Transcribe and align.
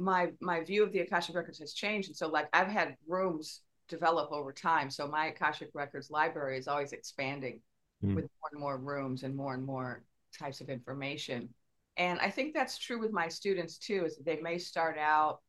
my 0.00 0.30
my 0.40 0.62
view 0.64 0.82
of 0.82 0.92
the 0.92 1.00
akashic 1.00 1.36
records 1.36 1.58
has 1.58 1.72
changed. 1.72 2.08
And 2.08 2.16
so 2.16 2.28
like 2.28 2.48
i've 2.52 2.68
had 2.68 2.96
rooms 3.06 3.60
develop 3.88 4.30
over 4.32 4.52
time. 4.52 4.88
So 4.90 5.06
my 5.08 5.26
akashic 5.26 5.70
records 5.74 6.10
library 6.10 6.58
is 6.58 6.68
always 6.68 6.92
expanding 6.92 7.60
mm. 8.04 8.14
with 8.14 8.24
more 8.24 8.50
and 8.52 8.60
more 8.60 8.78
rooms 8.78 9.24
and 9.24 9.34
more 9.34 9.54
and 9.54 9.64
more 9.64 10.04
types 10.38 10.60
of 10.60 10.70
information. 10.70 11.48
And 11.96 12.18
i 12.20 12.30
think 12.30 12.54
that's 12.54 12.78
true 12.78 12.98
with 12.98 13.12
my 13.12 13.28
students 13.28 13.78
too 13.78 14.04
is 14.06 14.16
that 14.16 14.24
they 14.24 14.40
may 14.40 14.58
start 14.58 14.96
out 14.98 15.40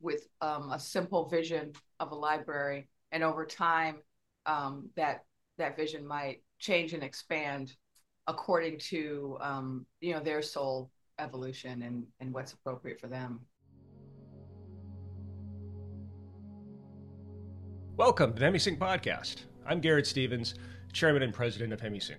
with 0.00 0.28
um, 0.42 0.70
a 0.72 0.78
simple 0.78 1.28
vision 1.28 1.72
of 2.00 2.12
a 2.12 2.14
library. 2.14 2.88
And 3.12 3.22
over 3.22 3.46
time 3.46 3.96
um, 4.44 4.90
that 4.96 5.24
that 5.58 5.76
vision 5.76 6.06
might 6.06 6.42
change 6.58 6.92
and 6.92 7.02
expand 7.02 7.74
according 8.26 8.78
to 8.78 9.38
um, 9.40 9.86
you 10.00 10.12
know 10.12 10.20
their 10.20 10.42
soul 10.42 10.90
evolution 11.18 11.82
and 11.82 12.04
and 12.20 12.32
what's 12.32 12.52
appropriate 12.52 13.00
for 13.00 13.06
them. 13.06 13.40
Welcome 17.96 18.34
to 18.34 18.40
the 18.40 18.46
hemisync 18.46 18.78
podcast. 18.78 19.44
I'm 19.66 19.80
garrett 19.80 20.06
stevens 20.06 20.54
chairman 20.92 21.22
and 21.22 21.34
president 21.34 21.72
of 21.72 21.80
hemisync 21.80 22.18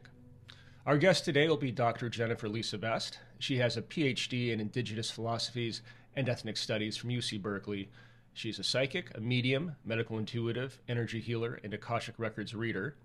our 0.86 0.98
guest 0.98 1.26
today 1.26 1.48
will 1.48 1.58
be 1.58 1.72
dr 1.72 2.08
jennifer 2.10 2.48
lisa 2.48 2.78
Vest. 2.78 3.20
She 3.40 3.58
has 3.58 3.76
a 3.76 3.82
phd 3.82 4.52
in 4.52 4.60
indigenous 4.60 5.12
philosophies 5.12 5.82
and 6.16 6.30
ethnic 6.30 6.58
studies 6.58 6.96
from 6.96 7.10
uc 7.10 7.42
berkeley. 7.42 7.90
She's 8.34 8.60
a 8.60 8.64
psychic 8.64 9.16
a 9.18 9.20
medium 9.20 9.76
medical 9.84 10.18
intuitive 10.18 10.80
energy 10.88 11.20
healer 11.20 11.60
and 11.64 11.74
akashic 11.74 12.16
records 12.18 12.54
reader 12.56 12.96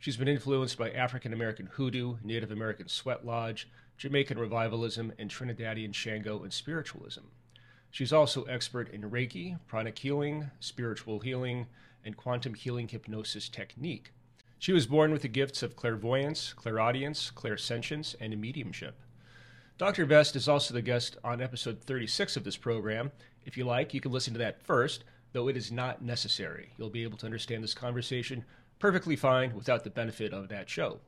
She's 0.00 0.16
been 0.16 0.28
influenced 0.28 0.78
by 0.78 0.92
African 0.92 1.34
American 1.34 1.66
hoodoo, 1.66 2.16
Native 2.24 2.50
American 2.50 2.88
sweat 2.88 3.26
lodge, 3.26 3.68
Jamaican 3.98 4.38
revivalism, 4.38 5.12
and 5.18 5.28
Trinidadian 5.28 5.94
Shango 5.94 6.42
and 6.42 6.50
spiritualism. 6.50 7.24
She's 7.90 8.10
also 8.10 8.44
expert 8.44 8.88
in 8.88 9.10
Reiki, 9.10 9.58
pranic 9.66 9.98
healing, 9.98 10.50
spiritual 10.58 11.20
healing, 11.20 11.66
and 12.02 12.16
quantum 12.16 12.54
healing 12.54 12.88
hypnosis 12.88 13.50
technique. 13.50 14.12
She 14.58 14.72
was 14.72 14.86
born 14.86 15.12
with 15.12 15.20
the 15.20 15.28
gifts 15.28 15.62
of 15.62 15.76
clairvoyance, 15.76 16.54
clairaudience, 16.54 17.30
clairsentience, 17.30 18.14
and 18.18 18.40
mediumship. 18.40 18.98
Dr. 19.76 20.06
Vest 20.06 20.34
is 20.34 20.48
also 20.48 20.72
the 20.72 20.80
guest 20.80 21.18
on 21.22 21.42
episode 21.42 21.78
36 21.78 22.38
of 22.38 22.44
this 22.44 22.56
program. 22.56 23.12
If 23.44 23.58
you 23.58 23.64
like, 23.64 23.92
you 23.92 24.00
can 24.00 24.12
listen 24.12 24.32
to 24.32 24.38
that 24.38 24.62
first, 24.62 25.04
though 25.32 25.48
it 25.48 25.58
is 25.58 25.70
not 25.70 26.02
necessary. 26.02 26.72
You'll 26.78 26.88
be 26.88 27.02
able 27.02 27.18
to 27.18 27.26
understand 27.26 27.62
this 27.62 27.74
conversation 27.74 28.46
perfectly 28.80 29.14
fine 29.14 29.54
without 29.54 29.84
the 29.84 29.90
benefit 29.90 30.32
of 30.32 30.48
that 30.48 30.68
show. 30.68 30.98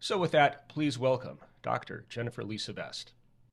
So, 0.00 0.18
with 0.18 0.32
that, 0.32 0.68
please 0.68 0.98
welcome 0.98 1.38
Dr. 1.62 2.04
Jennifer 2.08 2.42
Lisa 2.42 2.72
Vest. 2.72 3.12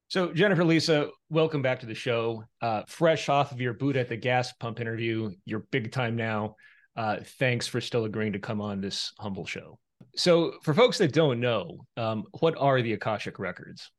So, 0.10 0.34
Jennifer 0.34 0.66
Lisa, 0.66 1.10
welcome 1.30 1.62
back 1.62 1.80
to 1.82 1.86
the 1.86 1.94
show. 1.94 2.44
Uh, 2.62 2.82
fresh 2.88 3.30
off 3.30 3.52
of 3.52 3.62
your 3.62 3.74
boot 3.74 3.96
at 3.96 4.10
the 4.10 4.18
gas 4.18 4.52
pump 4.54 4.80
interview, 4.80 5.32
you're 5.46 5.66
big 5.72 5.92
time 5.92 6.16
now. 6.16 6.56
Uh, 6.98 7.18
thanks 7.38 7.68
for 7.68 7.80
still 7.80 8.06
agreeing 8.06 8.34
to 8.34 8.40
come 8.40 8.60
on 8.60 8.82
this 8.82 9.14
humble 9.20 9.46
show. 9.46 9.78
So, 10.16 10.54
for 10.64 10.74
folks 10.74 10.98
that 10.98 11.14
don't 11.14 11.40
know, 11.40 11.86
um, 11.96 12.24
what 12.40 12.58
are 12.58 12.82
the 12.82 12.94
Akashic 12.94 13.38
Records? 13.38 13.92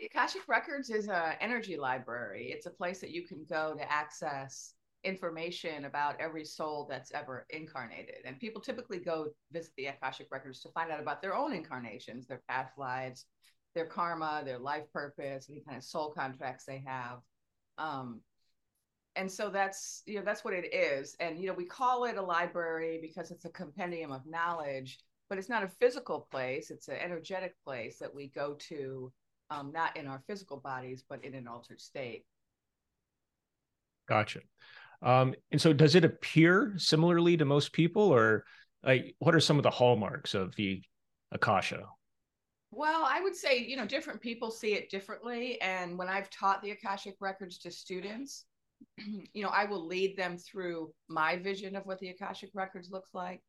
The 0.00 0.06
Akashic 0.06 0.42
Records 0.48 0.90
is 0.90 1.08
an 1.08 1.34
energy 1.40 1.76
library. 1.76 2.50
It's 2.52 2.66
a 2.66 2.70
place 2.70 3.00
that 3.00 3.10
you 3.10 3.26
can 3.26 3.46
go 3.48 3.74
to 3.76 3.92
access 3.92 4.74
information 5.04 5.84
about 5.84 6.20
every 6.20 6.44
soul 6.44 6.86
that's 6.88 7.12
ever 7.12 7.46
incarnated. 7.50 8.16
And 8.24 8.38
people 8.38 8.60
typically 8.60 8.98
go 8.98 9.28
visit 9.52 9.72
the 9.76 9.86
Akashic 9.86 10.28
records 10.30 10.60
to 10.60 10.70
find 10.70 10.90
out 10.90 11.00
about 11.00 11.22
their 11.22 11.36
own 11.36 11.52
incarnations, 11.52 12.26
their 12.26 12.42
past 12.48 12.76
lives, 12.76 13.26
their 13.74 13.86
karma, 13.86 14.42
their 14.44 14.58
life 14.58 14.84
purpose, 14.92 15.48
any 15.48 15.60
kind 15.60 15.76
of 15.76 15.84
soul 15.84 16.10
contracts 16.10 16.64
they 16.64 16.82
have. 16.84 17.18
Um, 17.78 18.20
and 19.16 19.30
so 19.30 19.50
that's 19.50 20.02
you 20.06 20.16
know 20.18 20.24
that's 20.24 20.44
what 20.44 20.54
it 20.54 20.72
is. 20.72 21.16
And 21.20 21.38
you 21.38 21.48
know 21.48 21.52
we 21.52 21.64
call 21.64 22.04
it 22.04 22.16
a 22.16 22.22
library 22.22 22.98
because 23.00 23.30
it's 23.30 23.44
a 23.44 23.50
compendium 23.50 24.12
of 24.12 24.26
knowledge, 24.26 24.98
but 25.28 25.38
it's 25.38 25.48
not 25.48 25.64
a 25.64 25.68
physical 25.68 26.28
place. 26.30 26.70
It's 26.70 26.88
an 26.88 26.96
energetic 26.96 27.54
place 27.64 27.98
that 27.98 28.14
we 28.14 28.28
go 28.28 28.54
to, 28.68 29.12
um, 29.50 29.72
not 29.72 29.96
in 29.96 30.06
our 30.06 30.22
physical 30.26 30.58
bodies, 30.58 31.04
but 31.08 31.24
in 31.24 31.34
an 31.34 31.48
altered 31.48 31.80
state. 31.80 32.24
Gotcha. 34.08 34.40
Um, 35.02 35.34
and 35.52 35.60
so, 35.60 35.72
does 35.72 35.94
it 35.94 36.04
appear 36.04 36.74
similarly 36.76 37.36
to 37.36 37.44
most 37.44 37.72
people, 37.72 38.02
or 38.02 38.44
like 38.82 39.14
what 39.18 39.34
are 39.34 39.40
some 39.40 39.56
of 39.56 39.62
the 39.62 39.70
hallmarks 39.70 40.34
of 40.34 40.54
the 40.56 40.82
akasha? 41.32 41.84
Well, 42.70 43.04
I 43.06 43.20
would 43.20 43.36
say 43.36 43.58
you 43.58 43.76
know 43.76 43.86
different 43.86 44.20
people 44.20 44.50
see 44.50 44.74
it 44.74 44.90
differently, 44.90 45.60
and 45.60 45.96
when 45.96 46.08
I've 46.08 46.30
taught 46.30 46.62
the 46.62 46.72
akashic 46.72 47.16
records 47.20 47.58
to 47.58 47.70
students, 47.70 48.46
you 49.32 49.42
know 49.42 49.50
I 49.50 49.64
will 49.64 49.86
lead 49.86 50.16
them 50.16 50.36
through 50.36 50.92
my 51.08 51.36
vision 51.36 51.76
of 51.76 51.86
what 51.86 52.00
the 52.00 52.08
akashic 52.08 52.50
records 52.54 52.90
looks 52.90 53.14
like. 53.14 53.42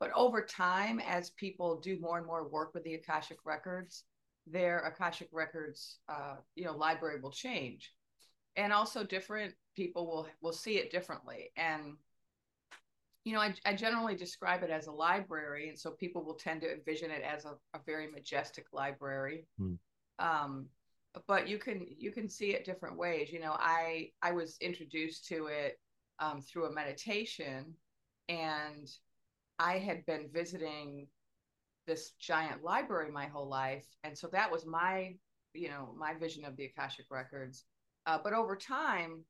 But 0.00 0.12
over 0.14 0.44
time, 0.44 1.00
as 1.00 1.30
people 1.30 1.80
do 1.80 1.98
more 2.00 2.18
and 2.18 2.26
more 2.26 2.48
work 2.48 2.74
with 2.74 2.84
the 2.84 2.94
akashic 2.94 3.38
records, 3.44 4.04
their 4.46 4.80
akashic 4.80 5.28
records, 5.32 5.98
uh, 6.08 6.36
you 6.54 6.64
know, 6.64 6.76
library 6.76 7.20
will 7.20 7.30
change 7.30 7.92
and 8.56 8.72
also 8.72 9.04
different 9.04 9.54
people 9.74 10.06
will 10.06 10.26
will 10.40 10.52
see 10.52 10.78
it 10.78 10.90
differently. 10.90 11.50
And 11.56 11.96
you 13.24 13.32
know 13.32 13.40
I, 13.40 13.54
I 13.64 13.74
generally 13.74 14.16
describe 14.16 14.62
it 14.62 14.70
as 14.70 14.86
a 14.86 14.92
library 14.92 15.68
and 15.68 15.78
so 15.78 15.92
people 15.92 16.24
will 16.24 16.34
tend 16.34 16.60
to 16.62 16.72
envision 16.72 17.10
it 17.10 17.22
as 17.22 17.44
a, 17.44 17.54
a 17.74 17.80
very 17.86 18.10
majestic 18.10 18.66
library. 18.72 19.46
Hmm. 19.58 19.74
um, 20.18 20.66
but 21.26 21.48
you 21.48 21.58
can 21.58 21.86
you 21.96 22.10
can 22.10 22.28
see 22.28 22.50
it 22.50 22.64
different 22.64 22.98
ways. 22.98 23.32
You 23.32 23.40
know 23.40 23.56
i 23.58 24.10
i 24.22 24.32
was 24.32 24.56
introduced 24.60 25.26
to 25.28 25.46
it 25.46 25.78
um, 26.18 26.40
through 26.40 26.66
a 26.66 26.72
meditation 26.72 27.74
and 28.28 28.90
i 29.58 29.78
had 29.78 30.04
been 30.06 30.28
visiting 30.32 31.06
this 31.86 32.12
giant 32.18 32.62
library 32.64 33.10
my 33.10 33.26
whole 33.26 33.48
life 33.48 33.86
and 34.04 34.16
so 34.16 34.26
that 34.28 34.50
was 34.50 34.64
my 34.64 35.14
you 35.54 35.68
know 35.68 35.94
my 35.96 36.14
vision 36.14 36.44
of 36.44 36.56
the 36.56 36.64
akashic 36.64 37.06
records. 37.10 37.64
Uh, 38.06 38.18
but 38.22 38.34
over 38.34 38.54
time, 38.54 39.24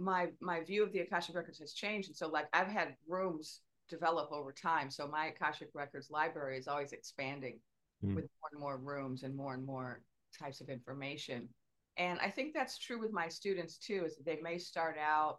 my 0.00 0.28
my 0.40 0.62
view 0.62 0.82
of 0.82 0.92
the 0.92 1.00
Akashic 1.00 1.36
records 1.36 1.58
has 1.58 1.72
changed, 1.72 2.08
and 2.08 2.16
so 2.16 2.28
like 2.28 2.46
I've 2.52 2.68
had 2.68 2.96
rooms 3.06 3.60
develop 3.88 4.32
over 4.32 4.52
time. 4.52 4.90
So 4.90 5.06
my 5.06 5.26
Akashic 5.26 5.68
records 5.74 6.10
library 6.10 6.58
is 6.58 6.68
always 6.68 6.92
expanding 6.92 7.58
mm. 8.04 8.14
with 8.14 8.24
more 8.40 8.48
and 8.52 8.60
more 8.60 8.78
rooms 8.78 9.22
and 9.22 9.34
more 9.34 9.54
and 9.54 9.64
more 9.64 10.02
types 10.38 10.60
of 10.60 10.68
information. 10.68 11.48
And 11.96 12.18
I 12.20 12.30
think 12.30 12.54
that's 12.54 12.78
true 12.78 13.00
with 13.00 13.12
my 13.12 13.28
students 13.28 13.76
too. 13.76 14.04
Is 14.06 14.16
that 14.16 14.24
they 14.24 14.40
may 14.42 14.58
start 14.58 14.96
out 14.98 15.38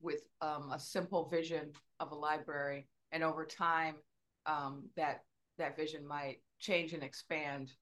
with 0.00 0.26
um, 0.42 0.70
a 0.72 0.78
simple 0.78 1.28
vision 1.28 1.72
of 2.00 2.12
a 2.12 2.14
library, 2.14 2.88
and 3.12 3.22
over 3.22 3.46
time, 3.46 3.94
um, 4.44 4.84
that 4.96 5.22
that 5.58 5.76
vision 5.76 6.06
might 6.06 6.38
change 6.58 6.92
and 6.92 7.02
expand 7.02 7.72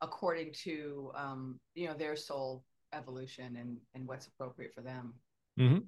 according 0.00 0.52
to 0.52 1.12
um, 1.14 1.60
you 1.74 1.86
know 1.86 1.94
their 1.94 2.16
soul 2.16 2.64
evolution 2.92 3.56
and 3.56 3.78
and 3.94 4.06
what's 4.06 4.26
appropriate 4.26 4.74
for 4.74 4.82
them. 4.82 5.14
Mm-hmm. 5.58 5.78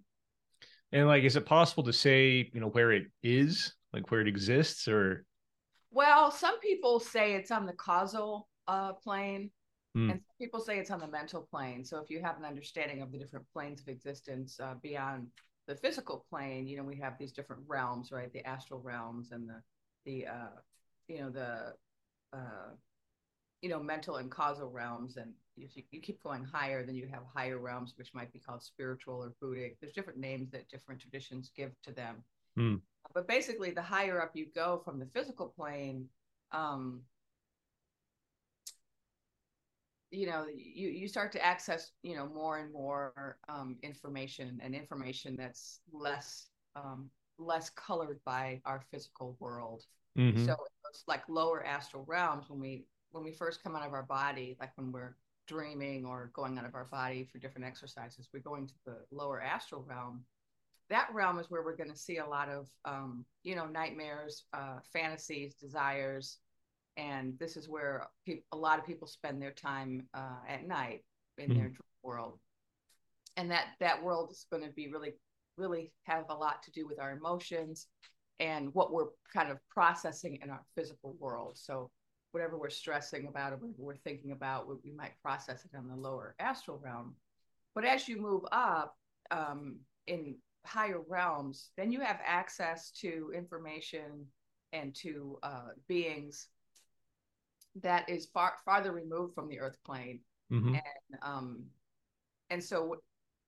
and 0.93 1.07
like 1.07 1.25
is 1.25 1.37
it 1.37 1.47
possible 1.47 1.85
to 1.85 1.93
say 1.93 2.51
you 2.53 2.61
know 2.61 2.69
where 2.69 2.93
it 2.93 3.05
is? 3.23 3.75
Like 3.93 4.11
where 4.11 4.21
it 4.21 4.29
exists 4.29 4.89
or? 4.89 5.25
Well 5.91 6.31
some 6.31 6.59
people 6.61 7.01
say 7.01 7.35
it's 7.35 7.51
on 7.51 7.67
the 7.67 7.75
causal 7.75 8.49
uh, 8.67 8.95
plane 8.95 9.51
mm. 9.97 10.11
and 10.11 10.21
some 10.21 10.37
people 10.41 10.61
say 10.61 10.79
it's 10.79 10.91
on 10.91 11.01
the 11.01 11.09
mental 11.09 11.47
plane. 11.51 11.85
So 11.85 11.99
if 11.99 12.11
you 12.11 12.23
have 12.23 12.39
an 12.39 12.45
understanding 12.45 13.03
of 13.03 13.13
the 13.13 13.19
different 13.19 13.47
planes 13.53 13.81
of 13.81 13.89
existence 13.89 14.59
uh, 14.61 14.75
beyond 14.83 15.29
the 15.69 15.77
physical 15.77 16.25
plane 16.29 16.67
you 16.67 16.77
know 16.77 16.83
we 16.83 16.97
have 16.97 17.19
these 17.19 17.33
different 17.33 17.63
realms 17.67 18.11
right? 18.13 18.33
The 18.33 18.47
astral 18.47 18.81
realms 18.81 19.33
and 19.33 19.49
the 19.49 19.63
the 20.05 20.27
uh, 20.27 20.57
you 21.09 21.21
know 21.21 21.31
the 21.31 21.75
uh, 22.33 22.71
you 23.63 23.69
know 23.69 23.81
mental 23.81 24.17
and 24.17 24.31
causal 24.31 24.69
realms 24.69 25.17
and 25.17 25.33
if 25.57 25.77
you, 25.77 25.83
you 25.91 26.01
keep 26.01 26.23
going 26.23 26.45
higher 26.45 26.85
then 26.85 26.97
you 26.97 27.07
have 27.07 27.23
higher 27.35 27.59
realms 27.59 27.95
which 27.97 28.13
might 28.13 28.33
be 28.33 28.39
called 28.39 28.63
spiritual 28.63 29.23
or 29.23 29.33
buddhic 29.43 29.77
there's 29.81 29.93
different 29.93 30.19
names 30.19 30.51
that 30.51 30.69
different 30.69 31.01
traditions 31.01 31.51
give 31.57 31.71
to 31.83 31.93
them 31.93 32.17
mm. 32.59 32.81
but 33.15 33.27
basically 33.29 33.71
the 33.71 33.81
higher 33.81 34.21
up 34.21 34.33
you 34.35 34.47
go 34.55 34.83
from 34.85 34.99
the 34.99 35.07
physical 35.07 35.55
plane 35.57 36.07
um, 36.51 37.01
you 40.11 40.27
know 40.27 40.45
you, 40.53 40.89
you 40.89 41.09
start 41.09 41.33
to 41.33 41.45
access 41.45 41.93
you 42.03 42.17
know 42.17 42.29
more 42.29 42.59
and 42.59 42.73
more 42.73 43.39
um, 43.49 43.77
information 43.83 44.61
and 44.63 44.75
information 44.75 45.37
that's 45.37 45.81
less 45.93 46.49
um, 46.75 47.09
less 47.39 47.71
colored 47.71 48.21
by 48.25 48.61
our 48.65 48.83
physical 48.91 49.37
world 49.41 49.85
mm-hmm. 50.19 50.45
so 50.45 50.57
it's 50.91 51.05
like 51.07 51.23
lower 51.29 51.65
astral 51.65 52.05
realms 52.07 52.51
when 52.51 52.61
we 52.61 52.85
when 53.13 53.25
we 53.25 53.33
first 53.33 53.63
come 53.63 53.77
out 53.77 53.87
of 53.87 53.93
our 53.93 54.03
body, 54.03 54.57
like 54.61 54.71
when 54.77 54.93
we're 54.93 55.17
dreaming 55.47 56.05
or 56.05 56.31
going 56.35 56.59
out 56.59 56.65
of 56.65 56.75
our 56.75 56.87
body 56.87 57.25
for 57.31 57.39
different 57.39 57.67
exercises, 57.67 58.29
we're 58.33 58.41
going 58.41 58.67
to 58.67 58.75
the 58.87 58.97
lower 59.11 59.41
astral 59.41 59.85
realm. 59.89 60.25
That 60.91 61.09
realm 61.13 61.39
is 61.39 61.51
where 61.51 61.63
we're 61.63 61.77
going 61.77 61.91
to 61.91 61.97
see 61.97 62.19
a 62.19 62.27
lot 62.27 62.49
of, 62.49 62.69
um, 62.85 63.25
you 63.43 63.55
know, 63.55 63.67
nightmares, 63.67 64.45
uh, 64.53 64.79
fantasies, 64.93 65.55
desires, 65.55 66.39
and 66.97 67.39
this 67.39 67.57
is 67.57 67.69
where 67.69 68.09
pe- 68.27 68.43
a 68.53 68.57
lot 68.57 68.79
of 68.79 68.87
people 68.87 69.07
spend 69.07 69.41
their 69.41 69.53
time 69.53 70.07
uh, 70.15 70.41
at 70.49 70.67
night 70.67 71.05
in 71.39 71.49
mm-hmm. 71.49 71.59
their 71.59 71.69
dream 71.69 71.79
world. 72.03 72.39
and 73.37 73.51
that 73.51 73.69
that 73.81 74.03
world 74.03 74.31
is 74.31 74.47
going 74.51 74.63
to 74.63 74.71
be 74.71 74.89
really 74.89 75.15
really 75.57 75.93
have 76.05 76.25
a 76.29 76.35
lot 76.35 76.63
to 76.63 76.71
do 76.71 76.87
with 76.87 76.99
our 76.99 77.13
emotions 77.13 77.87
and 78.41 78.73
what 78.75 78.93
we're 78.93 79.09
kind 79.33 79.51
of 79.51 79.59
processing 79.71 80.39
in 80.43 80.51
our 80.51 80.63
physical 80.75 81.15
world 81.19 81.57
so 81.57 81.91
whatever 82.33 82.59
we're 82.59 82.71
stressing 82.71 83.27
about 83.29 83.53
or 83.53 83.57
whatever 83.57 83.75
we're 83.79 83.97
thinking 83.97 84.33
about 84.33 84.69
we, 84.69 84.75
we 84.85 84.93
might 84.93 85.21
process 85.23 85.65
it 85.65 85.77
on 85.77 85.89
the 85.89 85.97
lower 85.97 86.35
astral 86.39 86.81
realm. 86.83 87.15
But 87.75 87.85
as 87.85 88.09
you 88.09 88.21
move 88.21 88.43
up 88.53 88.97
um, 89.31 89.79
in 90.07 90.37
higher 90.65 91.01
realms 91.09 91.71
then 91.77 91.91
you 91.93 92.01
have 92.01 92.21
access 92.25 92.91
to 92.91 93.33
information 93.35 94.27
and 94.73 94.95
to 94.95 95.39
uh, 95.43 95.69
beings 95.89 96.49
that 97.83 98.09
is 98.09 98.27
far 98.27 98.55
farther 98.65 98.93
removed 98.93 99.35
from 99.35 99.49
the 99.49 99.59
earth 99.59 99.79
plane. 99.85 100.21
Mhm. 100.51 100.75
and 100.75 101.19
um 101.23 101.65
and 102.51 102.63
so 102.63 102.97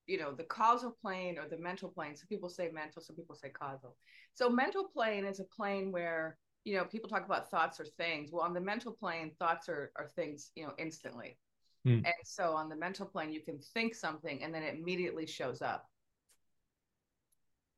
you 0.06 0.18
know 0.18 0.32
the 0.32 0.44
causal 0.44 0.90
plane 1.02 1.38
or 1.38 1.48
the 1.48 1.58
mental 1.58 1.88
plane 1.90 2.16
some 2.16 2.28
people 2.28 2.48
say 2.48 2.70
mental 2.72 3.02
some 3.02 3.16
people 3.16 3.34
say 3.34 3.50
causal. 3.50 3.96
So 4.34 4.48
mental 4.50 4.88
plane 4.88 5.24
is 5.24 5.40
a 5.40 5.44
plane 5.44 5.92
where 5.92 6.36
you 6.64 6.74
know 6.76 6.84
people 6.84 7.08
talk 7.08 7.24
about 7.26 7.50
thoughts 7.50 7.80
or 7.80 7.84
things 7.84 8.30
well 8.32 8.44
on 8.44 8.54
the 8.54 8.60
mental 8.60 8.92
plane 8.92 9.30
thoughts 9.38 9.68
are, 9.68 9.92
are 9.96 10.08
things 10.16 10.50
you 10.54 10.64
know 10.64 10.72
instantly 10.78 11.36
Hmm. 11.84 12.00
and 12.04 12.14
so 12.24 12.52
on 12.54 12.68
the 12.68 12.76
mental 12.76 13.06
plane 13.06 13.32
you 13.32 13.40
can 13.42 13.58
think 13.74 13.94
something 13.94 14.42
and 14.42 14.54
then 14.54 14.62
it 14.62 14.74
immediately 14.74 15.26
shows 15.26 15.62
up 15.62 15.88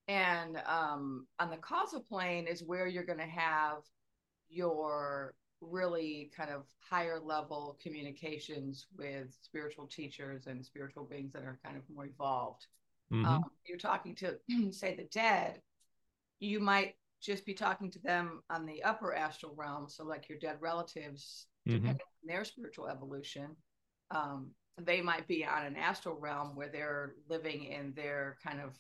and 0.09 0.59
um, 0.67 1.27
on 1.39 1.51
the 1.51 1.57
causal 1.57 2.01
plane 2.01 2.47
is 2.47 2.63
where 2.63 2.87
you're 2.87 3.05
going 3.05 3.19
to 3.19 3.25
have 3.25 3.79
your 4.49 5.35
really 5.61 6.31
kind 6.37 6.51
of 6.51 6.65
higher 6.81 7.19
level 7.19 7.77
communications 7.83 8.87
with 8.97 9.37
spiritual 9.43 9.87
teachers 9.87 10.47
and 10.47 10.65
spiritual 10.65 11.05
beings 11.05 11.33
that 11.33 11.43
are 11.43 11.59
kind 11.65 11.77
of 11.77 11.83
more 11.93 12.07
evolved. 12.07 12.67
Mhm. 13.11 13.25
Um, 13.27 13.51
you're 13.67 13.79
talking 13.79 14.15
to, 14.17 14.39
say, 14.73 14.95
the 14.95 15.05
dead, 15.05 15.61
you 16.41 16.61
might 16.61 16.95
just 17.21 17.45
be 17.47 17.55
talking 17.55 17.91
to 17.91 17.99
them 17.99 18.43
on 18.51 18.67
the 18.67 18.83
upper 18.83 19.15
astral 19.15 19.55
realm. 19.55 19.89
So, 19.89 20.05
like 20.05 20.29
your 20.29 20.39
dead 20.39 20.61
relatives, 20.61 21.47
Mhm. 21.67 21.73
depending 21.73 22.07
on 22.23 22.27
their 22.27 22.45
spiritual 22.45 22.89
evolution, 22.89 23.57
um, 24.11 24.55
they 24.79 25.01
might 25.01 25.27
be 25.27 25.45
on 25.45 25.65
an 25.65 25.77
astral 25.77 26.17
realm 26.17 26.55
where 26.55 26.69
they're 26.69 27.17
living 27.29 27.65
in 27.65 27.95
their 27.95 28.39
kind 28.43 28.61
of 28.61 28.79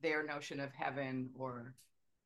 their 0.00 0.22
notion 0.22 0.60
of 0.60 0.72
heaven, 0.72 1.30
or 1.34 1.74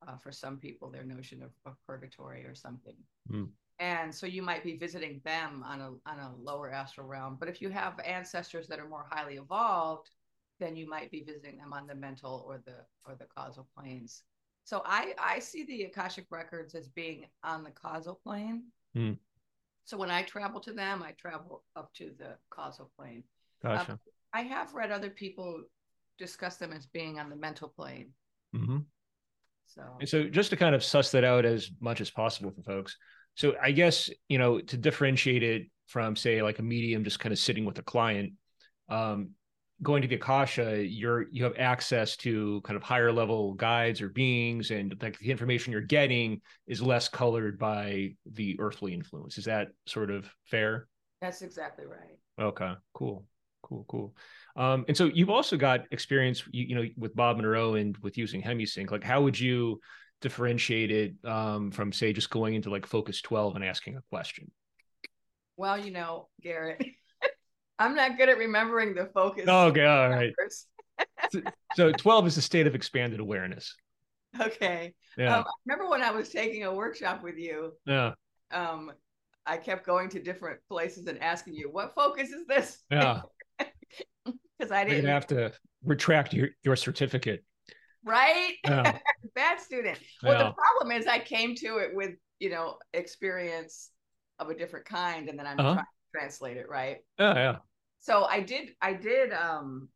uh, 0.06 0.16
for 0.16 0.32
some 0.32 0.58
people, 0.58 0.90
their 0.90 1.04
notion 1.04 1.42
of, 1.42 1.52
of 1.66 1.76
purgatory 1.84 2.44
or 2.46 2.54
something. 2.54 2.96
Mm. 3.28 3.52
And 3.78 4.14
so 4.14 4.26
you 4.26 4.42
might 4.42 4.64
be 4.64 4.76
visiting 4.76 5.20
them 5.24 5.62
on 5.62 5.80
a 5.80 5.90
on 6.08 6.18
a 6.18 6.34
lower 6.36 6.70
astral 6.70 7.06
realm. 7.06 7.36
But 7.36 7.48
if 7.48 7.62
you 7.62 7.70
have 7.70 7.98
ancestors 8.00 8.66
that 8.68 8.78
are 8.78 8.88
more 8.88 9.06
highly 9.10 9.36
evolved, 9.36 10.10
then 10.58 10.76
you 10.76 10.88
might 10.88 11.10
be 11.10 11.22
visiting 11.22 11.58
them 11.58 11.72
on 11.72 11.86
the 11.86 11.94
mental 11.94 12.44
or 12.46 12.58
the 12.58 12.86
or 13.04 13.14
the 13.14 13.26
causal 13.26 13.68
planes. 13.74 14.24
So 14.70 14.82
I 14.84 15.14
I 15.18 15.40
see 15.40 15.64
the 15.64 15.82
Akashic 15.82 16.26
records 16.30 16.76
as 16.76 16.86
being 16.86 17.26
on 17.42 17.64
the 17.64 17.72
causal 17.72 18.20
plane. 18.22 18.66
Hmm. 18.94 19.14
So 19.84 19.96
when 19.96 20.12
I 20.12 20.22
travel 20.22 20.60
to 20.60 20.72
them, 20.72 21.02
I 21.02 21.10
travel 21.20 21.64
up 21.74 21.92
to 21.94 22.12
the 22.16 22.36
causal 22.50 22.88
plane. 22.96 23.24
Gotcha. 23.64 23.98
I 24.32 24.42
have 24.42 24.72
read 24.72 24.92
other 24.92 25.10
people 25.10 25.64
discuss 26.20 26.56
them 26.56 26.72
as 26.72 26.86
being 26.86 27.18
on 27.18 27.30
the 27.30 27.34
mental 27.34 27.68
plane. 27.68 28.12
Mhm. 28.54 28.84
So 29.66 29.82
And 29.98 30.08
so 30.08 30.28
just 30.28 30.50
to 30.50 30.56
kind 30.56 30.76
of 30.76 30.84
suss 30.84 31.10
that 31.10 31.24
out 31.24 31.44
as 31.44 31.72
much 31.80 32.00
as 32.00 32.08
possible 32.12 32.52
for 32.52 32.62
folks. 32.62 32.96
So 33.34 33.56
I 33.60 33.72
guess, 33.72 34.08
you 34.28 34.38
know, 34.38 34.60
to 34.60 34.76
differentiate 34.76 35.42
it 35.42 35.66
from 35.86 36.14
say 36.14 36.42
like 36.42 36.60
a 36.60 36.62
medium 36.62 37.02
just 37.02 37.18
kind 37.18 37.32
of 37.32 37.40
sitting 37.40 37.64
with 37.64 37.80
a 37.80 37.82
client, 37.82 38.34
um, 38.88 39.30
going 39.82 40.02
to 40.02 40.08
the 40.08 40.16
Akasha, 40.16 40.86
you're 40.86 41.26
you 41.30 41.44
have 41.44 41.54
access 41.58 42.16
to 42.18 42.60
kind 42.62 42.76
of 42.76 42.82
higher 42.82 43.12
level 43.12 43.54
guides 43.54 44.00
or 44.00 44.08
beings 44.08 44.70
and 44.70 44.94
like 45.00 45.18
the 45.18 45.30
information 45.30 45.72
you're 45.72 45.80
getting 45.80 46.40
is 46.66 46.82
less 46.82 47.08
colored 47.08 47.58
by 47.58 48.14
the 48.30 48.56
earthly 48.60 48.92
influence. 48.92 49.38
Is 49.38 49.46
that 49.46 49.68
sort 49.86 50.10
of 50.10 50.28
fair? 50.44 50.86
that's 51.20 51.42
exactly 51.42 51.84
right. 51.86 52.18
Okay, 52.40 52.72
cool, 52.94 53.26
cool, 53.62 53.84
cool. 53.88 54.14
Um, 54.56 54.84
and 54.88 54.96
so 54.96 55.04
you've 55.06 55.30
also 55.30 55.56
got 55.56 55.84
experience, 55.90 56.42
you, 56.50 56.64
you 56.64 56.74
know, 56.74 56.84
with 56.96 57.14
Bob 57.14 57.36
Monroe 57.36 57.74
and 57.74 57.96
with 57.98 58.16
using 58.16 58.42
HemiSync. 58.42 58.90
Like, 58.90 59.04
how 59.04 59.22
would 59.22 59.38
you 59.38 59.80
differentiate 60.20 60.90
it 60.90 61.14
um, 61.24 61.70
from, 61.70 61.92
say, 61.92 62.12
just 62.12 62.30
going 62.30 62.54
into 62.54 62.70
like 62.70 62.86
Focus 62.86 63.20
12 63.20 63.56
and 63.56 63.64
asking 63.64 63.96
a 63.96 64.02
question? 64.10 64.50
Well, 65.56 65.78
you 65.78 65.90
know, 65.90 66.28
Garrett, 66.40 66.82
I'm 67.80 67.94
not 67.96 68.16
good 68.18 68.28
at 68.28 68.38
remembering 68.38 68.94
the 68.94 69.06
focus. 69.06 69.46
Oh, 69.48 69.66
okay, 69.68 69.84
all 69.84 70.10
right. 70.10 70.32
So 71.76 71.92
12 71.92 72.26
is 72.26 72.34
the 72.36 72.42
state 72.42 72.66
of 72.66 72.74
expanded 72.74 73.20
awareness. 73.20 73.74
Okay. 74.40 74.94
Yeah, 75.16 75.38
Um, 75.38 75.44
I 75.44 75.50
remember 75.66 75.90
when 75.90 76.02
I 76.02 76.12
was 76.12 76.28
taking 76.28 76.64
a 76.64 76.72
workshop 76.72 77.22
with 77.22 77.36
you, 77.36 77.72
yeah, 77.84 78.12
um, 78.52 78.92
I 79.44 79.56
kept 79.56 79.84
going 79.84 80.08
to 80.10 80.22
different 80.22 80.60
places 80.68 81.06
and 81.08 81.20
asking 81.20 81.54
you, 81.54 81.68
what 81.70 81.94
focus 81.96 82.30
is 82.30 82.46
this? 82.46 82.78
yeah. 82.90 83.22
Because 84.58 84.70
I 84.72 84.84
didn't, 84.84 85.06
have 85.06 85.26
to 85.28 85.52
retract 85.84 86.34
your 86.34 86.50
your 86.62 86.76
certificate. 86.76 87.44
right? 88.04 88.52
Yeah, 88.64 88.98
Bad 89.34 89.58
student. 89.58 89.98
Well, 90.22 90.38
Yeah. 90.38 90.48
the 90.48 90.54
problem 90.54 90.92
is 90.96 91.06
I 91.06 91.18
came 91.18 91.54
to 91.56 91.78
it 91.78 91.94
with, 91.94 92.12
you 92.38 92.50
know, 92.50 92.76
experience 92.92 93.90
of 94.38 94.50
a 94.50 94.54
different 94.54 94.84
kind, 94.86 95.28
and 95.28 95.38
then 95.38 95.46
I'm 95.46 95.58
Uh-huh. 95.58 95.72
trying 95.74 95.84
to 95.86 96.18
translate 96.18 96.56
it, 96.58 96.68
right? 96.68 96.98
yeah, 97.18 97.34
yeah. 97.34 97.56
So 98.00 98.24
i 98.24 98.40
did 98.40 98.70
i 98.82 98.92
did 98.92 99.32
um 99.32 99.88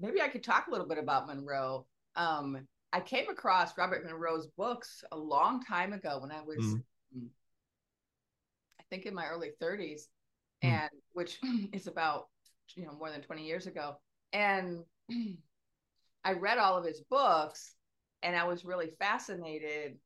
maybe 0.00 0.20
i 0.20 0.28
could 0.28 0.42
talk 0.44 0.66
a 0.66 0.70
little 0.70 0.86
bit 0.86 0.98
about 0.98 1.26
monroe 1.26 1.86
um 2.16 2.66
i 2.92 3.00
came 3.00 3.28
across 3.28 3.76
robert 3.76 4.04
monroe's 4.04 4.46
books 4.56 5.04
a 5.12 5.16
long 5.16 5.62
time 5.62 5.92
ago 5.92 6.18
when 6.20 6.30
i 6.30 6.42
was 6.42 6.56
Mhm. 6.56 6.82
mm, 7.16 7.28
i 8.80 8.82
think 8.90 9.06
in 9.06 9.14
my 9.14 9.26
early 9.26 9.50
30s 9.60 10.08
Mm. 10.62 10.68
and 10.70 10.90
which 11.12 11.38
is 11.72 11.86
about 11.86 12.28
you 12.76 12.84
know 12.86 12.92
more 12.92 13.10
than 13.10 13.22
20 13.22 13.46
years 13.46 13.66
ago 13.66 13.96
and 14.32 14.84
i 16.24 16.32
read 16.32 16.58
all 16.58 16.76
of 16.76 16.84
his 16.84 17.00
books 17.10 17.74
and 18.22 18.36
i 18.36 18.44
was 18.44 18.64
really 18.64 18.90
fascinated 18.98 19.96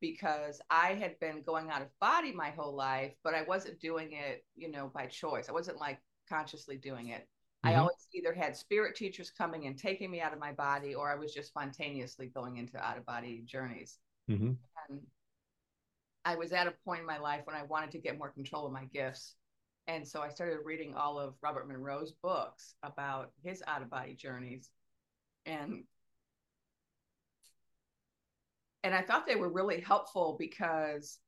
because 0.00 0.60
I 0.70 0.94
had 0.94 1.18
been 1.18 1.42
going 1.42 1.70
out 1.70 1.82
of 1.82 1.88
body 2.00 2.32
my 2.32 2.50
whole 2.50 2.74
life, 2.74 3.14
but 3.24 3.34
I 3.34 3.42
wasn't 3.42 3.80
doing 3.80 4.12
it, 4.12 4.44
you 4.54 4.70
know, 4.70 4.90
by 4.94 5.06
choice. 5.06 5.48
I 5.48 5.52
wasn't 5.52 5.78
like 5.80 5.98
consciously 6.28 6.76
doing 6.76 7.08
it. 7.08 7.28
I 7.64 7.74
Mhm. 7.74 7.78
always 7.80 8.08
either 8.14 8.32
had 8.32 8.56
spirit 8.56 8.94
teachers 8.96 9.30
coming 9.30 9.66
and 9.66 9.78
taking 9.78 10.10
me 10.10 10.20
out 10.20 10.32
of 10.32 10.38
my 10.38 10.52
body, 10.52 10.94
or 10.94 11.10
I 11.10 11.16
was 11.16 11.34
just 11.34 11.48
spontaneously 11.48 12.28
going 12.28 12.56
into 12.56 12.78
out 12.78 12.98
of 12.98 13.06
body 13.06 13.42
journeys. 13.44 13.98
hmm 14.28 14.58
And 14.88 15.06
I 16.24 16.36
was 16.36 16.52
at 16.52 16.66
a 16.66 16.72
point 16.84 17.00
in 17.00 17.06
my 17.06 17.18
life 17.18 17.46
when 17.46 17.56
I 17.56 17.62
wanted 17.62 17.90
to 17.92 17.98
get 17.98 18.18
more 18.18 18.30
control 18.30 18.66
of 18.66 18.72
my 18.72 18.84
gifts. 18.86 19.34
And 19.86 20.06
so 20.06 20.20
I 20.20 20.28
started 20.28 20.58
reading 20.64 20.94
all 20.94 21.18
of 21.18 21.34
Robert 21.42 21.66
Monroe's 21.66 22.12
books 22.12 22.74
about 22.82 23.32
his 23.42 23.62
out 23.66 23.82
of 23.82 23.90
body 23.90 24.14
journeys. 24.14 24.70
And 25.46 25.84
and 28.84 28.94
I 28.94 29.02
thought 29.02 29.26
they 29.26 29.36
were 29.36 29.48
really 29.48 29.80
helpful 29.80 30.36
because 30.38 31.18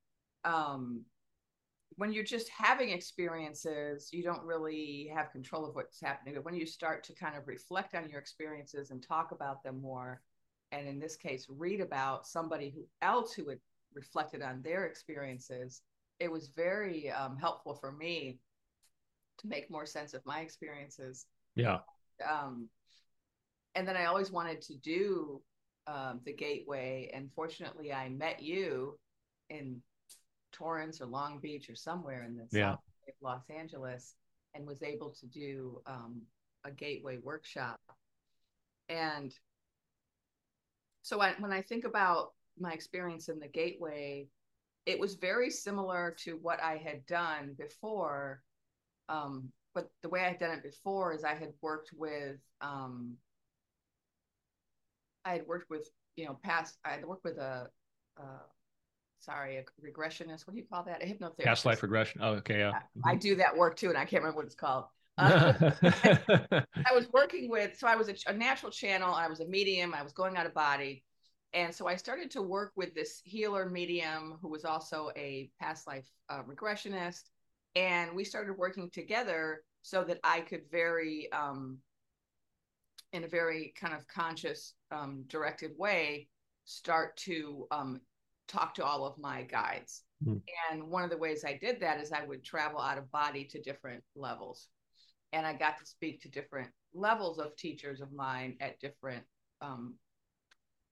um, 0.45 1.02
when 1.97 2.12
you're 2.12 2.25
just 2.25 2.49
having 2.49 2.90
experiences, 2.90 4.09
you 4.12 4.23
don't 4.23 4.44
really 4.44 5.11
have 5.14 5.32
control 5.32 5.66
of 5.66 5.75
what's 5.75 6.00
happening. 6.00 6.35
But 6.35 6.44
when 6.44 6.54
you 6.54 6.66
start 6.66 7.04
to 7.04 7.14
kind 7.14 7.37
of 7.37 7.49
reflect 7.49 7.94
on 7.94 8.09
your 8.09 8.20
experiences 8.20 8.90
and 8.90 9.02
talk 9.02 9.32
about 9.32 9.62
them 9.62 9.80
more, 9.80 10.23
and 10.73 10.87
in 10.88 10.99
this 11.00 11.16
case, 11.16 11.47
read 11.49 11.80
about 11.80 12.26
somebody 12.26 12.70
who 12.70 12.82
else 13.02 13.32
who 13.32 13.49
had 13.49 13.59
reflected 13.94 14.40
on 14.42 14.62
their 14.62 14.87
experiences, 14.87 15.82
it 16.20 16.30
was 16.30 16.49
very 16.49 17.11
um, 17.11 17.37
helpful 17.37 17.75
for 17.75 17.92
me 17.92 18.38
to 19.38 19.49
make 19.49 19.70
more 19.70 19.87
sense 19.87 20.14
of 20.14 20.25
my 20.26 20.40
experiences 20.40 21.26
Yeah. 21.56 21.78
um, 22.28 22.68
and 23.75 23.87
then 23.87 23.97
I 23.97 24.06
always 24.06 24.30
wanted 24.30 24.61
to 24.62 24.75
do 24.76 25.40
um, 25.87 26.20
the 26.25 26.32
Gateway, 26.32 27.11
and 27.14 27.30
fortunately, 27.32 27.92
I 27.92 28.09
met 28.09 28.42
you 28.42 28.99
in 29.49 29.82
Torrance 30.52 31.00
or 31.00 31.07
Long 31.07 31.38
Beach 31.38 31.69
or 31.71 31.75
somewhere 31.75 32.25
in 32.25 32.37
the 32.37 32.47
Yeah. 32.50 32.73
south 32.73 32.80
of 33.09 33.14
Los 33.21 33.49
Angeles, 33.50 34.14
and 34.54 34.66
was 34.66 34.83
able 34.83 35.11
to 35.11 35.26
do 35.26 35.80
um, 35.87 36.23
a 36.64 36.71
Gateway 36.71 37.19
workshop. 37.19 37.80
And 38.88 39.33
so, 41.02 41.21
I, 41.21 41.35
when 41.38 41.52
I 41.52 41.62
think 41.62 41.85
about 41.85 42.33
my 42.59 42.73
experience 42.73 43.28
in 43.28 43.38
the 43.38 43.49
Gateway, 43.49 44.28
it 44.87 44.99
was 44.99 45.14
very 45.14 45.50
similar 45.50 46.16
to 46.21 46.37
what 46.37 46.61
I 46.62 46.76
had 46.76 47.07
done 47.07 47.54
before. 47.57 48.42
Um, 49.09 49.52
but 49.75 49.90
the 50.02 50.09
way 50.09 50.21
I 50.21 50.28
had 50.28 50.38
done 50.38 50.50
it 50.50 50.62
before 50.62 51.14
is 51.14 51.25
I 51.25 51.35
had 51.35 51.52
worked 51.62 51.90
with 51.97 52.38
um, 52.61 53.16
I 55.25 55.33
had 55.33 55.47
worked 55.47 55.71
with 55.71 55.88
you 56.16 56.26
know 56.26 56.38
past 56.42 56.78
I 56.85 56.90
had 56.90 57.07
worked 57.07 57.25
with 57.25 57.38
a 57.38 57.69
uh, 58.19 58.42
sorry 59.21 59.59
a 59.59 59.65
regressionist 59.87 60.47
what 60.47 60.55
do 60.55 60.59
you 60.59 60.67
call 60.71 60.83
that 60.83 61.03
a 61.03 61.07
hypnotherapist 61.07 61.45
Past 61.45 61.67
life 61.67 61.83
regression. 61.83 62.21
Oh, 62.23 62.33
okay. 62.35 62.59
Yeah. 62.59 62.73
I 63.05 63.15
do 63.15 63.37
that 63.37 63.57
work 63.57 63.77
too 63.77 63.89
and 63.89 63.99
I 63.99 64.05
can't 64.05 64.23
remember 64.23 64.37
what 64.37 64.47
it's 64.47 64.55
called 64.55 64.85
Uh, 65.19 65.53
I 65.83 66.95
was 66.95 67.07
working 67.12 67.50
with, 67.50 67.79
so 67.79 67.87
I 67.87 67.97
was 67.97 68.09
a, 68.09 68.15
a 68.27 68.33
natural 68.33 68.73
channel. 68.73 69.15
I 69.15 69.29
was 69.29 69.41
a 69.41 69.47
medium. 69.47 69.95
I 69.95 70.03
was 70.03 70.12
going 70.12 70.37
out 70.37 70.47
of 70.47 70.55
body. 70.55 71.05
And 71.53 71.75
so 71.75 71.87
I 71.87 71.97
started 71.97 72.31
to 72.33 72.43
work 72.43 72.73
with 72.77 72.95
this 72.95 73.21
healer 73.25 73.69
medium 73.69 74.39
who 74.41 74.49
was 74.49 74.65
also 74.65 75.11
a 75.17 75.50
past 75.61 75.87
life 75.87 76.09
uh, 76.29 76.43
regressionist. 76.43 77.25
And 77.75 78.15
we 78.15 78.25
started 78.25 78.57
working 78.57 78.89
together 78.91 79.62
so 79.83 80.05
that 80.05 80.21
I 80.23 80.41
could 80.41 80.62
very, 80.71 81.31
um, 81.33 81.79
in 83.12 83.25
a 83.25 83.29
very 83.29 83.75
kind 83.79 83.95
of 83.95 84.07
conscious, 84.07 84.75
um, 84.93 85.25
directed 85.27 85.73
way, 85.77 86.29
start 86.65 87.17
to 87.17 87.67
um, 87.71 88.00
talk 88.50 88.75
to 88.75 88.85
all 88.85 89.07
of 89.07 89.19
my 89.19 89.42
guides. 89.42 90.02
Mm. 90.26 90.40
And 90.71 90.85
one 90.85 91.04
of 91.04 91.11
the 91.11 91.16
ways 91.16 91.45
I 91.45 91.59
did 91.61 91.80
that 91.80 92.00
is 92.00 92.12
I 92.12 92.25
would 92.25 92.45
travel 92.45 92.80
out 92.80 92.99
of 92.99 93.11
body 93.11 93.45
to 93.45 93.62
different 93.62 94.02
levels. 94.16 94.69
And 95.33 95.47
I 95.47 95.54
got 95.54 95.78
to 95.78 95.87
speak 95.87 96.21
to 96.23 96.28
different 96.28 96.69
levels 96.92 97.38
of 97.38 97.57
teachers 97.57 98.00
of 98.00 98.12
mine 98.12 98.57
at 98.61 98.80
different 98.80 99.23
um, 99.61 99.95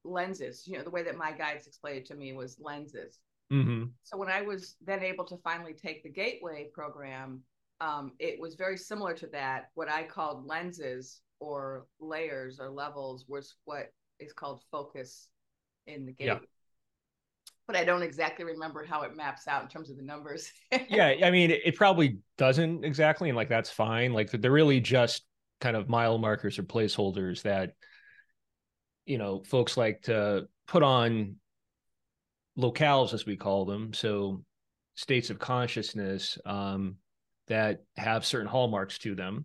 lenses. 0.05 0.67
You 0.67 0.79
know, 0.79 0.85
the 0.85 0.91
way 0.91 1.03
that 1.03 1.17
my 1.17 1.33
guides 1.33 1.67
explained 1.67 1.99
it 1.99 2.07
to 2.07 2.15
me 2.15 2.33
was 2.33 2.59
lenses. 2.61 3.19
Mm-hmm. 3.53 3.87
So 4.05 4.17
when 4.17 4.29
I 4.29 4.43
was 4.43 4.77
then 4.85 5.03
able 5.03 5.25
to 5.27 5.37
finally 5.39 5.75
take 5.75 6.03
the 6.03 6.11
Gateway 6.11 6.69
program, 6.73 7.43
um, 7.81 8.13
it 8.19 8.41
was 8.41 8.55
very 8.55 8.77
similar 8.77 9.15
to 9.15 9.27
that. 9.29 9.71
What 9.75 9.91
I 9.91 10.05
called 10.05 10.47
lenses 10.47 11.21
or 11.41 11.87
layers 12.01 12.61
or 12.61 12.71
levels 12.71 13.25
was 13.29 13.57
what 13.65 13.93
is 14.21 14.33
called 14.33 14.63
focus 14.71 15.29
in 15.87 16.07
the 16.07 16.13
gate. 16.13 16.27
Yeah 16.27 16.39
but 17.69 17.77
I 17.77 17.85
don't 17.85 18.03
exactly 18.03 18.47
remember 18.47 18.83
how 18.83 19.03
it 19.03 19.15
maps 19.15 19.47
out 19.47 19.63
in 19.63 19.69
terms 19.69 19.91
of 19.91 19.99
the 19.99 20.03
numbers. 20.03 20.51
yeah, 20.89 21.15
I 21.23 21.31
mean, 21.31 21.51
it, 21.51 21.77
probably 21.77 22.19
doesn't 22.39 22.83
exactly, 22.83 23.29
and 23.29 23.37
like 23.37 23.51
that's 23.51 23.71
fine. 23.71 24.15
Like 24.15 24.31
they're 24.31 24.51
really 24.51 24.81
just 24.81 25.25
kind 25.61 25.77
of 25.77 25.89
mile 25.89 26.17
markers 26.17 26.59
or 26.59 26.63
placeholders 26.63 27.43
that 27.43 27.75
you 29.05 29.19
know 29.19 29.43
folks 29.45 29.77
like 29.77 30.03
to 30.03 30.49
put 30.67 30.83
on 30.83 31.37
locales, 32.59 33.13
as 33.13 33.27
we 33.27 33.37
call 33.37 33.67
them, 33.67 33.93
so 33.93 34.43
states 34.95 35.29
of 35.29 35.39
consciousness 35.39 36.39
um, 36.47 36.97
that 37.49 37.85
have 37.99 38.25
certain 38.25 38.49
hallmarks 38.49 38.99
to 39.01 39.15
them, 39.15 39.45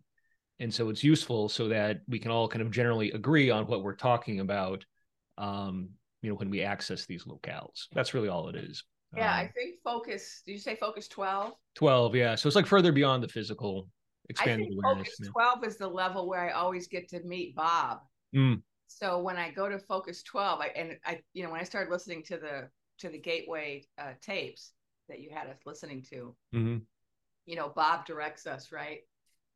and 0.60 0.74
so 0.74 0.88
it's 0.90 1.04
useful 1.04 1.50
so 1.50 1.68
that 1.68 2.00
we 2.08 2.20
can 2.20 2.32
all 2.32 2.48
kind 2.48 2.62
of 2.62 2.72
generally 2.72 3.12
agree 3.12 3.50
on 3.50 3.68
what 3.68 3.84
we're 3.84 3.96
talking 3.96 4.40
about. 4.40 4.86
Um, 5.38 5.90
you 6.24 6.30
know 6.30 6.36
when 6.36 6.50
we 6.50 6.64
access 6.64 7.06
these 7.06 7.26
locales. 7.26 7.88
That's 7.92 8.16
really 8.16 8.30
all 8.30 8.50
it 8.50 8.56
is. 8.56 8.84
Yeah 9.16 9.32
um, 9.32 9.46
i 9.46 9.48
think 9.54 9.76
focus 9.84 10.42
did 10.44 10.54
you 10.54 10.58
say 10.58 10.76
focus 10.76 11.08
12 11.08 11.54
12 11.76 12.16
yeah. 12.16 12.34
So 12.34 12.48
it's 12.48 12.56
like 12.56 12.66
further 12.66 12.92
beyond 12.92 13.22
the 13.22 13.28
physical 13.28 13.88
expanded 14.30 14.70
awareness 14.72 15.10
focus 15.20 15.32
12 15.32 15.66
is 15.66 15.78
the 15.78 15.88
level 15.88 16.28
where 16.28 16.40
i 16.40 16.52
always 16.52 16.88
get 16.88 17.08
to 17.10 17.22
meet 17.24 17.56
bob. 17.56 18.00
Mm. 18.36 18.64
so 18.88 19.22
when 19.22 19.38
i 19.38 19.52
go 19.52 19.70
to 19.70 19.78
focus 19.78 20.24
12 20.24 20.62
I, 20.62 20.68
and 20.76 20.98
i 21.06 21.20
you 21.34 21.44
know 21.44 21.52
when 21.52 21.60
i 21.60 21.64
started 21.64 21.92
listening 21.92 22.24
to 22.24 22.38
the 22.38 22.70
to 23.00 23.10
the 23.10 23.20
gateway 23.20 23.86
uh, 24.00 24.14
tapes 24.22 24.72
that 25.10 25.20
you 25.20 25.30
had 25.30 25.48
us 25.48 25.60
listening 25.66 26.02
to 26.10 26.36
mm-hmm. 26.56 26.78
you 27.46 27.56
know 27.56 27.72
bob 27.76 28.08
directs 28.08 28.48
us 28.48 28.72
right 28.72 29.02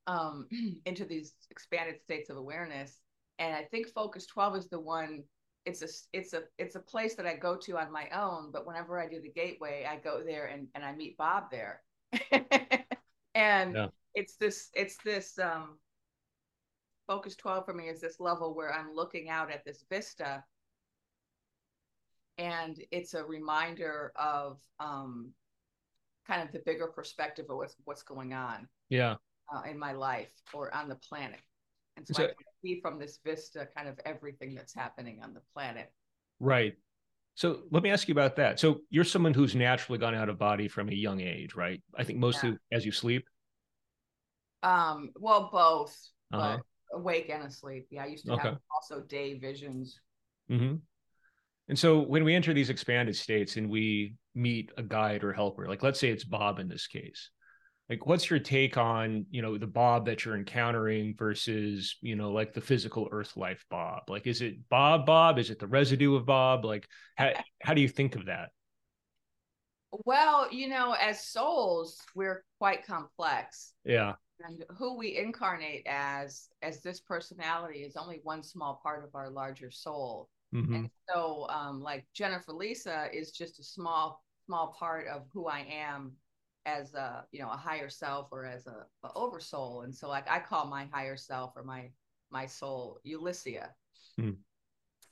um 0.05 0.47
into 0.85 1.05
these 1.05 1.33
expanded 1.49 1.99
states 2.03 2.29
of 2.29 2.37
awareness. 2.37 2.99
And 3.39 3.55
i 3.55 3.63
think 3.63 3.87
focus 3.87 4.27
12 4.27 4.57
is 4.57 4.69
the 4.69 4.79
one 4.79 5.23
it's 5.67 5.81
a 5.81 6.17
it's 6.17 6.33
a 6.33 6.43
it's 6.57 6.75
a 6.75 6.79
place 6.79 7.15
that 7.15 7.27
I 7.27 7.35
go 7.35 7.57
to 7.57 7.77
on 7.77 7.91
my 7.91 8.07
own. 8.15 8.51
But 8.51 8.65
whenever 8.65 8.99
I 8.99 9.07
do 9.07 9.21
the 9.21 9.29
gateway, 9.29 9.85
I 9.87 9.97
go 9.97 10.23
there 10.25 10.45
and 10.45 10.67
and 10.73 10.83
I 10.83 10.95
meet 10.95 11.17
Bob 11.17 11.51
there, 11.51 11.81
and 13.35 13.75
yeah. 13.75 13.87
it's 14.15 14.37
this 14.37 14.69
it's 14.73 14.95
this 15.03 15.37
um, 15.37 15.77
focus 17.05 17.35
twelve 17.35 17.65
for 17.65 17.73
me 17.73 17.89
is 17.89 17.99
this 17.99 18.21
level 18.21 18.55
where 18.55 18.73
I'm 18.73 18.95
looking 18.95 19.29
out 19.29 19.51
at 19.51 19.65
this 19.65 19.83
vista, 19.89 20.41
and 22.37 22.81
it's 22.89 23.13
a 23.13 23.25
reminder 23.25 24.13
of 24.15 24.61
um, 24.79 25.31
kind 26.25 26.41
of 26.41 26.53
the 26.53 26.63
bigger 26.65 26.87
perspective 26.87 27.47
of 27.49 27.57
what's 27.57 27.75
what's 27.83 28.03
going 28.03 28.33
on. 28.33 28.69
Yeah. 28.89 29.15
Uh, 29.53 29.61
in 29.69 29.79
my 29.79 29.93
life 29.93 30.31
or 30.53 30.73
on 30.75 30.89
the 30.89 30.95
planet. 30.95 31.39
And 31.97 32.07
so, 32.07 32.13
so 32.13 32.23
I 32.23 32.27
can 32.27 32.35
see 32.63 32.79
from 32.81 32.99
this 32.99 33.19
vista 33.25 33.67
kind 33.75 33.89
of 33.89 33.99
everything 34.05 34.55
that's 34.55 34.73
happening 34.73 35.19
on 35.23 35.33
the 35.33 35.41
planet. 35.53 35.91
Right. 36.39 36.75
So 37.35 37.63
let 37.71 37.83
me 37.83 37.91
ask 37.91 38.07
you 38.07 38.13
about 38.13 38.35
that. 38.37 38.59
So 38.59 38.79
you're 38.89 39.03
someone 39.03 39.33
who's 39.33 39.55
naturally 39.55 39.99
gone 39.99 40.15
out 40.15 40.29
of 40.29 40.39
body 40.39 40.67
from 40.67 40.89
a 40.89 40.93
young 40.93 41.21
age, 41.21 41.55
right? 41.55 41.81
I 41.97 42.03
think 42.03 42.19
mostly 42.19 42.49
yeah. 42.49 42.77
as 42.77 42.85
you 42.85 42.91
sleep. 42.91 43.27
Um, 44.63 45.11
well, 45.15 45.49
both, 45.51 45.95
uh-huh. 46.33 46.57
awake 46.93 47.29
and 47.29 47.43
asleep. 47.43 47.87
Yeah, 47.91 48.03
I 48.03 48.07
used 48.07 48.25
to 48.25 48.33
okay. 48.33 48.49
have 48.49 48.57
also 48.73 49.01
day 49.01 49.37
visions. 49.37 49.99
Mm-hmm. 50.49 50.75
And 51.69 51.77
so 51.77 51.99
when 51.99 52.23
we 52.23 52.33
enter 52.33 52.53
these 52.53 52.69
expanded 52.69 53.15
states 53.15 53.57
and 53.57 53.69
we 53.69 54.15
meet 54.33 54.71
a 54.77 54.83
guide 54.83 55.23
or 55.23 55.33
helper, 55.33 55.67
like 55.67 55.83
let's 55.83 55.99
say 55.99 56.09
it's 56.09 56.23
Bob 56.23 56.59
in 56.59 56.67
this 56.67 56.87
case, 56.87 57.29
like 57.89 58.05
what's 58.05 58.29
your 58.29 58.39
take 58.39 58.77
on 58.77 59.25
you 59.29 59.41
know 59.41 59.57
the 59.57 59.67
bob 59.67 60.05
that 60.05 60.25
you're 60.25 60.35
encountering 60.35 61.15
versus 61.17 61.95
you 62.01 62.15
know 62.15 62.31
like 62.31 62.53
the 62.53 62.61
physical 62.61 63.07
earth 63.11 63.37
life 63.37 63.65
bob? 63.69 64.09
Like 64.09 64.27
is 64.27 64.41
it 64.41 64.67
bob 64.69 65.05
bob? 65.05 65.39
Is 65.39 65.49
it 65.49 65.59
the 65.59 65.67
residue 65.67 66.15
of 66.15 66.25
bob? 66.25 66.65
Like 66.65 66.87
how, 67.15 67.31
how 67.61 67.73
do 67.73 67.81
you 67.81 67.87
think 67.87 68.15
of 68.15 68.25
that? 68.25 68.49
Well 70.05 70.51
you 70.51 70.67
know 70.67 70.95
as 70.99 71.27
souls 71.27 72.01
we're 72.13 72.43
quite 72.59 72.85
complex. 72.85 73.73
Yeah. 73.85 74.15
And 74.45 74.63
who 74.77 74.97
we 74.97 75.17
incarnate 75.17 75.87
as 75.87 76.49
as 76.61 76.81
this 76.81 76.99
personality 76.99 77.79
is 77.79 77.95
only 77.95 78.19
one 78.23 78.43
small 78.43 78.79
part 78.83 79.03
of 79.03 79.15
our 79.15 79.29
larger 79.29 79.71
soul. 79.71 80.29
Mm-hmm. 80.55 80.73
and 80.73 80.89
so 81.09 81.45
um 81.49 81.81
like 81.81 82.05
jennifer 82.13 82.53
lisa 82.53 83.09
is 83.11 83.31
just 83.31 83.59
a 83.59 83.63
small 83.65 84.23
small 84.45 84.73
part 84.79 85.05
of 85.07 85.23
who 85.33 85.47
i 85.47 85.67
am 85.69 86.13
as 86.67 86.93
a 86.93 87.23
you 87.31 87.39
know 87.39 87.49
a 87.49 87.57
higher 87.57 87.89
self 87.89 88.27
or 88.31 88.45
as 88.45 88.67
a, 88.67 88.85
a 89.03 89.13
oversoul 89.15 89.81
and 89.81 89.95
so 89.95 90.07
like 90.07 90.29
i 90.29 90.37
call 90.37 90.67
my 90.67 90.85
higher 90.91 91.15
self 91.15 91.53
or 91.55 91.63
my 91.63 91.89
my 92.29 92.45
soul 92.45 92.99
Ulyssia. 93.05 93.69
Hmm. 94.19 94.31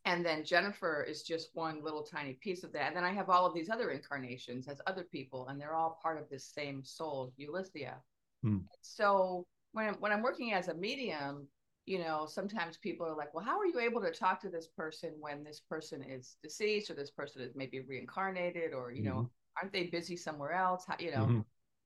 and 0.03 0.25
then 0.25 0.43
jennifer 0.43 1.05
is 1.07 1.23
just 1.23 1.49
one 1.53 1.81
little 1.81 2.03
tiny 2.03 2.33
piece 2.33 2.63
of 2.63 2.73
that 2.73 2.87
and 2.87 2.95
then 2.95 3.05
i 3.05 3.13
have 3.13 3.29
all 3.29 3.45
of 3.45 3.53
these 3.53 3.69
other 3.69 3.91
incarnations 3.91 4.67
as 4.67 4.81
other 4.85 5.03
people 5.03 5.47
and 5.47 5.59
they're 5.59 5.75
all 5.75 5.97
part 6.03 6.21
of 6.21 6.29
this 6.29 6.43
same 6.45 6.83
soul 6.83 7.31
Ulyssia. 7.39 7.95
Hmm. 8.43 8.59
so 8.81 9.45
when 9.71 9.93
when 10.01 10.11
i'm 10.11 10.21
working 10.23 10.51
as 10.51 10.67
a 10.67 10.73
medium 10.73 11.47
you 11.85 11.99
know 11.99 12.25
sometimes 12.27 12.77
people 12.77 13.05
are 13.05 13.15
like 13.15 13.33
well 13.33 13.45
how 13.45 13.57
are 13.57 13.67
you 13.67 13.79
able 13.79 14.01
to 14.01 14.11
talk 14.11 14.41
to 14.41 14.49
this 14.49 14.67
person 14.67 15.13
when 15.19 15.43
this 15.43 15.61
person 15.69 16.03
is 16.03 16.35
deceased 16.43 16.89
or 16.89 16.95
this 16.95 17.11
person 17.11 17.41
is 17.41 17.55
maybe 17.55 17.79
reincarnated 17.79 18.73
or 18.73 18.91
you 18.91 19.03
mm-hmm. 19.03 19.19
know 19.19 19.29
aren't 19.57 19.73
they 19.73 19.83
busy 19.87 20.15
somewhere 20.15 20.51
else? 20.53 20.83
How, 20.87 20.95
you 20.99 21.11
know? 21.11 21.25
Mm-hmm. 21.25 21.39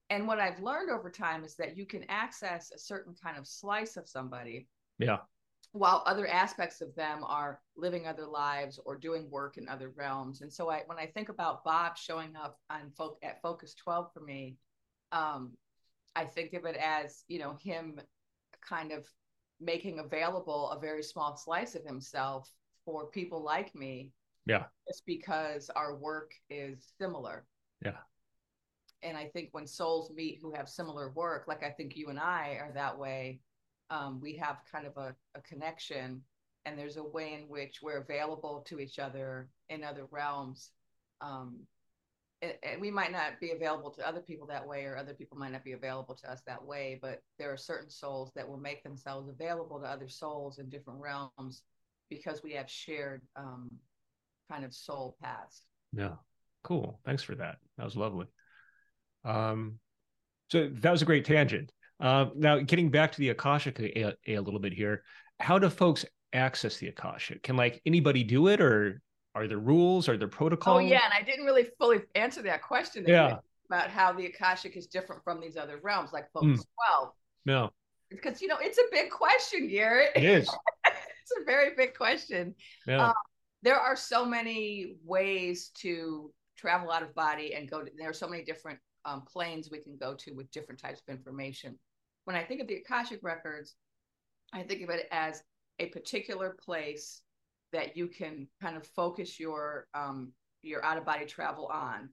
and 0.10 0.28
what 0.28 0.40
i've 0.40 0.60
learned 0.60 0.90
over 0.90 1.10
time 1.10 1.44
is 1.44 1.56
that 1.56 1.78
you 1.78 1.86
can 1.86 2.04
access 2.10 2.72
a 2.72 2.80
certain 2.80 3.14
kind 3.22 3.38
of 3.38 3.46
slice 3.48 3.96
of 3.98 4.08
somebody 4.08 4.68
yeah. 4.98 5.18
while 5.72 6.04
other 6.06 6.28
aspects 6.28 6.82
of 6.82 6.94
them 6.96 7.24
are 7.24 7.62
living 7.76 8.06
other 8.08 8.26
lives 8.26 8.80
or 8.86 8.98
doing 8.98 9.30
work 9.30 9.58
in 9.58 9.68
other 9.70 9.90
realms. 9.96 10.42
And 10.42 10.52
so 10.52 10.70
i 10.70 10.84
when 10.88 10.98
i 10.98 11.06
think 11.06 11.30
about 11.30 11.64
bob 11.64 11.98
showing 11.98 12.36
up 12.36 12.60
on 12.70 12.92
folk 12.98 13.18
at 13.24 13.42
focus 13.42 13.74
12 13.76 14.12
for 14.14 14.22
me 14.22 14.58
um 15.12 15.52
i 16.16 16.26
think 16.26 16.54
of 16.54 16.66
it 16.66 16.76
as 16.76 17.24
you 17.28 17.40
know 17.40 17.56
him 17.62 18.00
kind 18.68 18.92
of 18.92 19.06
making 19.62 20.00
available 20.00 20.70
a 20.72 20.80
very 20.80 21.04
small 21.04 21.36
slice 21.36 21.76
of 21.76 21.86
himself 21.86 22.52
for 22.86 23.08
people 23.08 23.44
like 23.44 23.74
me 23.76 24.12
yeah. 24.46 24.64
just 24.88 25.06
because 25.06 25.70
our 25.76 25.96
work 25.96 26.32
is 26.50 26.92
similar 27.00 27.46
yeah. 27.84 27.98
And 29.02 29.18
I 29.18 29.28
think 29.28 29.50
when 29.52 29.66
souls 29.66 30.12
meet 30.14 30.40
who 30.42 30.52
have 30.54 30.68
similar 30.68 31.12
work, 31.12 31.46
like 31.48 31.64
I 31.64 31.70
think 31.70 31.96
you 31.96 32.10
and 32.10 32.20
I 32.20 32.58
are 32.60 32.72
that 32.74 32.98
way, 32.98 33.40
um, 33.90 34.20
we 34.22 34.36
have 34.38 34.58
kind 34.72 34.86
of 34.86 34.98
a, 34.98 35.16
a 35.36 35.42
connection 35.42 36.22
and 36.66 36.78
there's 36.78 36.98
a 36.98 37.04
way 37.04 37.34
in 37.34 37.48
which 37.48 37.80
we're 37.82 38.02
available 38.02 38.64
to 38.68 38.80
each 38.80 39.00
other 39.00 39.50
in 39.70 39.84
other 39.84 40.06
realms. 40.12 40.72
Um, 41.22 41.62
and, 42.42 42.54
and 42.64 42.82
we 42.82 42.92
might 42.92 43.12
not 43.12 43.40
be 43.40 43.52
available 43.52 43.92
to 43.92 44.08
other 44.08 44.22
people 44.22 44.48
that 44.48 44.68
way, 44.68 44.84
or 44.84 44.98
other 44.98 45.14
people 45.14 45.38
might 45.38 45.52
not 45.52 45.64
be 45.64 45.74
available 45.74 46.16
to 46.16 46.32
us 46.32 46.42
that 46.46 46.64
way. 46.64 47.00
But 47.02 47.22
there 47.38 47.52
are 47.52 47.58
certain 47.58 47.90
souls 47.90 48.32
that 48.36 48.48
will 48.48 48.60
make 48.60 48.84
themselves 48.84 49.30
available 49.30 49.80
to 49.80 49.88
other 49.88 50.08
souls 50.08 50.60
in 50.60 50.70
different 50.70 51.00
realms 51.00 51.64
because 52.10 52.44
we 52.44 52.54
have 52.54 52.70
shared 52.70 53.22
um, 53.36 53.70
kind 54.52 54.64
of 54.64 54.74
soul 54.74 55.18
paths. 55.22 55.64
Yeah. 55.92 56.16
Cool. 56.64 57.00
Thanks 57.06 57.24
for 57.24 57.36
that. 57.36 57.58
That 57.78 57.86
was 57.86 57.96
lovely. 57.96 58.28
Um, 59.24 59.80
so 60.50 60.70
that 60.72 60.92
was 60.92 61.02
a 61.02 61.06
great 61.06 61.26
tangent. 61.26 61.72
Uh, 62.00 62.28
now, 62.36 62.60
getting 62.60 62.90
back 62.90 63.12
to 63.12 63.20
the 63.20 63.30
Akashic 63.30 63.80
a, 63.80 64.08
a, 64.08 64.36
a, 64.36 64.40
little 64.40 64.60
bit 64.60 64.74
here, 64.74 65.04
how 65.40 65.60
do 65.60 65.70
folks 65.70 66.06
access 66.34 66.78
the 66.78 66.88
Akashic? 66.88 67.44
Can 67.44 67.58
like 67.58 67.82
anybody 67.86 68.24
do 68.24 68.48
it, 68.48 68.62
or 68.62 69.02
are 69.36 69.48
there 69.48 69.60
rules? 69.60 70.08
Are 70.08 70.18
there 70.18 70.28
protocols? 70.28 70.78
Oh 70.78 70.80
yeah, 70.80 71.02
and 71.04 71.14
I 71.14 71.22
didn't 71.24 71.46
really 71.46 71.68
fully 71.78 72.00
answer 72.16 72.42
that 72.44 72.62
question. 72.62 73.04
Yeah. 73.06 73.38
About 73.70 73.90
how 73.90 74.14
the 74.14 74.26
Akashic 74.26 74.76
is 74.76 74.88
different 74.88 75.24
from 75.24 75.40
these 75.40 75.56
other 75.56 75.80
realms, 75.84 76.12
like 76.12 76.32
Focus 76.34 76.62
mm. 76.62 76.66
Twelve. 76.76 77.14
No. 77.46 77.70
because 78.10 78.42
you 78.42 78.48
know 78.48 78.58
it's 78.60 78.78
a 78.78 78.84
big 78.92 79.12
question, 79.12 79.68
Garrett. 79.68 80.12
It 80.16 80.24
is. 80.24 80.50
it's 80.86 81.34
a 81.40 81.46
very 81.46 81.76
big 81.76 81.96
question. 81.96 82.56
Yeah. 82.88 83.10
Um, 83.10 83.14
there 83.62 83.78
are 83.78 83.96
so 83.96 84.26
many 84.26 84.96
ways 85.04 85.72
to 85.80 86.32
travel 86.60 86.92
out 86.92 87.04
of 87.04 87.16
body 87.16 87.54
and 87.54 87.70
go 87.70 87.82
to, 87.82 87.92
there 87.98 88.10
are 88.10 88.14
so 88.14 88.28
many 88.28 88.44
different 88.44 88.80
um, 89.06 89.22
planes 89.22 89.70
we 89.72 89.80
can 89.80 89.96
go 89.98 90.14
to 90.16 90.34
with 90.34 90.52
different 90.52 90.80
types 90.80 91.02
of 91.08 91.16
information. 91.16 91.78
When 92.26 92.36
I 92.36 92.44
think 92.44 92.62
of 92.62 92.68
the 92.68 92.76
Akashic 92.76 93.20
records, 93.24 93.76
I 94.54 94.64
think 94.64 94.82
of 94.82 94.90
it 94.90 95.08
as 95.12 95.44
a 95.80 95.88
particular 95.88 96.58
place 96.64 97.22
that 97.72 97.96
you 97.96 98.08
can 98.08 98.48
kind 98.62 98.76
of 98.76 98.86
focus 98.86 99.40
your 99.40 99.88
um, 99.94 100.34
your 100.62 100.84
out 100.84 100.98
of 100.98 101.06
body 101.06 101.26
travel 101.26 101.68
on 101.68 102.10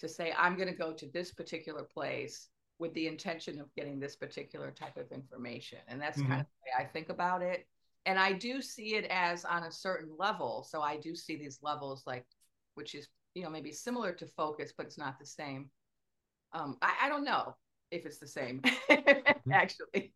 to 0.00 0.08
say 0.08 0.32
I'm 0.36 0.56
going 0.56 0.68
to 0.68 0.74
go 0.74 0.92
to 0.92 1.06
this 1.12 1.32
particular 1.32 1.82
place 1.82 2.48
with 2.78 2.94
the 2.94 3.06
intention 3.06 3.60
of 3.60 3.72
getting 3.74 4.00
this 4.00 4.16
particular 4.16 4.70
type 4.70 4.96
of 4.96 5.12
information, 5.12 5.78
and 5.88 6.00
that's 6.00 6.18
mm-hmm. 6.18 6.30
kind 6.30 6.40
of 6.40 6.46
the 6.46 6.70
way 6.70 6.84
I 6.84 6.88
think 6.88 7.10
about 7.10 7.42
it. 7.42 7.66
And 8.06 8.18
I 8.18 8.32
do 8.32 8.60
see 8.62 8.96
it 8.96 9.04
as 9.10 9.44
on 9.44 9.64
a 9.64 9.70
certain 9.70 10.10
level. 10.18 10.66
So 10.68 10.80
I 10.80 10.96
do 10.96 11.14
see 11.14 11.36
these 11.36 11.60
levels 11.62 12.02
like, 12.04 12.26
which 12.74 12.96
is 12.96 13.06
you 13.34 13.42
know 13.42 13.50
maybe 13.50 13.72
similar 13.72 14.12
to 14.12 14.26
focus, 14.26 14.72
but 14.76 14.86
it's 14.86 14.98
not 14.98 15.18
the 15.18 15.26
same. 15.26 15.70
Um, 16.52 16.76
I, 16.82 16.92
I 17.02 17.08
don't 17.08 17.24
know 17.24 17.56
if 17.90 18.06
it's 18.06 18.18
the 18.18 18.26
same 18.26 18.60
mm-hmm. 18.90 19.52
actually, 19.52 20.12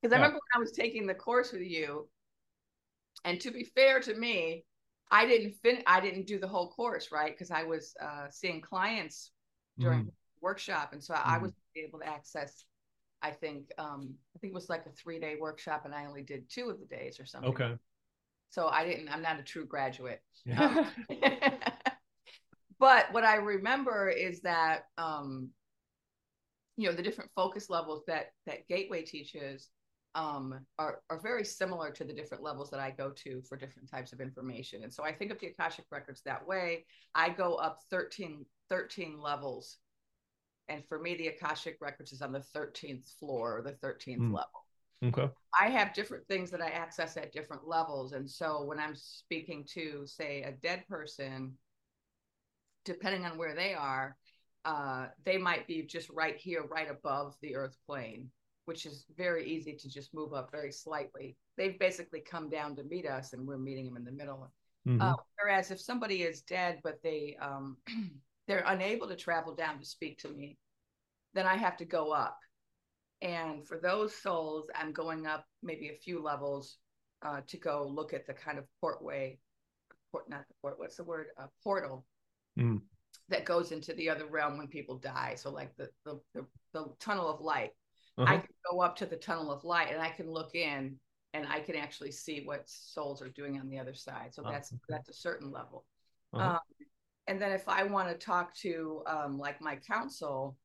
because 0.00 0.12
I 0.12 0.16
remember 0.16 0.36
when 0.36 0.56
I 0.56 0.60
was 0.60 0.72
taking 0.72 1.06
the 1.06 1.14
course 1.14 1.52
with 1.52 1.62
you, 1.62 2.08
and 3.24 3.40
to 3.40 3.50
be 3.50 3.64
fair 3.64 4.00
to 4.00 4.14
me, 4.14 4.64
I 5.10 5.26
didn't 5.26 5.54
fin 5.62 5.82
I 5.86 6.00
didn't 6.00 6.26
do 6.26 6.38
the 6.38 6.48
whole 6.48 6.70
course, 6.70 7.10
right? 7.10 7.32
Because 7.32 7.50
I 7.50 7.64
was 7.64 7.94
uh, 8.00 8.26
seeing 8.30 8.60
clients 8.60 9.32
during 9.78 10.04
mm. 10.04 10.10
workshop, 10.40 10.92
and 10.92 11.02
so 11.02 11.14
mm. 11.14 11.22
I 11.24 11.38
was 11.38 11.52
able 11.76 12.00
to 12.00 12.06
access. 12.06 12.64
I 13.22 13.32
think 13.32 13.70
um, 13.76 14.14
I 14.34 14.38
think 14.38 14.52
it 14.52 14.54
was 14.54 14.68
like 14.68 14.86
a 14.86 14.90
three 14.90 15.18
day 15.18 15.36
workshop, 15.40 15.84
and 15.84 15.94
I 15.94 16.06
only 16.06 16.22
did 16.22 16.48
two 16.48 16.70
of 16.70 16.78
the 16.78 16.86
days 16.86 17.18
or 17.18 17.26
something. 17.26 17.50
Okay. 17.50 17.74
So 18.50 18.68
I 18.68 18.84
didn't. 18.84 19.08
I'm 19.08 19.22
not 19.22 19.38
a 19.38 19.42
true 19.42 19.64
graduate. 19.64 20.22
Yeah. 20.44 20.84
Um, 21.10 21.20
but 22.80 23.12
what 23.12 23.24
I 23.24 23.36
remember 23.36 24.08
is 24.08 24.40
that 24.40 24.84
um, 24.98 25.50
you 26.76 26.88
know 26.88 26.94
the 26.94 27.02
different 27.02 27.30
focus 27.36 27.70
levels 27.70 28.02
that 28.06 28.32
that 28.46 28.66
Gateway 28.66 29.02
teaches 29.02 29.68
um, 30.14 30.58
are, 30.78 31.02
are 31.08 31.20
very 31.20 31.44
similar 31.44 31.90
to 31.92 32.04
the 32.04 32.12
different 32.12 32.42
levels 32.42 32.70
that 32.70 32.80
I 32.80 32.90
go 32.90 33.10
to 33.10 33.42
for 33.42 33.56
different 33.56 33.88
types 33.88 34.12
of 34.12 34.20
information. 34.20 34.82
And 34.82 34.92
so 34.92 35.04
I 35.04 35.12
think 35.12 35.30
of 35.30 35.38
the 35.38 35.48
Akashic 35.48 35.84
Records 35.90 36.22
that 36.24 36.44
way. 36.44 36.84
I 37.14 37.28
go 37.30 37.54
up 37.54 37.78
13, 37.90 38.44
13 38.70 39.20
levels. 39.20 39.78
And 40.68 40.84
for 40.88 40.98
me, 40.98 41.14
the 41.14 41.28
Akashic 41.28 41.76
Records 41.80 42.12
is 42.12 42.22
on 42.22 42.32
the 42.32 42.44
13th 42.56 43.16
floor 43.18 43.58
or 43.58 43.62
the 43.62 43.86
13th 43.86 44.18
mm. 44.18 44.34
level. 44.34 44.66
Okay. 45.02 45.32
I 45.58 45.68
have 45.68 45.94
different 45.94 46.26
things 46.26 46.50
that 46.50 46.60
I 46.60 46.68
access 46.68 47.16
at 47.16 47.32
different 47.32 47.66
levels. 47.66 48.12
And 48.12 48.28
so 48.28 48.64
when 48.64 48.78
I'm 48.78 48.94
speaking 48.94 49.64
to, 49.74 50.02
say, 50.06 50.42
a 50.42 50.52
dead 50.52 50.84
person, 50.88 51.52
depending 52.84 53.24
on 53.24 53.38
where 53.38 53.54
they 53.54 53.74
are, 53.74 54.16
uh, 54.64 55.06
they 55.24 55.38
might 55.38 55.66
be 55.66 55.82
just 55.82 56.08
right 56.10 56.36
here, 56.36 56.64
right 56.64 56.90
above 56.90 57.36
the 57.40 57.56
earth 57.56 57.76
plane 57.86 58.30
which 58.70 58.86
is 58.86 59.04
very 59.16 59.44
easy 59.48 59.74
to 59.74 59.88
just 59.88 60.14
move 60.14 60.32
up 60.32 60.48
very 60.52 60.70
slightly. 60.70 61.36
They've 61.56 61.76
basically 61.76 62.20
come 62.20 62.48
down 62.48 62.76
to 62.76 62.84
meet 62.84 63.04
us, 63.04 63.32
and 63.32 63.44
we're 63.44 63.58
meeting 63.58 63.86
them 63.86 63.96
in 63.96 64.04
the 64.04 64.12
middle. 64.12 64.52
Mm-hmm. 64.86 65.02
Uh, 65.02 65.14
whereas 65.36 65.72
if 65.72 65.80
somebody 65.80 66.22
is 66.22 66.42
dead, 66.42 66.78
but 66.84 67.02
they 67.02 67.36
um, 67.42 67.78
they're 68.46 68.62
unable 68.66 69.08
to 69.08 69.16
travel 69.16 69.56
down 69.56 69.80
to 69.80 69.84
speak 69.84 70.18
to 70.18 70.28
me, 70.28 70.56
then 71.34 71.46
I 71.46 71.56
have 71.56 71.76
to 71.78 71.84
go 71.84 72.12
up. 72.12 72.38
And 73.22 73.66
for 73.66 73.76
those 73.76 74.14
souls, 74.14 74.70
I'm 74.74 74.92
going 74.92 75.26
up 75.26 75.44
maybe 75.64 75.88
a 75.88 75.98
few 76.04 76.22
levels 76.22 76.76
uh, 77.22 77.40
to 77.48 77.58
go 77.58 77.90
look 77.92 78.14
at 78.14 78.24
the 78.24 78.34
kind 78.34 78.56
of 78.56 78.66
portway, 78.80 79.38
port, 80.12 80.30
not 80.30 80.46
the 80.46 80.54
port, 80.62 80.78
what's 80.78 80.96
the 80.96 81.02
word? 81.02 81.26
A 81.38 81.48
portal 81.64 82.06
mm. 82.60 82.80
that 83.28 83.44
goes 83.44 83.72
into 83.72 83.92
the 83.94 84.10
other 84.10 84.26
realm 84.26 84.58
when 84.58 84.68
people 84.68 84.98
die. 84.98 85.34
So 85.36 85.50
like 85.50 85.76
the 85.76 85.88
the, 86.04 86.20
the, 86.34 86.46
the 86.72 86.86
tunnel 86.98 87.28
of 87.28 87.40
light 87.40 87.70
uh-huh. 88.20 88.34
I 88.34 88.36
can 88.38 88.54
go 88.70 88.80
up 88.82 88.96
to 88.96 89.06
the 89.06 89.16
tunnel 89.16 89.50
of 89.50 89.64
light 89.64 89.88
and 89.92 90.00
I 90.00 90.10
can 90.10 90.30
look 90.30 90.54
in 90.54 90.96
and 91.32 91.46
I 91.46 91.60
can 91.60 91.76
actually 91.76 92.12
see 92.12 92.42
what 92.44 92.68
souls 92.68 93.22
are 93.22 93.28
doing 93.28 93.58
on 93.58 93.68
the 93.68 93.78
other 93.78 93.94
side. 93.94 94.34
So 94.34 94.42
oh, 94.44 94.50
that's 94.50 94.72
okay. 94.72 94.80
that's 94.88 95.08
a 95.08 95.14
certain 95.14 95.50
level. 95.50 95.86
Uh-huh. 96.34 96.50
Um, 96.50 96.58
and 97.26 97.40
then 97.40 97.52
if 97.52 97.68
I 97.68 97.84
want 97.84 98.08
to 98.08 98.14
talk 98.14 98.54
to 98.56 99.02
um, 99.06 99.38
like 99.38 99.60
my 99.62 99.76
council, 99.76 100.56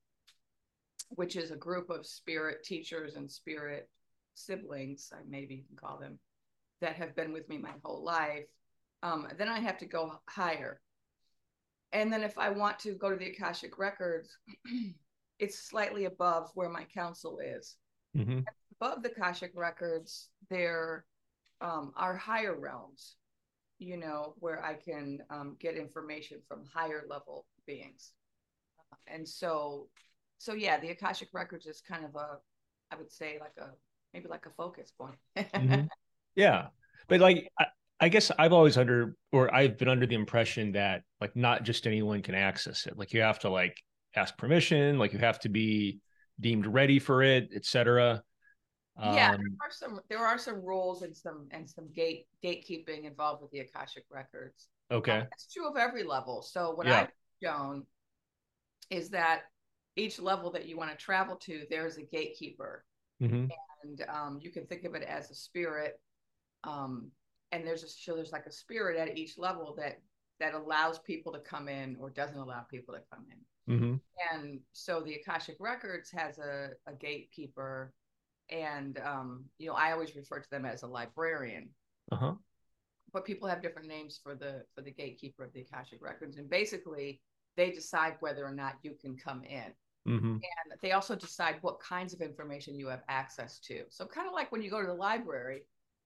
which 1.10 1.36
is 1.36 1.51
a 1.51 1.55
group 1.55 1.89
of 1.89 2.05
spirit 2.05 2.63
teachers 2.63 3.15
and 3.15 3.31
spirit 3.31 3.89
siblings, 4.34 5.12
I 5.13 5.19
maybe 5.27 5.55
you 5.55 5.63
can 5.63 5.77
call 5.77 5.97
them, 5.97 6.19
that 6.81 6.95
have 6.95 7.15
been 7.15 7.31
with 7.31 7.47
me 7.47 7.58
my 7.58 7.73
whole 7.84 8.03
life, 8.03 8.47
um, 9.01 9.27
then 9.38 9.47
I 9.47 9.60
have 9.60 9.77
to 9.77 9.86
go 9.86 10.19
higher. 10.27 10.81
And 11.91 12.12
then 12.12 12.24
if 12.24 12.38
I 12.38 12.50
want 12.50 12.80
to 12.80 12.93
go 12.93 13.10
to 13.10 13.15
the 13.15 13.30
Akashic 13.30 13.78
records, 13.78 14.38
it's 15.39 15.60
slightly 15.60 16.06
above 16.06 16.50
where 16.54 16.69
my 16.69 16.84
council 16.84 17.39
is. 17.39 17.78
Mm-hmm. 18.15 18.39
Above 18.82 19.04
the 19.04 19.12
Akashic 19.12 19.52
records, 19.56 20.30
there 20.50 21.06
um, 21.62 21.93
are 21.95 22.15
higher 22.15 22.58
realms, 22.60 23.15
you 23.80 23.98
know, 23.98 24.36
where 24.39 24.63
I 24.63 24.74
can 24.74 25.19
um, 25.30 25.56
get 25.60 25.76
information 25.76 26.39
from 26.48 26.63
higher 26.74 27.04
level 27.10 27.45
beings. 27.65 28.12
And 29.08 29.28
so, 29.28 29.88
so 30.38 30.54
yeah, 30.54 30.80
the 30.80 30.89
Akashic 30.89 31.30
records 31.34 31.65
is 31.65 31.82
kind 31.82 32.06
of 32.06 32.15
a, 32.15 32.38
I 32.91 32.95
would 32.98 33.12
say 33.12 33.38
like 33.39 33.54
a, 33.58 33.71
maybe 34.13 34.28
like 34.28 34.45
a 34.45 34.52
focus 34.52 34.91
point. 34.98 35.17
mm-hmm. 35.38 35.88
Yeah. 36.36 36.67
But 37.08 37.19
like, 37.19 37.50
I, 37.60 37.65
I 37.99 38.10
guess 38.10 38.31
I've 38.38 38.53
always 38.53 38.77
under, 38.77 39.15
or 39.31 39.53
I've 39.53 39.77
been 39.77 39.88
under 39.88 40.05
the 40.05 40.15
impression 40.15 40.73
that 40.73 41.03
like 41.21 41.36
not 41.36 41.63
just 41.63 41.88
anyone 41.88 42.21
can 42.21 42.36
access 42.36 42.88
it. 42.88 42.97
Like 42.97 43.13
you 43.13 43.21
have 43.21 43.39
to 43.39 43.49
like 43.49 43.77
ask 44.15 44.38
permission 44.38 44.97
like 44.97 45.13
you 45.13 45.19
have 45.19 45.39
to 45.39 45.49
be 45.49 45.99
deemed 46.39 46.65
ready 46.65 46.99
for 46.99 47.21
it 47.21 47.49
etc 47.55 48.21
yeah 48.97 49.31
um, 49.31 49.38
there 49.38 49.58
are 49.62 49.71
some 49.71 49.99
there 50.10 50.25
are 50.25 50.38
some 50.38 50.63
rules 50.63 51.01
and 51.01 51.15
some 51.15 51.47
and 51.51 51.69
some 51.69 51.88
gate 51.93 52.27
gatekeeping 52.43 53.03
involved 53.03 53.41
with 53.41 53.51
the 53.51 53.60
akashic 53.60 54.03
records 54.10 54.69
okay 54.91 55.19
uh, 55.19 55.23
that's 55.29 55.51
true 55.51 55.67
of 55.67 55.77
every 55.77 56.03
level 56.03 56.41
so 56.41 56.73
what 56.73 56.88
yeah. 56.88 57.01
i've 57.01 57.10
shown 57.43 57.84
is 58.89 59.10
that 59.10 59.41
each 59.97 60.19
level 60.19 60.51
that 60.51 60.65
you 60.65 60.77
want 60.77 60.89
to 60.89 60.97
travel 60.97 61.36
to 61.36 61.63
there's 61.69 61.97
a 61.97 62.03
gatekeeper 62.03 62.86
mm-hmm. 63.21 63.47
and 63.84 64.05
um, 64.10 64.39
you 64.41 64.51
can 64.51 64.65
think 64.65 64.84
of 64.86 64.93
it 64.95 65.03
as 65.03 65.29
a 65.29 65.36
spirit 65.36 65.99
um, 66.63 67.12
and 67.56 67.68
there's 67.68 67.84
a 67.84 67.88
so 67.88 68.15
there's 68.15 68.32
like 68.32 68.46
a 68.46 68.52
spirit 68.52 68.98
at 68.98 69.18
each 69.18 69.38
level 69.38 69.76
that 69.78 70.02
that 70.39 70.54
allows 70.54 71.00
people 71.00 71.32
to 71.32 71.39
come 71.39 71.70
in 71.70 71.96
or 72.00 72.10
doesn't 72.10 72.38
allow 72.38 72.62
people 72.70 72.94
to 72.94 73.02
come 73.12 73.26
in 73.32 73.38
Mm-hmm. 73.70 73.96
And 74.32 74.60
so 74.74 75.02
the 75.02 75.15
Akashic 75.15 75.58
Records 75.60 76.12
has 76.12 76.38
a, 76.38 76.70
a 76.88 76.94
gatekeeper, 76.94 77.94
and 78.50 79.00
um, 79.00 79.46
you 79.58 79.68
know 79.68 79.74
I 79.74 79.91
always 79.91 80.15
refer 80.15 80.39
to 80.39 80.50
them 80.50 80.65
as 80.65 80.84
a 80.84 80.88
librarian. 80.88 81.70
Uh-huh. 82.12 82.34
But 83.12 83.26
people 83.26 83.48
have 83.48 83.62
different 83.62 83.88
names 83.88 84.20
for 84.22 84.36
the 84.36 84.63
for 84.76 84.82
the 84.82 84.91
gatekeeper 84.91 85.44
of 85.44 85.54
the 85.54 85.62
Akashic 85.62 86.00
Records, 86.02 86.38
and 86.38 86.50
basically 86.50 87.22
they 87.58 87.72
decide 87.72 88.18
whether 88.20 88.46
or 88.46 88.54
not 88.54 88.76
you 88.84 88.96
can 89.00 89.18
come 89.18 89.44
in. 89.44 89.74
Mm-hmm. 90.08 90.34
And 90.34 90.80
they 90.84 90.91
also 90.91 91.15
decide 91.15 91.56
what 91.62 91.80
kinds 91.80 92.13
of 92.13 92.22
information 92.22 92.78
you 92.78 92.88
have 92.89 93.02
access 93.10 93.58
to. 93.62 93.86
So, 93.89 94.06
kind 94.06 94.28
of 94.28 94.34
like 94.34 94.52
when 94.52 94.62
you 94.62 94.70
go 94.70 94.80
to 94.80 94.88
the 94.88 94.94
library, 94.94 95.63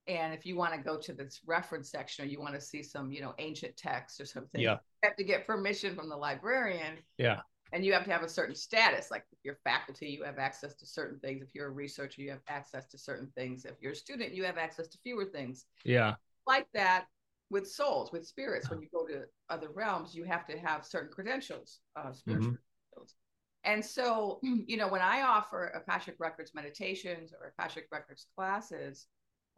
and 0.10 0.34
if 0.34 0.44
you 0.44 0.56
want 0.56 0.74
to 0.74 0.80
go 0.80 0.98
to 0.98 1.14
this 1.14 1.40
reference 1.46 1.92
section 1.92 2.26
or 2.26 2.28
you 2.28 2.42
want 2.42 2.56
to 2.56 2.62
see 2.62 2.82
some, 2.82 3.12
you 3.12 3.22
know, 3.22 3.36
ancient 3.38 3.78
text 3.78 4.20
or 4.20 4.26
something, 4.26 4.60
yeah. 4.60 4.74
you 4.74 5.08
have 5.08 5.16
to 5.16 5.24
get 5.24 5.46
permission 5.46 5.96
from 5.96 6.10
the 6.10 6.18
librarian. 6.18 6.98
Yeah. 7.20 7.42
And 7.72 7.86
you 7.86 7.94
have 7.94 8.06
to 8.06 8.12
have 8.12 8.24
a 8.24 8.30
certain 8.30 8.56
status 8.56 9.12
like 9.12 9.26
if 9.32 9.38
you're 9.44 9.60
faculty 9.64 10.08
you 10.08 10.24
have 10.24 10.40
access 10.40 10.74
to 10.78 10.88
certain 10.88 11.20
things. 11.20 11.44
If 11.44 11.54
you're 11.54 11.68
a 11.68 11.72
researcher 11.72 12.24
you 12.24 12.32
have 12.32 12.42
access 12.48 12.88
to 12.88 12.98
certain 12.98 13.32
things. 13.36 13.66
If 13.66 13.76
you're 13.80 13.92
a 13.92 13.96
student 13.96 14.34
you 14.34 14.44
have 14.46 14.58
access 14.58 14.88
to 14.88 14.98
fewer 15.04 15.26
things. 15.26 15.68
Yeah. 15.86 16.16
Like 16.48 16.66
that 16.74 17.06
with 17.52 17.70
souls 17.70 18.12
with 18.12 18.26
spirits. 18.26 18.72
When 18.72 18.82
you 18.82 18.88
go 18.92 19.06
to 19.06 19.26
other 19.52 19.70
realms 19.70 20.16
you 20.16 20.24
have 20.24 20.48
to 20.48 20.58
have 20.58 20.84
certain 20.84 21.12
credentials 21.12 21.82
uh, 21.96 22.12
spiritual 22.12 22.54
mm-hmm. 22.54 22.94
credentials. 22.96 23.16
And 23.64 23.86
so 23.86 24.40
you 24.42 24.78
know 24.78 24.88
when 24.88 25.02
i 25.02 25.22
offer 25.22 25.68
akashic 25.76 26.16
records 26.18 26.56
meditations 26.56 27.32
or 27.32 27.54
akashic 27.56 27.86
records 27.92 28.26
classes 28.36 29.06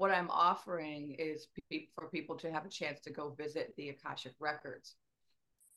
what 0.02 0.10
i'm 0.10 0.32
offering 0.32 1.16
is 1.20 1.46
pe- 1.70 1.86
for 1.94 2.08
people 2.08 2.36
to 2.36 2.52
have 2.52 2.66
a 2.66 2.70
chance 2.70 3.00
to 3.00 3.12
go 3.12 3.36
visit 3.38 3.72
the 3.78 3.90
akashic 3.90 4.34
records 4.40 4.96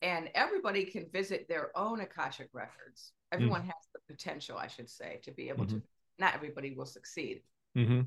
and 0.01 0.31
everybody 0.33 0.83
can 0.83 1.05
visit 1.13 1.47
their 1.47 1.69
own 1.77 1.99
akashic 2.01 2.49
records 2.51 3.11
everyone 3.31 3.61
mm. 3.61 3.65
has 3.65 3.85
the 3.93 3.99
potential 4.11 4.57
i 4.57 4.65
should 4.65 4.89
say 4.89 5.19
to 5.21 5.31
be 5.31 5.47
able 5.47 5.63
mm-hmm. 5.63 5.77
to 5.77 5.83
not 6.17 6.33
everybody 6.33 6.71
will 6.71 6.87
succeed 6.87 7.41
mm-hmm. 7.77 8.01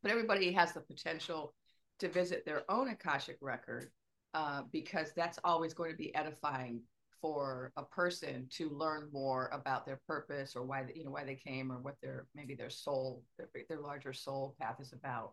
but 0.00 0.12
everybody 0.12 0.52
has 0.52 0.72
the 0.72 0.80
potential 0.80 1.52
to 1.98 2.08
visit 2.08 2.46
their 2.46 2.62
own 2.68 2.88
akashic 2.90 3.36
record 3.40 3.90
uh, 4.34 4.62
because 4.70 5.10
that's 5.16 5.40
always 5.42 5.74
going 5.74 5.90
to 5.90 5.96
be 5.96 6.14
edifying 6.14 6.80
for 7.20 7.72
a 7.76 7.82
person 7.82 8.46
to 8.50 8.70
learn 8.70 9.08
more 9.12 9.50
about 9.52 9.86
their 9.86 9.98
purpose 10.06 10.54
or 10.54 10.62
why 10.62 10.84
you 10.94 11.04
know 11.04 11.10
why 11.10 11.24
they 11.24 11.34
came 11.34 11.72
or 11.72 11.78
what 11.78 11.96
their 12.00 12.26
maybe 12.32 12.54
their 12.54 12.70
soul 12.70 13.24
their, 13.38 13.48
their 13.68 13.80
larger 13.80 14.12
soul 14.12 14.54
path 14.60 14.76
is 14.78 14.92
about 14.92 15.32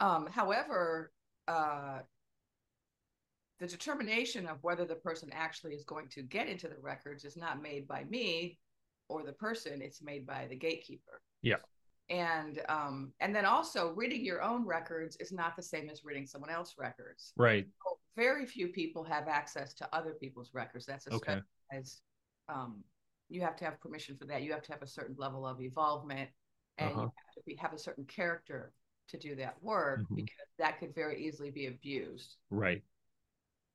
um, 0.00 0.28
however 0.30 1.12
uh, 1.46 1.98
the 3.58 3.66
determination 3.66 4.46
of 4.46 4.58
whether 4.62 4.84
the 4.84 4.94
person 4.94 5.30
actually 5.32 5.74
is 5.74 5.84
going 5.84 6.08
to 6.08 6.22
get 6.22 6.48
into 6.48 6.68
the 6.68 6.76
records 6.80 7.24
is 7.24 7.36
not 7.36 7.60
made 7.60 7.88
by 7.88 8.04
me 8.04 8.58
or 9.08 9.22
the 9.22 9.32
person 9.32 9.82
it's 9.82 10.02
made 10.02 10.26
by 10.26 10.46
the 10.48 10.56
gatekeeper. 10.56 11.20
Yeah. 11.42 11.56
And 12.10 12.60
um 12.68 13.12
and 13.20 13.34
then 13.34 13.44
also 13.44 13.92
reading 13.94 14.24
your 14.24 14.42
own 14.42 14.64
records 14.64 15.16
is 15.16 15.32
not 15.32 15.56
the 15.56 15.62
same 15.62 15.90
as 15.90 16.04
reading 16.04 16.26
someone 16.26 16.50
else's 16.50 16.76
records. 16.78 17.32
Right. 17.36 17.66
So 17.84 17.98
very 18.16 18.46
few 18.46 18.68
people 18.68 19.04
have 19.04 19.28
access 19.28 19.74
to 19.74 19.88
other 19.94 20.12
people's 20.12 20.50
records. 20.54 20.86
That's 20.86 21.06
a 21.06 21.14
okay. 21.14 21.40
as 21.72 22.00
um 22.48 22.82
you 23.28 23.42
have 23.42 23.56
to 23.56 23.64
have 23.64 23.80
permission 23.80 24.16
for 24.16 24.24
that. 24.26 24.42
You 24.42 24.52
have 24.52 24.62
to 24.62 24.72
have 24.72 24.82
a 24.82 24.86
certain 24.86 25.16
level 25.18 25.46
of 25.46 25.60
involvement 25.60 26.30
and 26.78 26.90
uh-huh. 26.90 27.00
you 27.00 27.06
have 27.06 27.34
to 27.34 27.40
be, 27.44 27.56
have 27.56 27.72
a 27.72 27.78
certain 27.78 28.04
character 28.04 28.72
to 29.08 29.18
do 29.18 29.34
that 29.34 29.54
work 29.62 30.00
mm-hmm. 30.00 30.14
because 30.16 30.46
that 30.58 30.78
could 30.78 30.94
very 30.94 31.26
easily 31.26 31.50
be 31.50 31.66
abused 31.66 32.36
right 32.50 32.82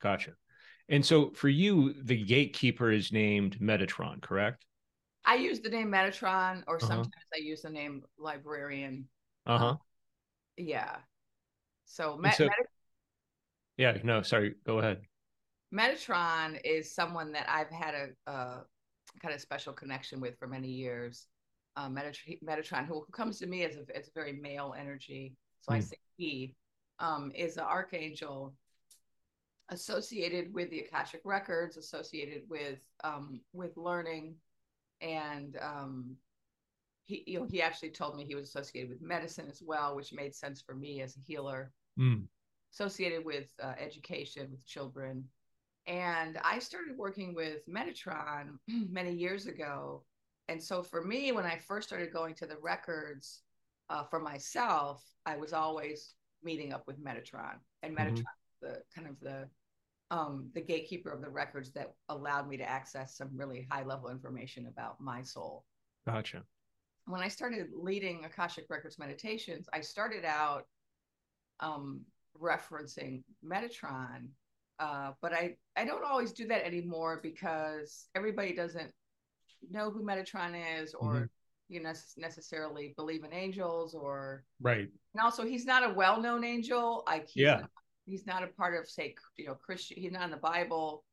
gotcha 0.02 0.32
and 0.90 1.06
so 1.06 1.32
for 1.32 1.50
you 1.50 1.94
the 2.04 2.24
gatekeeper 2.24 2.92
is 2.92 3.12
named 3.12 3.60
metatron 3.60 4.22
correct 4.22 4.66
I 5.26 5.36
use 5.36 5.60
the 5.62 5.70
name 5.70 5.90
Metatron, 5.90 6.64
or 6.68 6.76
uh-huh. 6.76 6.88
sometimes 6.88 7.26
I 7.34 7.38
use 7.38 7.62
the 7.62 7.70
name 7.70 8.04
librarian. 8.18 9.08
Uh 9.46 9.58
huh. 9.58 9.68
Um, 9.68 9.78
yeah. 10.58 10.98
So, 11.86 12.18
Met- 12.18 12.36
so 12.36 12.50
yeah, 13.78 13.98
no, 14.04 14.22
sorry. 14.22 14.56
Go 14.66 14.80
ahead. 14.80 15.02
Metatron 15.74 16.60
is 16.64 16.94
someone 16.94 17.32
that 17.32 17.48
I've 17.50 17.70
had 17.70 17.96
a, 17.96 18.32
a 18.32 18.64
kind 19.22 19.34
of 19.34 19.42
special 19.42 19.74
connection 19.74 20.20
with 20.20 20.38
for 20.38 20.48
many 20.48 20.70
years. 20.70 21.28
Metatron, 21.78 22.42
Metatron, 22.44 22.86
who 22.86 23.06
comes 23.12 23.40
to 23.40 23.48
me 23.48 23.64
as 23.64 23.76
a, 23.76 23.98
as 23.98 24.08
a 24.08 24.12
very 24.14 24.34
male 24.34 24.76
energy, 24.78 25.36
so 25.62 25.72
mm. 25.72 25.76
I 25.76 25.78
hmm. 25.80 25.86
say 25.86 25.98
he, 26.18 26.56
um, 27.00 27.32
is 27.36 27.58
an 27.58 27.64
archangel 27.64 28.54
associated 29.70 30.54
with 30.54 30.70
the 30.70 30.82
Akashic 30.82 31.22
records, 31.24 31.78
associated 31.78 32.44
with 32.50 32.80
um, 33.04 33.42
with 33.54 33.76
learning, 33.78 34.36
and 35.02 35.58
um, 35.62 36.16
he 37.04 37.24
you 37.28 37.40
know 37.40 37.48
he 37.50 37.62
actually 37.62 37.90
told 37.90 38.16
me 38.16 38.26
he 38.26 38.36
was 38.36 38.48
associated 38.48 38.90
with 38.90 39.02
medicine 39.02 39.48
as 39.50 39.62
well, 39.66 39.96
which 39.96 40.14
made 40.14 40.36
sense 40.36 40.62
for 40.62 40.76
me 40.76 41.02
as 41.02 41.16
a 41.18 41.20
healer. 41.26 41.72
Mm. 42.00 42.24
Associated 42.74 43.24
with 43.24 43.52
uh, 43.62 43.74
education 43.80 44.48
with 44.50 44.66
children, 44.66 45.24
and 45.86 46.40
I 46.44 46.60
started 46.60 46.98
working 46.98 47.36
with 47.36 47.68
Metatron 47.68 48.58
many 48.68 49.14
years 49.14 49.48
ago. 49.48 50.04
And 50.50 50.62
so 50.62 50.84
for 50.84 51.04
me, 51.04 51.32
when 51.32 51.46
I 51.46 51.58
first 51.58 51.88
started 51.88 52.12
going 52.12 52.36
to 52.36 52.46
the 52.46 52.58
records 52.62 53.42
uh, 53.90 54.04
for 54.04 54.20
myself, 54.20 55.04
I 55.26 55.38
was 55.38 55.54
always 55.54 56.16
meeting 56.44 56.74
up 56.74 56.86
with 56.88 57.04
Metatron, 57.04 57.56
and 57.82 57.96
mm-hmm. 57.96 58.08
Metatron 58.08 58.24
mm-hmm. 58.24 58.68
the 58.68 58.82
kind 58.94 59.08
of 59.08 59.20
the 59.22 59.48
um, 60.12 60.50
the 60.54 60.62
gatekeeper 60.62 61.10
of 61.10 61.22
the 61.22 61.30
records 61.30 61.72
that 61.72 61.94
allowed 62.10 62.48
me 62.48 62.58
to 62.58 62.70
access 62.70 63.18
some 63.18 63.30
really 63.34 63.68
high 63.72 63.84
level 63.84 64.10
information 64.10 64.68
about 64.68 65.02
my 65.02 65.24
soul. 65.24 65.66
Gotcha. 66.06 66.44
When 67.06 67.22
I 67.22 67.28
started 67.30 67.68
leading 67.74 68.24
Akashic 68.24 68.66
Records 68.70 69.00
meditations, 69.00 69.68
I 69.74 69.82
started 69.82 70.24
out 70.24 70.66
um, 71.60 72.02
referencing 72.40 73.24
Metatron, 73.44 74.28
uh, 74.80 75.12
but 75.22 75.34
I, 75.34 75.56
I 75.76 75.86
don't 75.86 76.06
always 76.06 76.32
do 76.32 76.48
that 76.48 76.66
anymore 76.66 77.20
because 77.24 78.08
everybody 78.14 78.54
doesn't 78.54 78.92
know 79.72 79.92
who 79.92 80.04
Metatron 80.04 80.56
is 80.82 80.94
or 80.94 81.14
mm-hmm. 81.14 81.24
you 81.70 81.82
know 81.82 81.94
necessarily 82.18 82.94
believe 82.96 83.24
in 83.24 83.34
angels 83.34 83.94
or 83.94 84.44
right. 84.62 84.90
And 85.14 85.22
also, 85.22 85.46
he's 85.46 85.66
not 85.66 85.90
a 85.90 85.94
well-known 85.94 86.44
angel. 86.44 87.04
I 87.08 87.24
yeah. 87.36 87.62
he's 88.06 88.26
not 88.26 88.44
a 88.44 88.48
part 88.48 88.76
of 88.76 88.90
say 88.90 89.16
you 89.38 89.46
know 89.46 89.56
christian 89.56 89.98
he's 90.00 90.12
not 90.12 90.24
in 90.24 90.32
the 90.32 90.38
bible. 90.38 91.04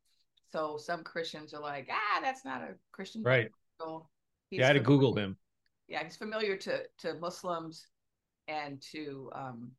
So 0.52 0.76
some 0.78 1.04
christians 1.04 1.54
are 1.54 1.60
like 1.60 1.88
ah 1.90 2.20
that's 2.20 2.44
not 2.44 2.62
a 2.62 2.74
christian 2.92 3.22
right. 3.22 3.50
yeah 4.50 4.64
i 4.64 4.66
had 4.66 4.72
to 4.74 4.80
google 4.80 5.14
him. 5.14 5.36
Yeah 5.88 6.04
he's 6.04 6.16
familiar 6.16 6.56
to 6.56 6.82
to 6.98 7.14
muslims 7.14 7.86
and 8.48 8.80
to 8.92 9.30
um 9.34 9.70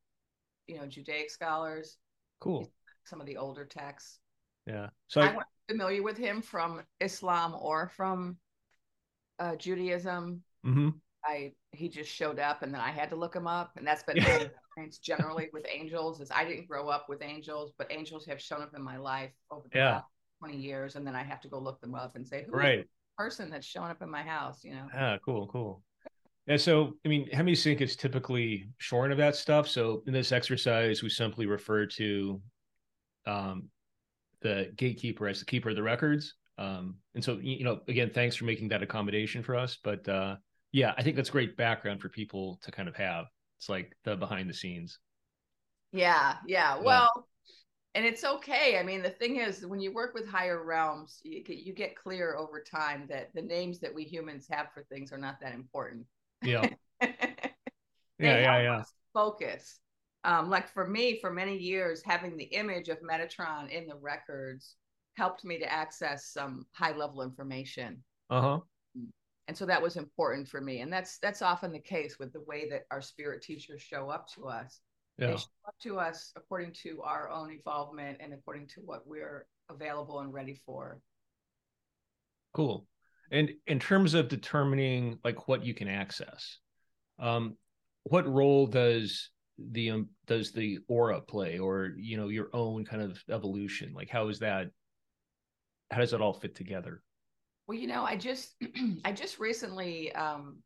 you 0.68 0.78
know 0.78 0.86
judaic 0.86 1.30
scholars. 1.30 1.98
Cool. 2.40 2.68
Some 3.06 3.20
of 3.20 3.28
the 3.28 3.38
older 3.38 3.66
texts. 3.66 4.20
Yeah. 4.66 4.88
So 5.08 5.22
i'm 5.22 5.38
familiar 5.68 6.04
with 6.04 6.18
him 6.18 6.42
from 6.42 6.82
islam 7.00 7.56
or 7.58 7.90
from 7.96 8.36
uh, 9.42 9.56
judaism 9.56 10.42
mm-hmm. 10.66 10.90
I 11.26 11.54
he 11.72 11.90
just 11.90 12.12
showed 12.12 12.40
up 12.40 12.64
and 12.64 12.74
then 12.74 12.82
I 12.82 12.92
had 12.92 13.10
to 13.10 13.16
look 13.16 13.36
him 13.36 13.48
up. 13.48 13.72
And 13.78 13.86
that's 13.86 14.04
been 14.04 14.22
my 14.22 14.50
experience 14.76 14.98
generally 14.98 15.50
with 15.54 15.66
angels 15.72 16.20
is 16.20 16.30
I 16.32 16.46
didn't 16.46 16.68
grow 16.68 16.90
up 16.90 17.08
with 17.08 17.22
angels, 17.22 17.72
but 17.78 17.92
angels 17.92 18.26
have 18.26 18.42
shown 18.42 18.62
up 18.62 18.74
in 18.76 18.82
my 18.82 18.98
life 18.98 19.32
over 19.50 19.68
the 19.72 19.80
yeah. 19.80 19.92
last 19.92 20.06
20 20.40 20.58
years. 20.58 20.96
And 20.96 21.06
then 21.06 21.16
I 21.16 21.24
have 21.24 21.42
to 21.42 21.48
go 21.48 21.60
look 21.60 21.80
them 21.82 21.96
up 21.96 22.16
and 22.16 22.28
say, 22.28 22.46
who 22.46 22.52
right. 22.54 22.86
person 23.18 23.50
that's 23.50 23.66
showing 23.66 23.92
up 23.92 24.02
in 24.02 24.10
my 24.10 24.22
house, 24.22 24.64
you 24.64 24.74
know? 24.74 24.88
Ah, 24.96 25.18
cool, 25.24 25.48
cool. 25.48 25.82
And 26.48 26.60
so, 26.60 26.94
I 27.06 27.10
mean, 27.10 27.30
HemiSync 27.30 27.80
is 27.82 27.96
typically 27.96 28.68
shorn 28.80 29.12
of 29.12 29.18
that 29.20 29.36
stuff. 29.36 29.68
So 29.68 30.04
in 30.08 30.14
this 30.14 30.32
exercise, 30.32 31.04
we 31.04 31.10
simply 31.10 31.46
refer 31.46 31.86
to 31.86 32.42
um, 33.28 33.70
the 34.42 34.72
gatekeeper 34.76 35.28
as 35.28 35.40
the 35.40 35.46
keeper 35.46 35.70
of 35.70 35.76
the 35.76 35.84
records. 35.84 36.34
Um, 36.62 36.98
and 37.16 37.24
so, 37.24 37.40
you 37.42 37.64
know, 37.64 37.82
again, 37.88 38.12
thanks 38.14 38.36
for 38.36 38.46
making 38.46 38.68
that 38.70 38.84
accommodation 38.84 39.42
for 39.42 39.56
us. 39.56 39.78
But 39.84 40.08
uh, 40.08 40.36
yeah, 40.72 40.94
I 40.96 41.02
think 41.02 41.16
that's 41.16 41.30
great 41.30 41.58
background 41.58 42.02
for 42.02 42.10
people 42.10 42.60
to 42.62 42.72
kind 42.72 42.88
of 42.88 42.96
have. 42.96 43.26
It's 43.58 43.68
like 43.68 43.98
the 44.04 44.16
behind 44.16 44.48
the 44.50 44.54
scenes. 44.54 45.00
Yeah, 45.92 46.36
yeah. 46.48 46.78
Well, 46.80 47.28
and 47.96 48.06
it's 48.06 48.24
okay. 48.24 48.78
I 48.78 48.84
mean, 48.84 49.02
the 49.02 49.10
thing 49.10 49.38
is, 49.38 49.66
when 49.66 49.82
you 49.82 49.92
work 49.92 50.14
with 50.14 50.28
higher 50.28 50.64
realms, 50.64 51.20
you 51.24 51.44
get, 51.44 51.58
you 51.58 51.74
get 51.74 51.96
clear 51.96 52.36
over 52.36 52.64
time 52.64 53.08
that 53.10 53.34
the 53.34 53.42
names 53.42 53.80
that 53.80 53.94
we 53.94 54.04
humans 54.04 54.48
have 54.50 54.68
for 54.74 54.84
things 54.84 55.12
are 55.12 55.18
not 55.18 55.40
that 55.42 55.54
important. 55.54 56.06
Yeah. 56.44 56.70
yeah, 57.02 57.12
yeah, 58.20 58.62
yeah. 58.62 58.84
Focus. 59.14 59.80
Um, 60.24 60.50
like 60.50 60.70
for 60.70 60.88
me, 60.88 61.20
for 61.20 61.32
many 61.32 61.58
years, 61.58 62.04
having 62.06 62.38
the 62.38 62.46
image 62.46 62.88
of 62.90 63.00
Metatron 63.02 63.72
in 63.72 63.88
the 63.88 63.96
records 63.96 64.76
helped 65.16 65.44
me 65.44 65.60
to 65.60 65.72
access 65.72 66.28
some 66.28 66.66
high 66.74 66.96
level 66.96 67.22
information. 67.22 68.04
Uh 68.30 68.42
huh 68.42 68.60
and 69.52 69.58
so 69.58 69.66
that 69.66 69.82
was 69.82 69.98
important 69.98 70.48
for 70.48 70.62
me. 70.62 70.80
And 70.80 70.94
that's 70.94 71.18
that's 71.18 71.42
often 71.42 71.74
the 71.74 71.80
case 71.80 72.18
with 72.18 72.32
the 72.32 72.40
way 72.42 72.70
that 72.70 72.84
our 72.90 73.02
spirit 73.02 73.42
teachers 73.42 73.82
show 73.82 74.10
up 74.10 74.28
to 74.36 74.48
us. 74.48 74.80
Yeah. 75.18 75.28
they 75.28 75.36
show 75.36 75.68
up 75.68 75.76
to 75.84 76.00
us 76.00 76.32
according 76.38 76.72
to 76.84 77.02
our 77.02 77.30
own 77.30 77.52
involvement 77.52 78.20
and 78.22 78.34
according 78.34 78.68
to 78.68 78.82
what 78.86 79.06
we're 79.06 79.46
available 79.70 80.22
and 80.22 80.34
ready 80.34 80.62
for. 80.66 81.02
Cool. 82.54 82.88
And 83.30 83.52
in 83.68 83.78
terms 83.80 84.14
of 84.14 84.30
determining 84.30 85.20
like 85.26 85.50
what 85.50 85.66
you 85.66 85.74
can 85.74 85.90
access 85.90 86.60
um 87.20 87.58
what 88.04 88.26
role 88.26 88.68
does 88.68 89.32
the 89.60 89.92
um, 89.92 90.08
does 90.28 90.54
the 90.54 90.80
aura 90.88 91.20
play 91.20 91.60
or 91.60 91.92
you 91.98 92.16
know 92.16 92.30
your 92.30 92.48
own 92.54 92.86
kind 92.86 93.02
of 93.02 93.22
evolution? 93.30 93.92
Like 93.94 94.10
how 94.10 94.30
is 94.30 94.40
that 94.40 94.68
how 95.92 96.00
does 96.00 96.14
it 96.14 96.22
all 96.22 96.34
fit 96.34 96.56
together 96.56 97.04
well, 97.72 97.80
you 97.80 97.88
know, 97.88 98.04
I 98.04 98.18
just 98.18 98.54
I 99.06 99.14
just 99.14 99.40
recently 99.40 100.14
um, 100.14 100.58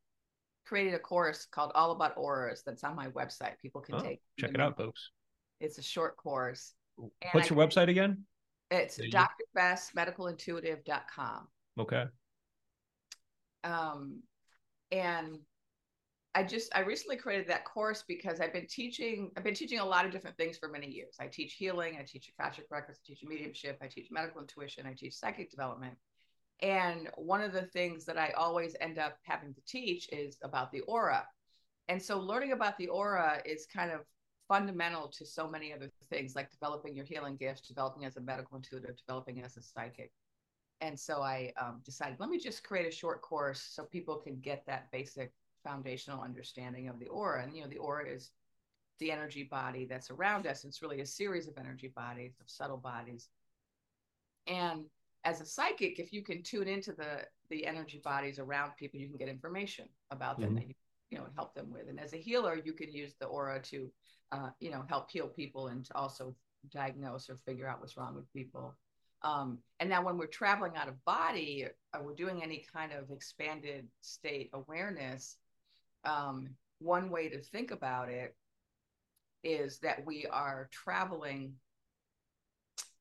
created 0.66 0.96
a 0.96 1.00
course 1.00 1.46
called 1.46 1.72
All 1.76 1.92
About 1.92 2.18
Auras 2.18 2.64
that's 2.66 2.84
on 2.84 2.96
my 2.96 3.10
website. 3.10 3.60
People 3.62 3.82
can 3.82 3.94
oh, 3.96 4.00
take 4.00 4.22
check 4.40 4.56
it 4.56 4.60
out, 4.60 4.76
folks. 4.76 5.12
It's 5.60 5.78
a 5.78 5.84
short 5.84 6.18
course. 6.18 6.74
What's 7.32 7.52
your 7.52 7.60
website 7.60 7.90
again? 7.90 8.24
It's 8.72 8.98
drvestmedicalintuitive.com. 8.98 11.48
Okay. 11.80 12.06
Um, 13.64 14.24
and 14.92 15.38
I 16.36 16.44
just 16.44 16.76
I 16.76 16.82
recently 16.82 17.16
created 17.16 17.48
that 17.48 17.64
course 17.64 18.04
because 18.06 18.42
I've 18.42 18.52
been 18.52 18.68
teaching 18.68 19.32
I've 19.38 19.44
been 19.46 19.56
teaching 19.56 19.80
a 19.80 19.86
lot 19.86 20.06
of 20.06 20.12
different 20.12 20.36
things 20.36 20.58
for 20.58 20.68
many 20.68 20.88
years. 20.88 21.16
I 21.20 21.28
teach 21.28 21.54
healing, 21.54 21.98
I 21.98 22.04
teach 22.04 22.30
Akashic 22.38 22.66
records, 22.70 23.00
I 23.02 23.08
teach 23.08 23.24
mediumship, 23.24 23.80
I 23.82 23.88
teach 23.88 24.10
medical 24.12 24.42
intuition, 24.42 24.86
I 24.86 24.94
teach 24.94 25.16
psychic 25.16 25.50
development. 25.50 25.96
And 26.62 27.10
one 27.16 27.42
of 27.42 27.54
the 27.54 27.64
things 27.64 28.04
that 28.06 28.18
I 28.18 28.32
always 28.32 28.76
end 28.82 29.00
up 29.00 29.18
having 29.24 29.54
to 29.54 29.62
teach 29.66 30.10
is 30.12 30.38
about 30.44 30.74
the 30.74 30.82
aura. 30.82 31.26
And 31.88 32.02
so 32.02 32.20
learning 32.20 32.52
about 32.52 32.78
the 32.78 32.88
aura 32.88 33.42
is 33.46 33.66
kind 33.66 33.92
of 33.92 34.02
fundamental 34.50 35.08
to 35.08 35.26
so 35.26 35.50
many 35.50 35.74
other 35.74 35.90
things 36.10 36.36
like 36.36 36.52
developing 36.52 36.96
your 36.96 37.06
healing 37.06 37.38
gifts, 37.38 37.62
developing 37.62 38.04
as 38.04 38.18
a 38.18 38.22
medical 38.22 38.58
intuitive, 38.58 38.98
developing 38.98 39.42
as 39.42 39.56
a 39.56 39.62
psychic. 39.62 40.12
And 40.82 41.00
so 41.00 41.22
I 41.22 41.54
um, 41.62 41.82
decided, 41.86 42.20
let 42.20 42.30
me 42.30 42.40
just 42.40 42.64
create 42.64 42.88
a 42.88 42.96
short 42.96 43.22
course 43.22 43.62
so 43.62 43.86
people 43.86 44.18
can 44.18 44.40
get 44.42 44.66
that 44.68 44.92
basic 44.92 45.32
foundational 45.66 46.22
understanding 46.22 46.88
of 46.88 47.00
the 47.00 47.08
aura. 47.08 47.44
And, 47.44 47.56
you 47.56 47.64
know, 47.64 47.70
the 47.70 47.78
aura 47.78 48.08
is 48.08 48.32
the 49.00 49.12
energy 49.12 49.44
body 49.44 49.86
that's 49.86 50.12
around 50.12 50.48
us. 50.48 50.64
It's 50.64 50.82
really 50.82 51.02
a 51.02 51.06
series 51.06 51.48
of 51.48 51.58
energy 51.58 51.92
bodies, 51.96 52.34
of 52.40 52.50
subtle 52.50 52.78
bodies. 52.78 53.30
And 54.48 54.86
as 55.26 55.42
a 55.42 55.46
psychic, 55.46 56.00
if 56.00 56.14
you 56.14 56.22
can 56.22 56.44
tune 56.44 56.68
into 56.68 56.94
the 56.94 57.26
the 57.50 57.66
energy 57.66 58.02
bodies 58.04 58.40
around 58.40 58.72
people, 58.78 59.00
you 59.00 59.08
can 59.08 59.18
get 59.18 59.28
information 59.28 59.86
about 60.12 60.40
them 60.40 60.50
mm-hmm. 60.50 60.58
that 60.58 60.68
you 60.68 60.74
you 61.10 61.18
know 61.18 61.26
help 61.36 61.54
them 61.56 61.72
with. 61.72 61.90
And 61.90 62.00
as 62.00 62.14
a 62.14 62.18
healer, 62.18 62.60
you 62.64 62.74
can 62.74 62.92
use 62.92 63.16
the 63.20 63.26
aura 63.26 63.62
to 63.64 63.92
uh, 64.32 64.50
you 64.60 64.72
know 64.72 64.84
help 64.88 65.10
heal 65.10 65.28
people 65.28 65.68
and 65.68 65.84
to 65.86 65.96
also 65.98 66.36
diagnose 66.72 67.30
or 67.30 67.36
figure 67.36 67.68
out 67.68 67.80
what's 67.80 67.98
wrong 67.98 68.16
with 68.16 68.32
people. 68.34 68.76
Um, 69.22 69.58
and 69.80 69.90
now, 69.90 70.04
when 70.04 70.18
we're 70.18 70.28
traveling 70.28 70.76
out 70.76 70.88
of 70.88 71.04
body, 71.06 71.68
or 71.94 72.04
we're 72.04 72.14
doing 72.14 72.44
any 72.44 72.66
kind 72.72 72.92
of 72.92 73.10
expanded 73.10 73.88
state 74.02 74.50
awareness, 74.54 75.38
um, 76.06 76.50
one 76.80 77.10
way 77.10 77.30
to 77.30 77.40
think 77.40 77.72
about 77.72 78.10
it 78.10 78.36
is 79.44 79.80
that 79.80 80.06
we 80.06 80.26
are 80.32 80.70
traveling 80.72 81.54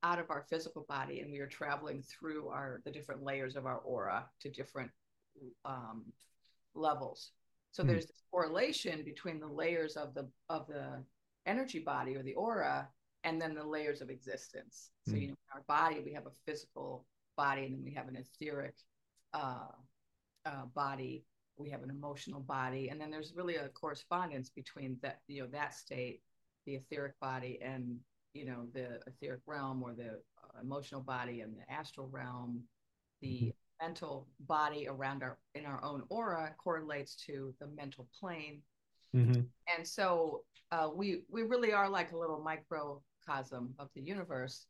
out 0.03 0.19
of 0.19 0.29
our 0.29 0.45
physical 0.49 0.85
body 0.87 1.21
and 1.21 1.31
we 1.31 1.39
are 1.39 1.47
traveling 1.47 2.03
through 2.03 2.47
our 2.49 2.81
the 2.85 2.91
different 2.91 3.23
layers 3.23 3.55
of 3.55 3.65
our 3.65 3.79
aura 3.79 4.25
to 4.39 4.49
different 4.49 4.91
um, 5.65 6.03
levels 6.75 7.31
so 7.71 7.83
mm. 7.83 7.87
there's 7.87 8.05
this 8.05 8.21
correlation 8.31 9.03
between 9.03 9.39
the 9.39 9.47
layers 9.47 9.97
of 9.97 10.13
the 10.13 10.29
of 10.49 10.67
the 10.67 11.03
energy 11.47 11.79
body 11.79 12.15
or 12.15 12.21
the 12.21 12.35
aura 12.35 12.87
and 13.23 13.41
then 13.41 13.55
the 13.55 13.63
layers 13.63 14.01
of 14.01 14.11
existence 14.11 14.91
so 15.07 15.13
mm. 15.13 15.21
you 15.21 15.27
know 15.27 15.33
in 15.33 15.55
our 15.55 15.63
body 15.67 16.01
we 16.05 16.13
have 16.13 16.27
a 16.27 16.37
physical 16.45 17.05
body 17.35 17.65
and 17.65 17.73
then 17.73 17.83
we 17.83 17.91
have 17.91 18.07
an 18.07 18.15
etheric 18.15 18.75
uh, 19.33 19.67
uh, 20.45 20.65
body 20.75 21.23
we 21.57 21.69
have 21.69 21.83
an 21.83 21.89
emotional 21.89 22.41
body 22.41 22.89
and 22.89 22.99
then 22.99 23.09
there's 23.09 23.33
really 23.35 23.55
a 23.55 23.69
correspondence 23.69 24.49
between 24.49 24.97
that 25.01 25.19
you 25.27 25.41
know 25.41 25.47
that 25.51 25.73
state 25.73 26.21
the 26.65 26.75
etheric 26.75 27.19
body 27.19 27.59
and 27.61 27.97
you 28.33 28.45
know 28.45 28.67
the 28.73 28.99
etheric 29.07 29.41
realm 29.45 29.81
or 29.81 29.93
the 29.93 30.09
uh, 30.09 30.61
emotional 30.61 31.01
body 31.01 31.41
and 31.41 31.53
the 31.55 31.73
astral 31.73 32.07
realm 32.11 32.61
the 33.21 33.27
mm-hmm. 33.27 33.85
mental 33.85 34.27
body 34.41 34.87
around 34.87 35.23
our 35.23 35.37
in 35.55 35.65
our 35.65 35.83
own 35.83 36.03
aura 36.09 36.53
correlates 36.57 37.15
to 37.15 37.53
the 37.59 37.67
mental 37.67 38.07
plane 38.19 38.61
mm-hmm. 39.15 39.41
and 39.75 39.87
so 39.87 40.41
uh, 40.71 40.89
we 40.93 41.21
we 41.29 41.43
really 41.43 41.71
are 41.71 41.89
like 41.89 42.11
a 42.11 42.17
little 42.17 42.41
microcosm 42.41 43.73
of 43.79 43.89
the 43.95 44.01
universe 44.01 44.65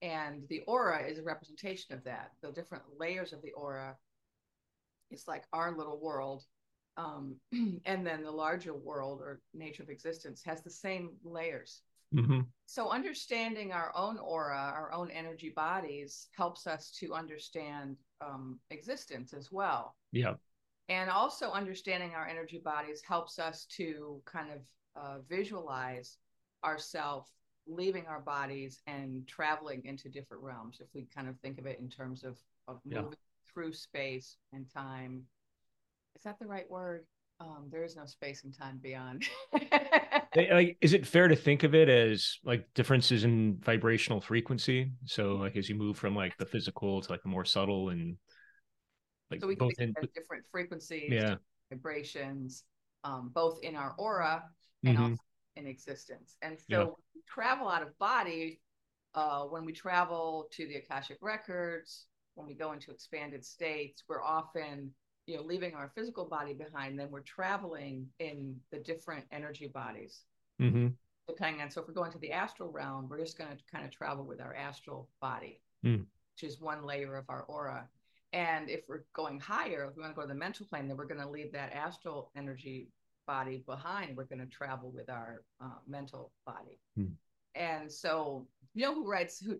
and 0.00 0.42
the 0.48 0.60
aura 0.66 1.02
is 1.02 1.18
a 1.18 1.22
representation 1.22 1.94
of 1.94 2.02
that 2.04 2.30
the 2.42 2.50
different 2.52 2.84
layers 2.98 3.32
of 3.32 3.42
the 3.42 3.52
aura 3.52 3.96
it's 5.12 5.28
like 5.28 5.44
our 5.52 5.76
little 5.76 6.00
world 6.00 6.44
um, 6.96 7.36
and 7.84 8.06
then 8.06 8.22
the 8.22 8.30
larger 8.30 8.74
world 8.74 9.20
or 9.20 9.40
nature 9.54 9.82
of 9.82 9.88
existence 9.88 10.42
has 10.44 10.62
the 10.62 10.70
same 10.70 11.10
layers. 11.24 11.82
Mm-hmm. 12.14 12.40
so 12.66 12.90
understanding 12.90 13.72
our 13.72 13.90
own 13.96 14.18
aura 14.18 14.70
our 14.76 14.92
own 14.92 15.10
energy 15.10 15.48
bodies 15.48 16.28
helps 16.36 16.66
us 16.66 16.90
to 17.00 17.14
understand 17.14 17.96
um, 18.20 18.60
existence 18.68 19.32
as 19.32 19.50
well. 19.50 19.96
Yeah. 20.12 20.34
And 20.90 21.08
also 21.08 21.50
understanding 21.52 22.10
our 22.14 22.26
energy 22.28 22.60
bodies 22.62 23.00
helps 23.00 23.38
us 23.38 23.64
to 23.76 24.20
kind 24.26 24.48
of 24.50 24.60
uh, 24.94 25.18
visualize 25.26 26.18
ourselves 26.62 27.30
leaving 27.66 28.06
our 28.06 28.20
bodies 28.20 28.82
and 28.86 29.26
traveling 29.26 29.80
into 29.86 30.10
different 30.10 30.42
realms 30.42 30.82
if 30.82 30.88
we 30.94 31.06
kind 31.14 31.28
of 31.28 31.38
think 31.38 31.58
of 31.58 31.64
it 31.64 31.78
in 31.80 31.88
terms 31.88 32.24
of 32.24 32.36
of 32.68 32.78
moving 32.84 33.10
yeah 33.10 33.16
through 33.54 33.72
space 33.72 34.36
and 34.52 34.66
time. 34.72 35.22
Is 36.16 36.22
that 36.22 36.38
the 36.38 36.46
right 36.46 36.70
word? 36.70 37.06
Um, 37.40 37.68
there 37.70 37.82
is 37.82 37.96
no 37.96 38.06
space 38.06 38.44
and 38.44 38.56
time 38.56 38.78
beyond. 38.80 39.24
like, 40.36 40.76
is 40.80 40.92
it 40.92 41.06
fair 41.06 41.28
to 41.28 41.34
think 41.34 41.64
of 41.64 41.74
it 41.74 41.88
as 41.88 42.38
like 42.44 42.66
differences 42.74 43.24
in 43.24 43.58
vibrational 43.60 44.20
frequency? 44.20 44.92
So, 45.06 45.34
like, 45.34 45.56
as 45.56 45.68
you 45.68 45.74
move 45.74 45.96
from 45.96 46.14
like 46.14 46.36
the 46.38 46.46
physical 46.46 47.00
to 47.00 47.10
like 47.10 47.22
the 47.22 47.28
more 47.28 47.44
subtle 47.44 47.88
and 47.88 48.16
like 49.30 49.40
so 49.40 49.46
we 49.46 49.56
both 49.56 49.72
in 49.78 49.94
different 50.14 50.44
frequencies, 50.52 51.10
yeah, 51.10 51.36
vibrations, 51.70 52.64
um, 53.02 53.30
both 53.34 53.58
in 53.62 53.74
our 53.74 53.94
aura 53.98 54.44
and 54.84 54.96
mm-hmm. 54.96 55.04
also 55.04 55.22
in 55.56 55.66
existence. 55.66 56.36
And 56.42 56.58
so, 56.58 56.64
yeah. 56.68 56.84
we 57.14 57.22
travel 57.26 57.68
out 57.68 57.82
of 57.82 57.98
body, 57.98 58.60
uh, 59.14 59.42
when 59.44 59.64
we 59.64 59.72
travel 59.72 60.48
to 60.52 60.66
the 60.66 60.76
Akashic 60.76 61.18
records, 61.20 62.06
when 62.34 62.46
we 62.46 62.54
go 62.54 62.72
into 62.72 62.90
expanded 62.90 63.44
states, 63.44 64.04
we're 64.08 64.22
often, 64.22 64.90
you 65.26 65.36
know, 65.36 65.42
leaving 65.42 65.74
our 65.74 65.90
physical 65.94 66.24
body 66.24 66.54
behind, 66.54 66.98
then 66.98 67.10
we're 67.10 67.20
traveling 67.20 68.06
in 68.18 68.56
the 68.70 68.78
different 68.78 69.24
energy 69.30 69.68
bodies. 69.68 70.22
Mm-hmm. 70.60 70.88
Depending 71.28 71.62
on, 71.62 71.70
so 71.70 71.80
if 71.80 71.88
we're 71.88 71.94
going 71.94 72.12
to 72.12 72.18
the 72.18 72.32
astral 72.32 72.70
realm, 72.70 73.08
we're 73.08 73.20
just 73.20 73.38
going 73.38 73.50
to 73.50 73.62
kind 73.70 73.84
of 73.84 73.90
travel 73.90 74.24
with 74.24 74.40
our 74.40 74.54
astral 74.54 75.08
body, 75.20 75.60
mm. 75.84 75.98
which 75.98 76.50
is 76.50 76.60
one 76.60 76.84
layer 76.84 77.16
of 77.16 77.24
our 77.28 77.42
aura. 77.42 77.88
And 78.32 78.68
if 78.68 78.80
we're 78.88 79.04
going 79.14 79.38
higher, 79.38 79.86
if 79.88 79.96
we 79.96 80.02
want 80.02 80.14
to 80.14 80.16
go 80.16 80.22
to 80.22 80.28
the 80.28 80.34
mental 80.34 80.66
plane, 80.66 80.88
then 80.88 80.96
we're 80.96 81.06
going 81.06 81.20
to 81.20 81.28
leave 81.28 81.52
that 81.52 81.72
astral 81.72 82.30
energy 82.34 82.88
body 83.26 83.62
behind. 83.66 84.16
We're 84.16 84.24
going 84.24 84.40
to 84.40 84.46
travel 84.46 84.90
with 84.90 85.08
our 85.08 85.44
uh, 85.60 85.78
mental 85.86 86.32
body. 86.44 86.80
Mm. 86.98 87.12
And 87.54 87.92
so, 87.92 88.46
you 88.74 88.82
know 88.82 88.94
who 88.94 89.06
writes 89.06 89.38
who 89.38 89.58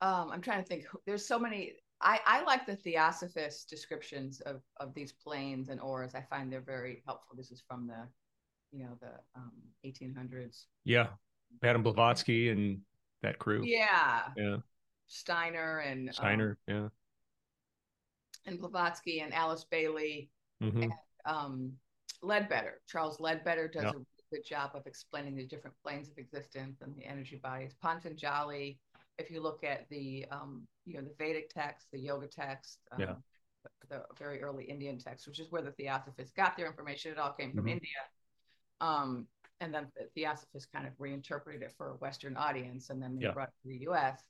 um, 0.00 0.30
I'm 0.32 0.40
trying 0.40 0.62
to 0.62 0.68
think. 0.68 0.86
There's 1.06 1.26
so 1.26 1.38
many. 1.38 1.74
I, 2.00 2.20
I 2.26 2.42
like 2.44 2.64
the 2.64 2.76
Theosophist 2.76 3.68
descriptions 3.68 4.40
of, 4.42 4.62
of 4.76 4.94
these 4.94 5.12
planes 5.12 5.68
and 5.68 5.80
auras. 5.80 6.14
I 6.14 6.22
find 6.30 6.52
they're 6.52 6.60
very 6.60 7.02
helpful. 7.06 7.34
This 7.36 7.50
is 7.50 7.62
from 7.66 7.88
the, 7.88 8.06
you 8.70 8.84
know, 8.84 8.96
the 9.00 9.10
um, 9.34 9.50
1800s. 9.84 10.66
Yeah, 10.84 11.08
Madame 11.60 11.82
Blavatsky 11.82 12.50
and 12.50 12.80
that 13.22 13.38
crew. 13.38 13.62
Yeah. 13.64 14.22
Yeah. 14.36 14.56
Steiner 15.08 15.80
and 15.80 16.14
Steiner. 16.14 16.56
Um, 16.68 16.74
yeah. 16.74 16.88
And 18.46 18.60
Blavatsky 18.60 19.20
and 19.20 19.34
Alice 19.34 19.64
Bailey 19.70 20.30
mm-hmm. 20.62 20.84
and 20.84 20.92
um, 21.24 21.72
Leadbeater. 22.22 22.80
Charles 22.88 23.20
Leadbeater 23.20 23.68
does 23.68 23.84
yep. 23.84 23.94
a 23.94 24.34
good 24.34 24.44
job 24.46 24.70
of 24.74 24.86
explaining 24.86 25.36
the 25.36 25.44
different 25.44 25.76
planes 25.82 26.08
of 26.08 26.18
existence 26.18 26.80
and 26.80 26.94
the 26.96 27.04
energy 27.04 27.36
bodies. 27.36 27.74
Patanjali 27.82 28.78
if 29.18 29.30
you 29.30 29.40
look 29.40 29.64
at 29.64 29.88
the 29.90 30.26
um, 30.30 30.66
you 30.84 30.94
know 30.94 31.02
the 31.02 31.14
Vedic 31.18 31.50
text, 31.52 31.88
the 31.92 31.98
yoga 31.98 32.26
text, 32.26 32.78
um, 32.92 33.00
yeah. 33.00 33.14
the, 33.90 34.02
very 34.18 34.42
early 34.42 34.64
Indian 34.64 34.98
text, 34.98 35.26
which 35.26 35.40
is 35.40 35.50
where 35.50 35.62
the 35.62 35.72
Theosophists 35.72 36.32
got 36.32 36.56
their 36.56 36.66
information. 36.66 37.12
It 37.12 37.18
all 37.18 37.32
came 37.32 37.50
from 37.52 37.60
mm-hmm. 37.60 37.68
India, 37.70 38.00
um, 38.80 39.26
and 39.60 39.74
then 39.74 39.88
the 39.96 40.08
Theosophists 40.14 40.68
kind 40.72 40.86
of 40.86 40.92
reinterpreted 40.98 41.62
it 41.62 41.74
for 41.76 41.90
a 41.90 41.96
Western 41.96 42.36
audience, 42.36 42.90
and 42.90 43.02
then 43.02 43.16
they 43.16 43.24
yeah. 43.24 43.32
brought 43.32 43.48
it 43.48 43.62
to 43.62 43.68
the 43.68 43.82
U.S. 43.84 44.22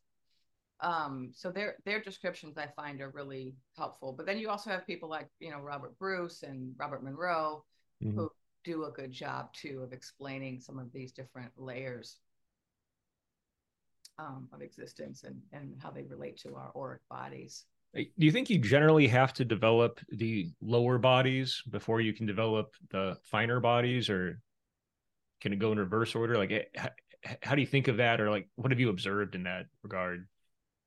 Um, 0.80 1.30
so 1.34 1.50
their 1.50 1.76
their 1.84 2.00
descriptions 2.00 2.56
I 2.56 2.68
find 2.74 3.00
are 3.00 3.10
really 3.10 3.54
helpful. 3.76 4.12
But 4.12 4.26
then 4.26 4.38
you 4.38 4.48
also 4.48 4.70
have 4.70 4.86
people 4.86 5.08
like 5.08 5.28
you 5.38 5.50
know 5.50 5.60
Robert 5.60 5.98
Bruce 5.98 6.42
and 6.42 6.74
Robert 6.78 7.04
Monroe 7.04 7.64
mm-hmm. 8.02 8.18
who 8.18 8.30
do 8.64 8.84
a 8.84 8.90
good 8.90 9.12
job 9.12 9.52
too 9.52 9.82
of 9.82 9.92
explaining 9.92 10.60
some 10.60 10.78
of 10.78 10.92
these 10.92 11.12
different 11.12 11.52
layers 11.56 12.18
um, 14.18 14.48
of 14.52 14.62
existence 14.62 15.24
and, 15.24 15.36
and 15.52 15.74
how 15.82 15.90
they 15.90 16.02
relate 16.02 16.38
to 16.38 16.54
our 16.54 16.72
auric 16.76 17.00
bodies. 17.08 17.64
Do 17.94 18.04
you 18.16 18.32
think 18.32 18.50
you 18.50 18.58
generally 18.58 19.06
have 19.08 19.32
to 19.34 19.44
develop 19.44 20.00
the 20.10 20.50
lower 20.60 20.98
bodies 20.98 21.62
before 21.70 22.00
you 22.00 22.12
can 22.12 22.26
develop 22.26 22.74
the 22.90 23.16
finer 23.24 23.60
bodies, 23.60 24.10
or 24.10 24.40
can 25.40 25.52
it 25.54 25.58
go 25.58 25.72
in 25.72 25.78
reverse 25.78 26.14
order? 26.14 26.36
Like, 26.36 26.52
eh, 26.52 26.88
how 27.42 27.54
do 27.54 27.62
you 27.62 27.66
think 27.66 27.88
of 27.88 27.96
that, 27.96 28.20
or 28.20 28.30
like, 28.30 28.48
what 28.56 28.72
have 28.72 28.80
you 28.80 28.90
observed 28.90 29.34
in 29.34 29.44
that 29.44 29.66
regard? 29.82 30.28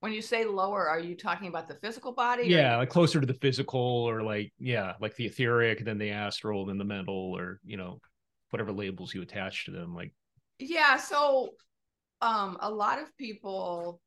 When 0.02 0.14
you 0.14 0.22
say 0.22 0.46
lower, 0.46 0.88
are 0.88 1.00
you 1.00 1.16
talking 1.16 1.48
about 1.48 1.68
the 1.68 1.76
physical 1.76 2.12
body? 2.12 2.44
Yeah, 2.44 2.78
like 2.78 2.90
closer 2.90 3.20
to 3.20 3.28
the 3.28 3.34
physical, 3.34 3.80
or 3.80 4.22
like, 4.22 4.54
yeah, 4.60 4.94
like 5.02 5.16
the 5.16 5.26
etheric, 5.26 5.84
then 5.84 5.98
the 5.98 6.12
astral, 6.12 6.68
then 6.68 6.78
the 6.78 6.86
mental, 6.86 7.36
or 7.36 7.60
you 7.66 7.78
know, 7.78 8.00
whatever 8.52 8.72
labels 8.72 9.14
you 9.14 9.24
attach 9.24 9.66
to 9.66 9.72
them. 9.72 9.96
Like, 9.96 10.14
yeah. 10.60 10.98
So 10.98 11.50
um, 12.22 12.58
a 12.62 12.70
lot 12.70 13.00
of 13.02 13.16
people, 13.18 14.02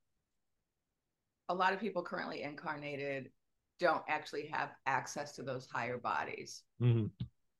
a 1.48 1.54
lot 1.54 1.72
of 1.72 1.80
people 1.80 2.02
currently 2.02 2.42
incarnated 2.42 3.30
don't 3.80 4.02
actually 4.08 4.46
have 4.46 4.70
access 4.86 5.34
to 5.36 5.42
those 5.42 5.66
higher 5.66 5.98
bodies. 5.98 6.62
Mm-hmm. 6.80 7.06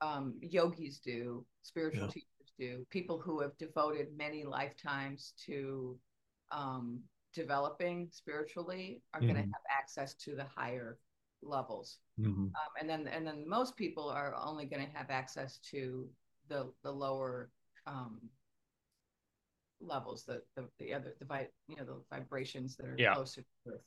Um, 0.01 0.35
yogis 0.41 0.99
do, 0.99 1.45
spiritual 1.63 2.07
yeah. 2.07 2.13
teachers 2.13 2.53
do, 2.59 2.87
people 2.91 3.19
who 3.19 3.41
have 3.41 3.57
devoted 3.59 4.09
many 4.17 4.45
lifetimes 4.45 5.33
to 5.47 5.99
um, 6.53 7.01
developing 7.35 8.09
spiritually 8.13 9.03
are 9.13 9.21
mm-hmm. 9.21 9.33
going 9.33 9.43
to 9.43 9.49
have 9.49 9.63
access 9.71 10.15
to 10.15 10.37
the 10.37 10.45
higher 10.45 10.99
levels. 11.43 11.99
Mm-hmm. 12.21 12.45
Um, 12.45 12.73
and 12.81 12.89
then, 12.89 13.09
and 13.09 13.27
then 13.27 13.49
most 13.49 13.77
people 13.77 14.09
are 14.09 14.35
only 14.37 14.67
going 14.67 14.87
to 14.87 14.97
have 14.97 15.11
access 15.11 15.59
to 15.71 16.09
the 16.49 16.71
the 16.83 16.91
lower 16.93 17.51
um, 17.87 18.21
levels, 19.81 20.25
the 20.25 20.43
the, 20.57 20.67
the 20.79 20.95
other 20.95 21.15
the 21.19 21.25
vi- 21.25 21.49
you 21.69 21.77
know 21.77 21.85
the 21.85 22.01
vibrations 22.11 22.77
that 22.77 22.87
are 22.87 22.97
yeah. 22.99 23.15
closer 23.15 23.43
to 23.43 23.73
Earth. 23.73 23.83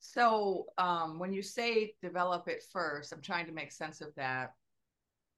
So 0.00 0.66
um, 0.78 1.18
when 1.18 1.32
you 1.32 1.42
say 1.42 1.94
develop 2.02 2.48
it 2.48 2.64
first, 2.72 3.12
I'm 3.12 3.20
trying 3.20 3.46
to 3.46 3.52
make 3.52 3.70
sense 3.72 4.00
of 4.00 4.14
that. 4.16 4.54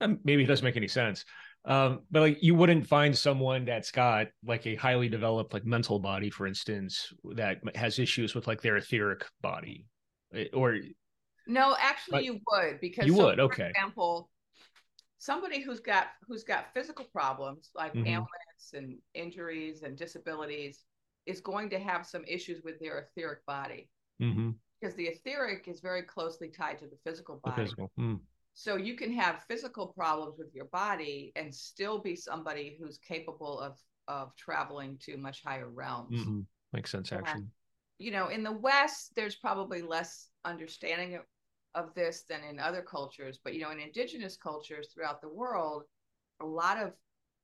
And 0.01 0.18
maybe 0.25 0.45
it 0.45 0.47
doesn't 0.47 0.64
make 0.64 0.77
any 0.77 0.88
sense. 0.88 1.25
Um, 1.64 2.01
but 2.11 2.21
like 2.21 2.42
you 2.42 2.55
wouldn't 2.55 2.87
find 2.87 3.16
someone 3.16 3.64
that's 3.64 3.92
got 3.92 4.29
like 4.45 4.66
a 4.66 4.75
highly 4.75 5.09
developed 5.09 5.53
like 5.53 5.64
mental 5.64 6.01
body, 6.01 6.29
for 6.29 6.47
instance, 6.47 7.12
that 7.35 7.61
has 7.77 7.99
issues 7.99 8.35
with 8.35 8.47
like 8.47 8.62
their 8.62 8.77
etheric 8.77 9.25
body, 9.42 9.87
eh, 10.35 10.47
or 10.53 10.79
no, 11.47 11.77
actually, 11.79 12.25
you 12.25 12.40
would 12.51 12.81
because 12.81 13.07
you 13.07 13.14
so, 13.14 13.27
would. 13.27 13.37
For 13.37 13.42
okay. 13.42 13.68
example, 13.68 14.29
somebody 15.23 15.61
who's 15.63 15.79
got 15.79 16.09
who's 16.27 16.43
got 16.43 16.75
physical 16.75 17.05
problems 17.05 17.71
like 17.77 17.95
Mhm. 17.95 18.09
ailments 18.09 18.73
and 18.75 19.01
injuries 19.15 19.85
and 19.85 19.97
disabilities 19.97 20.85
is 21.27 21.41
going 21.41 21.71
to 21.71 21.79
have 21.79 22.05
some 22.05 22.25
issues 22.25 22.65
with 22.65 22.77
their 22.81 22.99
etheric 22.99 23.47
body 23.47 23.89
Mm-hmm. 24.21 24.51
because 24.81 24.97
the 24.97 25.07
etheric 25.07 25.69
is 25.69 25.81
very 25.81 26.03
closely 26.03 26.49
tied 26.49 26.79
to 26.81 26.87
the 26.89 26.99
physical 27.05 27.37
The 27.37 27.51
body. 27.51 27.63
physical. 27.63 27.93
Mm. 27.99 28.19
So 28.55 28.77
you 28.77 28.97
can 28.97 29.13
have 29.13 29.45
physical 29.45 29.87
problems 29.87 30.39
with 30.39 30.53
your 30.55 30.67
body 30.67 31.33
and 31.37 31.55
still 31.55 32.01
be 32.01 32.17
somebody 32.17 32.77
who's 32.79 32.99
capable 32.99 33.61
of 33.61 33.79
of 34.09 34.35
traveling 34.35 34.99
to 34.99 35.17
much 35.17 35.43
higher 35.45 35.69
realms. 35.69 36.19
Mhm. 36.21 36.47
Makes 36.73 36.91
sense, 36.91 37.13
actually. 37.13 37.47
You 37.99 38.11
know, 38.11 38.27
in 38.29 38.43
the 38.43 38.51
West, 38.53 39.15
there's 39.15 39.37
probably 39.37 39.83
less 39.83 40.31
understanding 40.45 41.21
of, 41.75 41.95
this 41.95 42.25
than 42.29 42.45
in 42.45 42.59
other 42.59 42.83
cultures, 42.83 43.39
but 43.43 43.55
you 43.55 43.61
know, 43.61 43.71
in 43.71 43.81
indigenous 43.81 44.37
cultures 44.37 44.89
throughout 44.93 45.21
the 45.21 45.29
world, 45.29 45.85
a 46.41 46.47
lot 46.47 46.79
of 46.79 46.93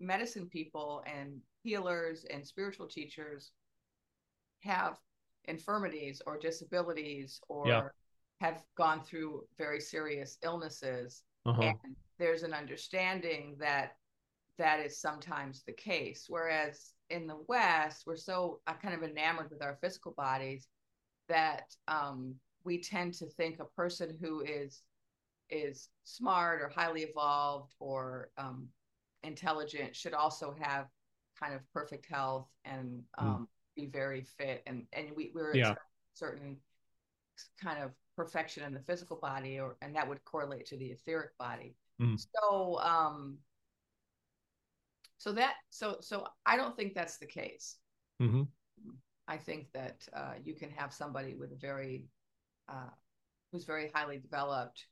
medicine 0.01 0.49
people 0.49 1.03
and 1.07 1.41
healers 1.62 2.25
and 2.31 2.47
spiritual 2.47 2.87
teachers 2.87 3.53
have 4.61 4.99
infirmities 5.45 6.21
or 6.27 6.38
disabilities 6.38 7.41
or 7.49 7.69
Yeah. 7.69 7.88
have 8.41 8.62
gone 8.77 9.03
through 9.03 9.45
very 9.57 9.81
serious 9.81 10.38
illnesses 10.43 11.23
Uh-huh. 11.47 11.62
and 11.62 11.97
there's 12.19 12.43
an 12.43 12.53
understanding 12.53 13.57
that 13.59 13.97
that 14.59 14.81
is 14.81 15.01
sometimes 15.01 15.62
the 15.64 15.73
case 15.73 16.27
whereas 16.29 16.93
in 17.11 17.27
the 17.27 17.38
west 17.49 18.05
we're 18.07 18.17
so 18.17 18.61
uh, 18.67 18.75
kind 18.75 18.95
of 18.95 19.03
enamored 19.03 19.51
with 19.51 19.62
our 19.62 19.79
physical 19.81 20.12
bodies 20.12 20.69
that 21.29 21.64
um, 21.88 22.35
we 22.64 22.79
tend 22.81 23.14
to 23.14 23.27
think 23.27 23.61
a 23.61 23.64
person 23.64 24.16
who 24.21 24.40
is 24.40 24.83
is 25.51 25.88
smart 26.05 26.61
or 26.61 26.68
highly 26.68 27.03
evolved 27.03 27.75
or 27.81 28.31
um, 28.37 28.68
intelligent 29.23 29.97
should 29.97 30.12
also 30.14 30.55
have 30.61 30.87
kind 31.38 31.55
of 31.55 31.61
perfect 31.73 32.07
health 32.07 32.49
and 32.64 33.03
um, 33.16 33.49
be 33.77 33.87
very 33.87 34.23
fit 34.23 34.62
and 34.66 34.85
and 34.92 35.09
we, 35.16 35.33
we're 35.35 35.55
Yeah. 35.57 35.75
certain 36.14 36.57
kind 37.62 37.83
of 37.83 37.92
perfection 38.16 38.64
in 38.64 38.75
the 38.75 38.81
physical 38.81 39.16
body 39.16 39.61
or 39.61 39.77
and 39.81 39.94
that 39.94 40.09
would 40.09 40.23
correlate 40.25 40.66
to 40.66 40.77
the 40.77 40.87
etheric 40.87 41.37
body 41.38 41.77
Mm. 42.01 42.16
so 42.16 42.79
um 42.81 43.38
so 45.16 45.33
that 45.33 45.55
so 45.71 45.97
so 46.01 46.25
i 46.47 46.57
don't 46.57 46.77
think 46.77 46.94
that's 46.94 47.18
the 47.18 47.27
case 47.27 47.77
Mm-hmm. 48.21 48.42
i 49.29 49.37
think 49.37 49.66
that 49.73 50.07
uh, 50.14 50.35
you 50.44 50.55
can 50.55 50.71
have 50.71 50.92
somebody 50.92 51.35
with 51.35 51.53
a 51.53 51.57
very 51.57 52.05
uh, 52.68 52.90
who's 53.52 53.64
very 53.64 53.90
highly 53.94 54.18
developed 54.18 54.87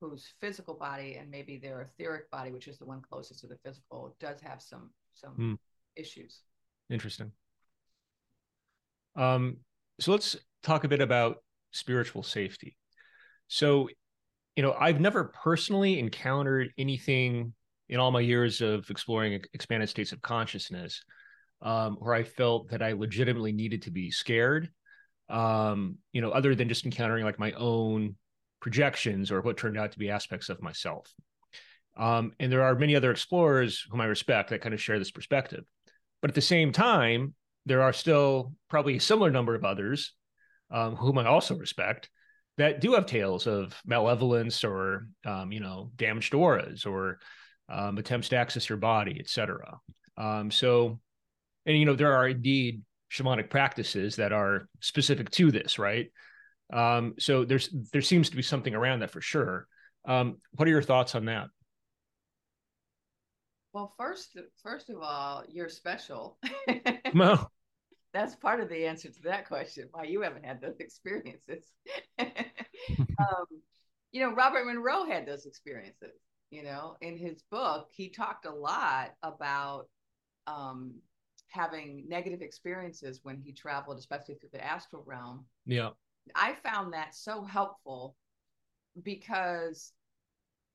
whose 0.00 0.34
physical 0.40 0.74
body 0.74 1.16
and 1.18 1.30
maybe 1.30 1.56
their 1.56 1.80
etheric 1.82 2.30
body 2.30 2.50
which 2.50 2.68
is 2.68 2.78
the 2.78 2.84
one 2.84 3.00
closest 3.00 3.40
to 3.40 3.46
the 3.46 3.56
physical 3.64 4.16
does 4.20 4.40
have 4.40 4.60
some 4.60 4.90
some 5.14 5.34
Mm. 5.38 5.58
issues 5.96 6.40
Interesting. 6.90 7.32
Um, 9.16 9.58
so 10.00 10.12
let's 10.12 10.36
talk 10.62 10.84
a 10.84 10.88
bit 10.88 11.00
about 11.00 11.38
spiritual 11.72 12.22
safety. 12.22 12.76
So, 13.48 13.88
you 14.56 14.62
know, 14.62 14.74
I've 14.78 15.00
never 15.00 15.32
personally 15.42 15.98
encountered 15.98 16.70
anything 16.78 17.54
in 17.88 18.00
all 18.00 18.10
my 18.10 18.20
years 18.20 18.60
of 18.60 18.88
exploring 18.90 19.42
expanded 19.52 19.88
states 19.88 20.12
of 20.12 20.20
consciousness 20.22 21.02
um, 21.62 21.96
where 21.96 22.14
I 22.14 22.22
felt 22.22 22.70
that 22.70 22.82
I 22.82 22.92
legitimately 22.92 23.52
needed 23.52 23.82
to 23.82 23.90
be 23.90 24.10
scared. 24.10 24.68
Um, 25.34 25.98
you 26.12 26.20
know, 26.20 26.30
other 26.30 26.54
than 26.54 26.68
just 26.68 26.84
encountering 26.84 27.24
like 27.24 27.40
my 27.40 27.52
own 27.52 28.14
projections 28.60 29.32
or 29.32 29.40
what 29.40 29.56
turned 29.56 29.76
out 29.76 29.92
to 29.92 29.98
be 29.98 30.10
aspects 30.10 30.48
of 30.48 30.62
myself. 30.62 31.12
Um, 31.96 32.32
and 32.38 32.52
there 32.52 32.62
are 32.62 32.76
many 32.76 32.94
other 32.94 33.10
explorers 33.10 33.84
whom 33.90 34.00
I 34.00 34.06
respect 34.06 34.50
that 34.50 34.60
kind 34.60 34.74
of 34.74 34.80
share 34.80 34.98
this 34.98 35.10
perspective. 35.10 35.64
But 36.22 36.30
at 36.30 36.34
the 36.34 36.40
same 36.40 36.70
time, 36.70 37.34
there 37.66 37.82
are 37.82 37.92
still 37.92 38.52
probably 38.70 38.96
a 38.96 39.00
similar 39.00 39.30
number 39.30 39.54
of 39.54 39.64
others 39.64 40.14
um, 40.70 40.96
whom 40.96 41.18
I 41.18 41.26
also 41.26 41.56
respect 41.56 42.10
that 42.56 42.80
do 42.80 42.94
have 42.94 43.06
tales 43.06 43.46
of 43.46 43.74
malevolence 43.84 44.64
or 44.64 45.08
um, 45.26 45.50
you 45.50 45.60
know 45.60 45.90
damaged 45.96 46.34
auras 46.34 46.86
or 46.86 47.18
um, 47.68 47.98
attempts 47.98 48.28
to 48.28 48.36
access 48.36 48.68
your 48.68 48.78
body, 48.78 49.18
etc. 49.18 49.78
Um, 50.16 50.50
so, 50.50 51.00
and 51.66 51.76
you 51.76 51.84
know 51.84 51.96
there 51.96 52.14
are 52.14 52.28
indeed 52.28 52.82
shamanic 53.14 53.48
practices 53.50 54.16
that 54.16 54.32
are 54.32 54.68
specific 54.80 55.30
to 55.30 55.50
this, 55.52 55.78
right? 55.78 56.10
Um, 56.72 57.14
so 57.18 57.44
there's 57.44 57.68
there 57.92 58.02
seems 58.02 58.30
to 58.30 58.36
be 58.36 58.42
something 58.42 58.74
around 58.74 59.00
that 59.00 59.10
for 59.10 59.20
sure. 59.20 59.66
Um, 60.06 60.38
what 60.52 60.66
are 60.66 60.70
your 60.72 60.82
thoughts 60.82 61.14
on 61.14 61.26
that? 61.26 61.48
well 63.74 63.92
first 63.98 64.38
first 64.62 64.88
of 64.88 64.96
all 65.02 65.42
you're 65.48 65.68
special 65.68 66.38
No. 67.12 67.48
that's 68.12 68.36
part 68.36 68.60
of 68.60 68.68
the 68.68 68.86
answer 68.86 69.10
to 69.10 69.22
that 69.24 69.48
question 69.48 69.88
why 69.90 70.04
you 70.04 70.22
haven't 70.22 70.44
had 70.44 70.60
those 70.60 70.78
experiences 70.78 71.64
um, 72.20 73.46
you 74.12 74.20
know 74.20 74.32
robert 74.32 74.64
monroe 74.64 75.04
had 75.04 75.26
those 75.26 75.44
experiences 75.44 76.12
you 76.50 76.62
know 76.62 76.94
in 77.00 77.18
his 77.18 77.42
book 77.50 77.88
he 77.92 78.08
talked 78.08 78.46
a 78.46 78.54
lot 78.54 79.10
about 79.22 79.86
um, 80.46 80.94
having 81.54 82.04
negative 82.08 82.42
experiences 82.42 83.20
when 83.22 83.40
he 83.40 83.52
traveled 83.52 83.96
especially 83.98 84.34
through 84.34 84.48
the 84.52 84.64
astral 84.64 85.04
realm 85.06 85.44
Yeah. 85.66 85.90
i 86.34 86.54
found 86.54 86.92
that 86.92 87.14
so 87.14 87.44
helpful 87.44 88.16
because 89.02 89.92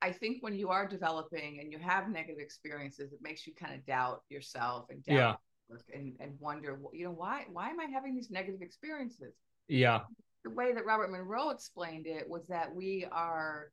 i 0.02 0.12
think 0.12 0.42
when 0.42 0.56
you 0.56 0.70
are 0.70 0.88
developing 0.88 1.60
and 1.60 1.72
you 1.72 1.80
have 1.80 2.10
negative 2.10 2.40
experiences 2.40 3.12
it 3.12 3.20
makes 3.22 3.46
you 3.46 3.54
kind 3.54 3.76
of 3.76 3.86
doubt 3.86 4.24
yourself 4.30 4.86
and 4.90 5.04
doubt 5.04 5.40
Yeah. 5.70 5.76
and 5.94 6.16
and 6.22 6.40
wonder 6.40 6.80
you 6.94 7.04
know 7.04 7.12
why 7.12 7.46
why 7.52 7.70
am 7.70 7.80
i 7.80 7.86
having 7.86 8.16
these 8.16 8.32
negative 8.32 8.62
experiences 8.62 9.34
Yeah. 9.68 10.02
the 10.46 10.50
way 10.52 10.74
that 10.74 10.86
robert 10.86 11.12
monroe 11.12 11.50
explained 11.50 12.08
it 12.08 12.28
was 12.30 12.48
that 12.48 12.74
we 12.74 13.06
are 13.12 13.72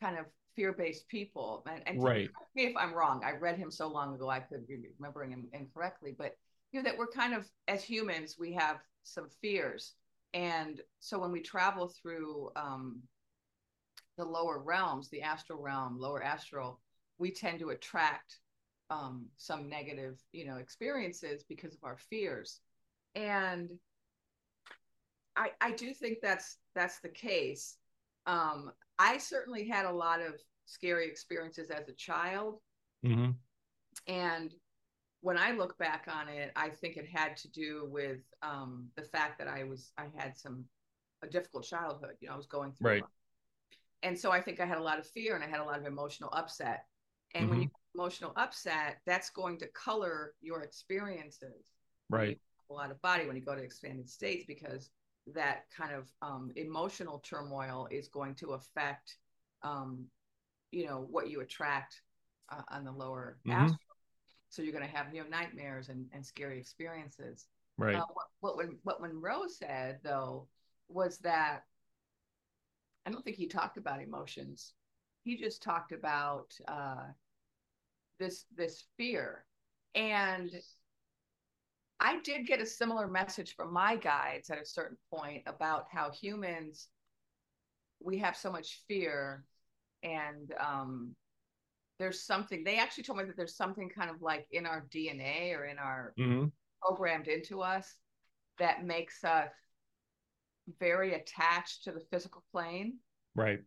kind 0.00 0.18
of 0.18 0.24
fear-based 0.54 1.06
people 1.08 1.62
and, 1.70 1.82
and 1.86 2.02
Right. 2.02 2.30
correct 2.34 2.56
me 2.56 2.64
if 2.64 2.76
i'm 2.78 2.94
wrong 2.94 3.22
i 3.24 3.32
read 3.32 3.58
him 3.58 3.70
so 3.70 3.88
long 3.88 4.14
ago 4.14 4.30
i 4.30 4.40
could 4.40 4.66
be 4.66 4.78
remembering 4.98 5.30
him 5.30 5.48
incorrectly 5.52 6.14
but 6.16 6.34
you 6.72 6.80
know 6.80 6.88
that 6.88 6.98
we're 6.98 7.06
kind 7.06 7.34
of 7.34 7.48
as 7.68 7.82
humans 7.82 8.36
we 8.38 8.52
have 8.52 8.78
some 9.02 9.28
fears. 9.40 9.94
And 10.34 10.80
so 10.98 11.18
when 11.18 11.32
we 11.32 11.40
travel 11.40 11.88
through 11.88 12.50
um, 12.56 13.00
the 14.18 14.24
lower 14.24 14.58
realms 14.58 15.08
the 15.08 15.22
astral 15.22 15.60
realm 15.60 15.98
lower 15.98 16.22
astral 16.22 16.80
we 17.18 17.30
tend 17.30 17.58
to 17.60 17.70
attract 17.70 18.38
um, 18.90 19.26
some 19.36 19.68
negative 19.68 20.20
you 20.32 20.46
know 20.46 20.56
experiences 20.56 21.44
because 21.48 21.74
of 21.74 21.80
our 21.82 21.98
fears. 22.10 22.60
And 23.14 23.70
i 25.36 25.50
i 25.60 25.72
do 25.72 25.92
think 25.92 26.18
that's 26.22 26.58
that's 26.74 27.00
the 27.00 27.08
case. 27.08 27.76
Um, 28.26 28.72
i 28.98 29.18
certainly 29.18 29.68
had 29.68 29.86
a 29.86 29.92
lot 29.92 30.20
of 30.20 30.34
scary 30.66 31.06
experiences 31.06 31.70
as 31.70 31.88
a 31.88 31.92
child. 31.92 32.60
Hmm 33.04 33.30
and 34.06 34.54
when 35.26 35.36
I 35.36 35.50
look 35.50 35.76
back 35.76 36.06
on 36.08 36.28
it, 36.28 36.52
I 36.54 36.68
think 36.68 36.96
it 36.96 37.08
had 37.12 37.36
to 37.38 37.48
do 37.50 37.88
with 37.90 38.20
um, 38.42 38.86
the 38.96 39.02
fact 39.02 39.38
that 39.40 39.48
I 39.48 39.64
was 39.64 39.90
I 39.98 40.06
had 40.16 40.38
some 40.38 40.64
a 41.20 41.26
difficult 41.26 41.64
childhood. 41.64 42.12
You 42.20 42.28
know, 42.28 42.34
I 42.34 42.36
was 42.36 42.46
going 42.46 42.72
through, 42.72 42.86
Right. 42.86 43.04
and 44.04 44.16
so 44.16 44.30
I 44.30 44.40
think 44.40 44.60
I 44.60 44.66
had 44.66 44.78
a 44.78 44.82
lot 44.82 45.00
of 45.00 45.06
fear 45.08 45.34
and 45.34 45.42
I 45.42 45.48
had 45.48 45.58
a 45.60 45.64
lot 45.64 45.80
of 45.80 45.86
emotional 45.86 46.30
upset. 46.32 46.84
And 47.34 47.48
when 47.48 47.58
Mhm. 47.58 47.62
you 47.62 47.68
have 47.74 48.02
emotional 48.02 48.32
upset, 48.36 48.98
that's 49.04 49.30
going 49.30 49.58
to 49.58 49.66
color 49.68 50.34
your 50.40 50.62
experiences. 50.62 51.72
Right. 52.08 52.38
a 52.70 52.74
lot 52.74 52.90
of 52.90 53.00
body 53.02 53.26
when 53.26 53.36
you 53.36 53.42
go 53.42 53.54
to 53.54 53.62
expanded 53.62 54.08
states 54.08 54.44
because 54.46 54.90
that 55.34 55.64
kind 55.76 55.94
of 55.94 56.08
um, 56.22 56.52
emotional 56.56 57.18
turmoil 57.20 57.88
is 57.90 58.08
going 58.08 58.34
to 58.36 58.52
affect, 58.52 59.18
um, 59.62 60.04
you 60.70 60.86
know, 60.86 61.06
what 61.10 61.30
you 61.30 61.40
attract 61.40 62.02
uh, 62.52 62.62
on 62.70 62.84
the 62.84 62.92
lower 62.92 63.38
Mhm. 63.44 63.54
astral. 63.54 63.85
So 64.48 64.62
you're 64.62 64.72
going 64.72 64.88
to 64.88 64.96
have 64.96 65.14
you 65.14 65.22
know 65.22 65.28
nightmares 65.28 65.88
and, 65.88 66.06
and 66.12 66.24
scary 66.24 66.58
experiences. 66.58 67.46
Right. 67.78 67.96
Uh, 67.96 68.04
what 68.12 68.26
what 68.40 68.56
when 68.56 68.78
what 68.84 69.00
Monroe 69.00 69.46
said 69.48 69.98
though 70.02 70.48
was 70.88 71.18
that 71.18 71.62
I 73.04 73.10
don't 73.10 73.24
think 73.24 73.36
he 73.36 73.46
talked 73.46 73.76
about 73.76 74.02
emotions. 74.02 74.72
He 75.24 75.36
just 75.36 75.62
talked 75.62 75.92
about 75.92 76.54
uh, 76.68 77.04
this 78.18 78.44
this 78.56 78.84
fear, 78.96 79.44
and 79.94 80.50
I 82.00 82.20
did 82.20 82.46
get 82.46 82.60
a 82.60 82.66
similar 82.66 83.08
message 83.08 83.54
from 83.54 83.72
my 83.72 83.96
guides 83.96 84.50
at 84.50 84.60
a 84.60 84.66
certain 84.66 84.98
point 85.12 85.42
about 85.46 85.86
how 85.90 86.10
humans 86.10 86.88
we 88.00 88.18
have 88.18 88.36
so 88.36 88.52
much 88.52 88.82
fear 88.86 89.44
and 90.02 90.52
um, 90.60 91.14
there's 91.98 92.22
something 92.22 92.62
they 92.64 92.78
actually 92.78 93.04
told 93.04 93.18
me 93.18 93.24
that 93.24 93.36
there's 93.36 93.56
something 93.56 93.88
kind 93.88 94.10
of 94.10 94.22
like 94.22 94.46
in 94.50 94.66
our 94.66 94.86
DNA 94.92 95.54
or 95.54 95.64
in 95.64 95.78
our 95.78 96.14
Mm-hmm. 96.18 96.46
programmed 96.82 97.28
into 97.28 97.62
us 97.62 97.94
that 98.58 98.84
makes 98.84 99.24
us 99.24 99.50
very 100.78 101.14
attached 101.14 101.84
to 101.84 101.92
the 101.92 102.04
physical 102.10 102.42
plane 102.52 102.98
Right. 103.34 103.60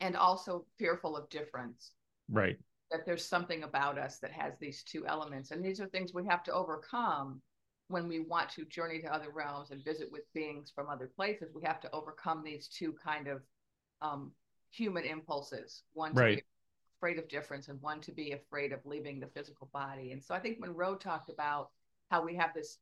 and 0.00 0.16
also 0.16 0.66
fearful 0.78 1.16
of 1.16 1.28
difference. 1.28 1.92
Right. 2.28 2.58
That 2.90 3.06
there's 3.06 3.24
something 3.24 3.62
about 3.62 3.98
us 3.98 4.18
that 4.18 4.32
has 4.32 4.54
these 4.58 4.82
two 4.82 5.06
elements. 5.06 5.50
And 5.50 5.64
these 5.64 5.80
are 5.80 5.86
things 5.86 6.12
we 6.12 6.26
have 6.26 6.42
to 6.44 6.52
overcome 6.52 7.40
when 7.88 8.08
we 8.08 8.20
want 8.20 8.50
to 8.50 8.64
journey 8.66 9.00
to 9.00 9.12
other 9.12 9.30
realms 9.30 9.70
and 9.70 9.84
visit 9.84 10.10
with 10.10 10.22
beings 10.34 10.72
from 10.74 10.88
other 10.88 11.10
places. 11.14 11.52
We 11.54 11.62
have 11.64 11.80
to 11.80 11.90
overcome 11.92 12.42
these 12.44 12.68
two 12.68 12.94
kind 13.02 13.28
of 13.28 13.42
um, 14.00 14.32
human 14.70 15.04
impulses 15.04 15.84
one 15.92 16.14
to 16.14 16.20
Right. 16.20 16.44
Afraid 17.02 17.18
of 17.18 17.28
difference 17.28 17.66
and 17.66 17.82
one 17.82 18.00
to 18.00 18.12
be 18.12 18.30
afraid 18.30 18.72
of 18.72 18.78
leaving 18.84 19.18
the 19.18 19.26
physical 19.26 19.68
body. 19.72 20.12
And 20.12 20.22
so 20.22 20.34
I 20.36 20.38
think 20.38 20.60
Monroe 20.60 20.94
talked 20.94 21.30
about 21.30 21.70
how 22.12 22.24
we 22.24 22.36
have 22.36 22.54
this 22.54 22.78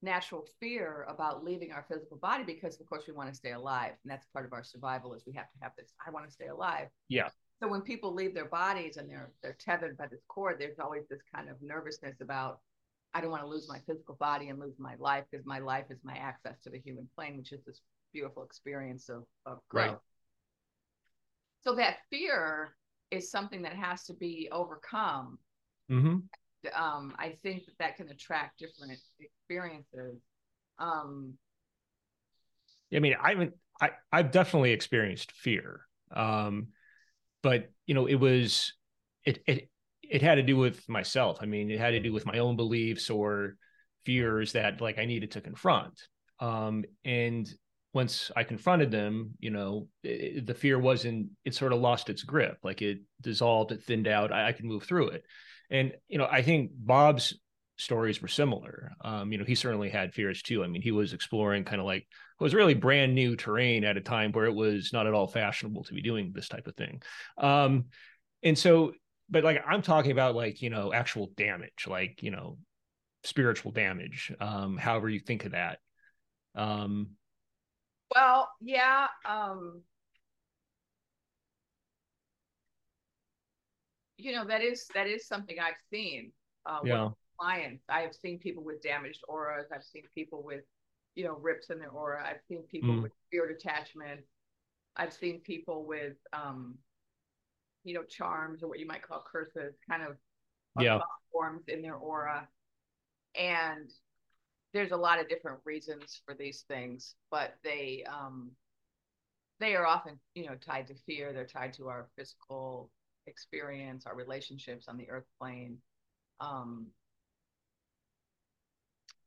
natural 0.00 0.46
fear 0.60 1.04
about 1.08 1.42
leaving 1.42 1.72
our 1.72 1.84
physical 1.88 2.16
body 2.18 2.44
because 2.44 2.78
of 2.78 2.86
course 2.86 3.04
we 3.08 3.12
want 3.14 3.28
to 3.28 3.34
stay 3.34 3.52
alive 3.52 3.92
and 4.02 4.12
that's 4.12 4.26
part 4.34 4.44
of 4.44 4.52
our 4.52 4.62
survival 4.62 5.14
is 5.14 5.22
we 5.26 5.32
have 5.32 5.50
to 5.50 5.56
have 5.62 5.72
this 5.78 5.94
i 6.06 6.10
want 6.10 6.26
to 6.26 6.30
stay 6.30 6.48
alive 6.48 6.88
Yeah. 7.08 7.28
so 7.58 7.68
when 7.68 7.80
people 7.80 8.12
leave 8.12 8.34
their 8.34 8.44
bodies 8.44 8.98
and 8.98 9.08
they're 9.08 9.30
they're 9.42 9.56
tethered 9.58 9.96
by 9.96 10.08
this 10.08 10.20
cord 10.28 10.56
there's 10.58 10.78
always 10.78 11.04
this 11.08 11.22
kind 11.34 11.48
of 11.48 11.56
nervousness 11.62 12.20
about 12.20 12.58
i 13.14 13.20
don't 13.22 13.30
want 13.30 13.44
to 13.44 13.48
lose 13.48 13.66
my 13.66 13.78
physical 13.86 14.14
body 14.16 14.50
and 14.50 14.58
lose 14.60 14.78
my 14.78 14.94
life 14.98 15.24
because 15.30 15.46
my 15.46 15.58
life 15.60 15.86
is 15.88 16.00
my 16.04 16.16
access 16.18 16.60
to 16.64 16.68
the 16.68 16.78
human 16.80 17.08
plane 17.14 17.38
which 17.38 17.52
is 17.52 17.64
this 17.64 17.80
beautiful 18.12 18.44
experience 18.44 19.08
of, 19.08 19.24
of 19.46 19.60
growth 19.70 19.86
Right. 19.92 19.98
so 21.62 21.76
that 21.76 21.96
fear 22.10 22.76
is 23.14 23.30
something 23.30 23.62
that 23.62 23.74
has 23.74 24.04
to 24.04 24.14
be 24.14 24.48
overcome 24.52 25.38
Mm-hmm. 25.90 26.16
um, 26.74 27.14
I 27.18 27.36
think 27.42 27.66
that 27.66 27.78
that 27.78 27.96
can 27.96 28.08
attract 28.08 28.58
different 28.58 28.98
experiences. 29.20 30.20
Um, 30.78 31.34
I 32.94 33.00
mean, 33.00 33.14
I 33.20 33.30
haven't. 33.30 33.54
I 33.80 33.90
I've 34.12 34.30
definitely 34.30 34.72
experienced 34.72 35.32
fear. 35.32 35.82
Um, 36.14 36.68
but 37.42 37.70
you 37.86 37.94
know, 37.94 38.06
it 38.06 38.14
was 38.14 38.72
it 39.24 39.42
it 39.46 39.68
it 40.02 40.22
had 40.22 40.36
to 40.36 40.42
do 40.42 40.56
with 40.56 40.88
myself. 40.88 41.38
I 41.40 41.46
mean, 41.46 41.70
it 41.70 41.78
had 41.78 41.90
to 41.90 42.00
do 42.00 42.12
with 42.12 42.26
my 42.26 42.38
own 42.38 42.56
beliefs 42.56 43.10
or 43.10 43.56
fears 44.04 44.52
that 44.52 44.80
like 44.80 44.98
I 44.98 45.04
needed 45.04 45.32
to 45.32 45.40
confront. 45.40 46.00
Um, 46.40 46.84
and 47.04 47.52
once 47.94 48.30
I 48.36 48.42
confronted 48.42 48.90
them, 48.90 49.34
you 49.38 49.50
know, 49.50 49.88
it, 50.02 50.46
the 50.46 50.54
fear 50.54 50.78
wasn't. 50.78 51.30
It 51.44 51.54
sort 51.54 51.72
of 51.72 51.80
lost 51.80 52.10
its 52.10 52.24
grip. 52.24 52.58
Like 52.62 52.82
it 52.82 52.98
dissolved, 53.22 53.72
it 53.72 53.82
thinned 53.82 54.08
out. 54.08 54.32
I, 54.32 54.48
I 54.48 54.52
could 54.52 54.64
move 54.64 54.82
through 54.82 55.08
it. 55.10 55.24
And 55.70 55.92
you 56.08 56.18
know, 56.18 56.28
I 56.30 56.42
think 56.42 56.72
Bob's 56.74 57.34
stories 57.76 58.20
were 58.20 58.28
similar. 58.28 58.92
Um, 59.04 59.32
you 59.32 59.38
know, 59.38 59.44
he 59.44 59.54
certainly 59.54 59.90
had 59.90 60.12
fears 60.12 60.42
too. 60.42 60.62
I 60.62 60.66
mean, 60.66 60.82
he 60.82 60.90
was 60.90 61.12
exploring 61.12 61.64
kind 61.64 61.80
of 61.80 61.86
like 61.86 62.02
it 62.02 62.42
was 62.42 62.54
really 62.54 62.74
brand 62.74 63.14
new 63.14 63.36
terrain 63.36 63.84
at 63.84 63.96
a 63.96 64.00
time 64.00 64.32
where 64.32 64.46
it 64.46 64.54
was 64.54 64.92
not 64.92 65.06
at 65.06 65.14
all 65.14 65.28
fashionable 65.28 65.84
to 65.84 65.94
be 65.94 66.02
doing 66.02 66.32
this 66.34 66.48
type 66.48 66.66
of 66.66 66.74
thing. 66.74 67.00
Um, 67.38 67.86
and 68.42 68.58
so, 68.58 68.92
but 69.30 69.44
like 69.44 69.62
I'm 69.66 69.82
talking 69.82 70.10
about 70.10 70.34
like, 70.34 70.60
you 70.62 70.70
know, 70.70 70.92
actual 70.92 71.30
damage, 71.36 71.86
like, 71.86 72.22
you 72.22 72.32
know, 72.32 72.58
spiritual 73.22 73.72
damage, 73.72 74.32
um, 74.40 74.76
however 74.76 75.08
you 75.08 75.20
think 75.20 75.44
of 75.44 75.52
that. 75.52 75.78
Um, 76.56 77.10
well, 78.14 78.50
yeah. 78.60 79.06
Um, 79.24 79.82
you 84.16 84.32
know 84.32 84.44
that 84.46 84.62
is 84.62 84.86
that 84.94 85.06
is 85.06 85.26
something 85.26 85.56
I've 85.60 85.74
seen. 85.90 86.32
Uh, 86.66 86.78
with 86.82 86.88
yeah. 86.90 87.08
clients, 87.38 87.84
I 87.90 88.00
have 88.00 88.14
seen 88.14 88.38
people 88.38 88.64
with 88.64 88.80
damaged 88.82 89.22
auras. 89.28 89.66
I've 89.70 89.84
seen 89.84 90.04
people 90.14 90.42
with, 90.42 90.64
you 91.14 91.24
know, 91.24 91.34
rips 91.34 91.68
in 91.68 91.78
their 91.78 91.90
aura. 91.90 92.26
I've 92.26 92.40
seen 92.48 92.62
people 92.62 92.94
Mm. 92.94 93.02
with 93.02 93.12
spirit 93.26 93.54
attachment. 93.54 94.20
I've 94.96 95.12
seen 95.12 95.40
people 95.40 95.84
with, 95.84 96.16
um, 96.32 96.78
you 97.82 97.92
know, 97.94 98.02
charms 98.04 98.62
or 98.62 98.68
what 98.68 98.78
you 98.78 98.86
might 98.86 99.02
call 99.02 99.22
curses, 99.30 99.74
kind 99.88 100.02
of 100.02 100.16
of 100.76 100.84
Yeah. 100.84 101.00
forms 101.32 101.68
in 101.68 101.82
their 101.82 101.96
aura. 101.96 102.48
And 103.34 103.90
there's 104.74 104.90
a 104.92 104.96
lot 104.96 105.20
of 105.20 105.28
different 105.28 105.60
reasons 105.64 106.20
for 106.26 106.34
these 106.34 106.62
things, 106.68 107.14
but 107.30 107.54
they 107.62 108.04
um, 108.12 108.50
they 109.60 109.76
are 109.76 109.86
often, 109.86 110.18
you 110.34 110.46
know, 110.46 110.56
tied 110.56 110.88
to 110.88 110.94
fear. 111.06 111.32
They're 111.32 111.46
tied 111.46 111.72
to 111.74 111.88
our 111.88 112.08
physical 112.16 112.90
experience, 113.26 114.04
our 114.04 114.16
relationships 114.16 114.88
on 114.88 114.98
the 114.98 115.08
earth 115.08 115.26
plane. 115.40 115.78
Um, 116.40 116.88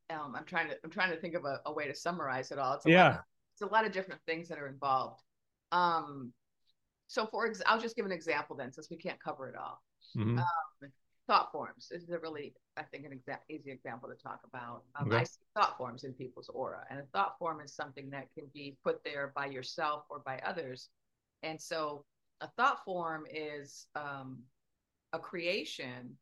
um, 0.10 0.36
I'm 0.36 0.46
trying 0.46 0.70
to 0.70 0.76
I'm 0.84 0.90
trying 0.90 1.12
to 1.12 1.18
think 1.20 1.34
of 1.34 1.46
a, 1.46 1.62
a 1.66 1.74
way 1.74 1.88
to 1.88 1.96
summarize 1.96 2.52
it 2.52 2.60
all. 2.60 2.74
It's 2.76 2.86
a 2.86 2.90
lot 2.90 2.94
Yeah. 2.94 3.16
of- 3.16 3.24
it's 3.54 3.62
a 3.64 3.74
lot 3.74 3.86
of 3.86 3.92
different 3.92 4.22
things 4.28 4.50
that 4.50 4.60
are 4.60 4.68
involved. 4.68 5.24
Um, 5.72 6.32
so 7.08 7.26
for 7.26 7.48
ex- 7.48 7.64
I'll 7.66 7.80
just 7.80 7.96
give 7.96 8.06
an 8.06 8.12
example 8.12 8.56
then, 8.56 8.72
since 8.72 8.90
we 8.90 8.98
can't 8.98 9.20
cover 9.20 9.50
it 9.50 9.56
all. 9.56 9.82
Mhm. 10.16 10.46
Thought 11.28 11.52
forms. 11.52 11.90
This 11.92 12.04
is 12.04 12.10
a 12.10 12.20
really, 12.20 12.54
I 12.78 12.84
think, 12.84 13.06
an 13.06 13.12
exact 13.12 13.52
easy 13.52 13.72
example 13.72 14.10
to 14.10 14.16
talk 14.16 14.42
about. 14.46 14.84
Um, 14.96 15.08
Okay. 15.08 15.18
I 15.18 15.24
see 15.24 15.40
thought 15.56 15.78
forms 15.78 16.04
in 16.06 16.14
people's 16.14 16.50
aura, 16.50 16.86
and 16.90 17.00
a 17.00 17.04
thought 17.14 17.38
form 17.38 17.60
is 17.62 17.74
something 17.74 18.10
that 18.12 18.28
can 18.34 18.46
be 18.54 18.78
put 18.84 19.04
there 19.04 19.34
by 19.36 19.48
yourself 19.48 20.06
or 20.10 20.20
by 20.20 20.40
others. 20.46 20.90
And 21.44 21.62
so, 21.62 22.06
a 22.42 22.48
thought 22.58 22.84
form 22.86 23.26
is 23.30 23.88
um, 23.96 24.40
a 25.14 25.20
creation 25.20 26.18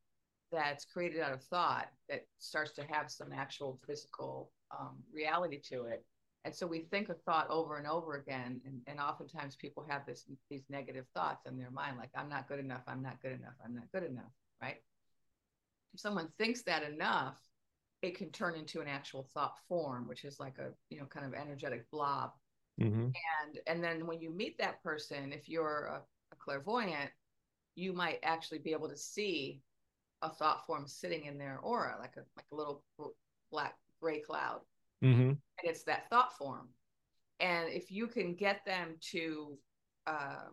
that's 0.52 0.86
created 0.86 1.22
out 1.22 1.34
of 1.34 1.44
thought 1.44 1.88
that 2.10 2.26
starts 2.40 2.72
to 2.74 2.84
have 2.84 3.12
some 3.12 3.34
actual 3.34 3.80
physical 3.88 4.52
um, 4.72 4.98
reality 5.14 5.60
to 5.70 5.86
it. 5.86 6.04
And 6.46 6.56
so 6.56 6.68
we 6.68 6.82
think 6.92 7.10
a 7.10 7.16
thought 7.26 7.48
over 7.50 7.78
and 7.78 7.88
over 7.88 8.16
again, 8.16 8.62
and, 8.66 8.82
and 8.88 9.00
oftentimes 9.00 9.56
people 9.56 9.86
have 9.90 10.06
this 10.06 10.26
these 10.50 10.64
negative 10.70 11.06
thoughts 11.14 11.46
in 11.48 11.58
their 11.58 11.72
mind, 11.72 11.98
like 11.98 12.12
I'm 12.16 12.30
not 12.30 12.48
good 12.48 12.60
enough, 12.60 12.84
I'm 12.88 13.02
not 13.02 13.22
good 13.22 13.32
enough, 13.34 13.56
I'm 13.64 13.76
not 13.76 13.92
good 13.92 14.04
enough, 14.04 14.32
right? 14.62 14.78
If 15.96 16.02
someone 16.02 16.28
thinks 16.38 16.62
that 16.64 16.84
enough, 16.84 17.40
it 18.02 18.18
can 18.18 18.30
turn 18.30 18.56
into 18.56 18.82
an 18.82 18.88
actual 18.90 19.24
thought 19.34 19.58
form, 19.70 20.10
which 20.10 20.26
is 20.26 20.42
like 20.42 20.58
a 20.58 20.74
you 20.90 21.00
know 21.00 21.06
kind 21.06 21.26
of 21.26 21.34
energetic 21.34 21.90
blob 21.90 22.32
Mhm. 22.82 23.14
and 23.42 23.60
and 23.68 23.82
then 23.82 24.06
when 24.06 24.20
you 24.20 24.30
meet 24.30 24.58
that 24.58 24.84
person 24.84 25.32
if 25.32 25.48
you're 25.48 25.86
a, 25.86 26.02
a 26.34 26.36
clairvoyant 26.36 27.10
you 27.76 27.94
might 27.94 28.20
actually 28.22 28.60
be 28.60 28.74
able 28.74 28.90
to 28.90 28.98
see 28.98 29.62
a 30.22 30.30
thought 30.30 30.66
form 30.66 30.86
sitting 30.86 31.24
in 31.24 31.38
their 31.38 31.60
aura 31.60 31.96
like 32.02 32.18
a 32.18 32.26
like 32.36 32.46
a 32.52 32.56
little 32.56 32.84
black 33.50 33.78
gray 34.02 34.20
cloud 34.20 34.60
Mhm. 35.02 35.30
and 35.30 35.64
it's 35.64 35.84
that 35.84 36.10
thought 36.10 36.38
form 36.38 36.68
and 37.40 37.70
if 37.70 37.90
you 37.90 38.08
can 38.08 38.36
get 38.36 38.66
them 38.66 38.98
to 39.00 39.58
uh, 40.06 40.50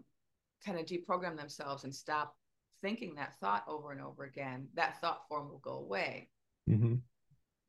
kind 0.64 0.78
of 0.78 0.86
deprogram 0.86 1.36
themselves 1.36 1.82
and 1.82 1.92
stop 1.92 2.36
thinking 2.82 3.14
that 3.14 3.38
thought 3.40 3.64
over 3.68 3.92
and 3.92 4.02
over 4.02 4.24
again 4.24 4.68
that 4.74 5.00
thought 5.00 5.26
form 5.28 5.48
will 5.48 5.60
go 5.60 5.78
away 5.78 6.28
Mhm. 6.68 7.02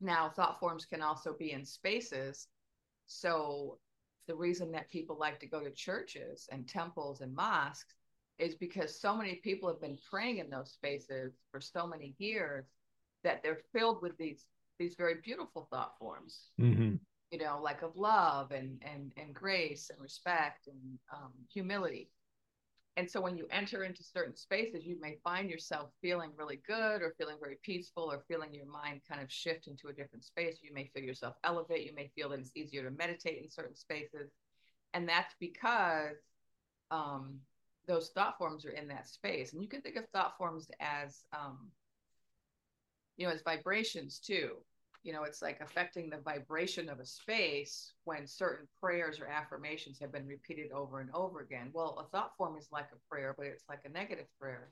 now, 0.00 0.28
thought 0.28 0.58
forms 0.60 0.84
can 0.84 1.02
also 1.02 1.34
be 1.34 1.52
in 1.52 1.64
spaces. 1.64 2.48
So, 3.06 3.78
the 4.26 4.34
reason 4.34 4.72
that 4.72 4.90
people 4.90 5.18
like 5.18 5.38
to 5.40 5.46
go 5.46 5.62
to 5.62 5.70
churches 5.70 6.48
and 6.50 6.68
temples 6.68 7.20
and 7.20 7.34
mosques 7.34 7.94
is 8.38 8.54
because 8.54 8.98
so 9.00 9.16
many 9.16 9.36
people 9.36 9.68
have 9.68 9.80
been 9.80 9.98
praying 10.10 10.38
in 10.38 10.50
those 10.50 10.72
spaces 10.72 11.34
for 11.50 11.60
so 11.60 11.86
many 11.86 12.14
years 12.18 12.66
that 13.22 13.42
they're 13.42 13.60
filled 13.72 14.02
with 14.02 14.16
these 14.18 14.46
these 14.78 14.96
very 14.96 15.16
beautiful 15.22 15.68
thought 15.70 15.96
forms 15.98 16.50
Mhm. 16.58 16.98
you 17.30 17.38
know 17.38 17.60
like 17.62 17.82
of 17.82 17.96
love 17.96 18.50
and 18.52 18.82
and 18.82 19.12
and 19.16 19.34
grace 19.34 19.90
and 19.90 20.00
respect 20.00 20.66
and 20.66 20.98
um, 21.12 21.32
humility 21.52 22.10
and 22.96 23.10
so 23.10 23.20
when 23.20 23.36
you 23.36 23.46
enter 23.50 23.84
into 23.84 24.02
certain 24.02 24.36
spaces 24.36 24.86
you 24.86 24.98
may 25.00 25.16
find 25.24 25.50
yourself 25.50 25.90
feeling 26.00 26.30
really 26.36 26.60
good 26.66 27.02
or 27.02 27.14
feeling 27.18 27.36
very 27.40 27.58
peaceful 27.62 28.10
or 28.10 28.24
feeling 28.28 28.54
your 28.54 28.66
mind 28.66 29.00
kind 29.08 29.22
of 29.22 29.30
shift 29.30 29.66
into 29.66 29.88
a 29.88 29.92
different 29.92 30.24
space. 30.24 30.58
You 30.62 30.72
may 30.72 30.90
feel 30.94 31.02
yourself 31.02 31.34
elevate. 31.44 31.86
You 31.86 31.94
may 31.94 32.10
feel 32.14 32.28
that 32.30 32.38
it's 32.40 32.52
easier 32.54 32.84
to 32.84 32.90
meditate 32.90 33.42
in 33.42 33.50
certain 33.50 33.76
spaces. 33.76 34.30
And 34.92 35.08
that's 35.08 35.34
because 35.40 36.16
um, 36.90 37.40
those 37.86 38.10
thought 38.10 38.38
forms 38.38 38.64
are 38.64 38.70
in 38.70 38.88
that 38.88 39.08
space. 39.08 39.52
And 39.52 39.62
you 39.62 39.68
can 39.68 39.80
think 39.80 39.96
of 39.96 40.08
thought 40.10 40.38
forms 40.38 40.70
as 40.80 41.24
um, 41.32 41.70
you 43.16 43.26
know 43.26 43.32
as 43.32 43.42
vibrations 43.42 44.18
too 44.18 44.56
you 45.04 45.12
know 45.12 45.22
it's 45.22 45.42
like 45.42 45.60
affecting 45.60 46.10
the 46.10 46.18
vibration 46.18 46.88
of 46.88 46.98
a 46.98 47.06
space 47.06 47.92
when 48.04 48.26
certain 48.26 48.66
prayers 48.80 49.20
or 49.20 49.26
affirmations 49.28 49.98
have 50.00 50.10
been 50.12 50.26
repeated 50.26 50.72
over 50.72 51.00
and 51.00 51.10
over 51.14 51.40
again 51.40 51.70
well 51.72 51.98
a 52.04 52.16
thought 52.16 52.32
form 52.36 52.56
is 52.58 52.68
like 52.72 52.88
a 52.92 53.08
prayer 53.08 53.34
but 53.36 53.46
it's 53.46 53.64
like 53.68 53.80
a 53.84 53.88
negative 53.90 54.26
prayer 54.40 54.70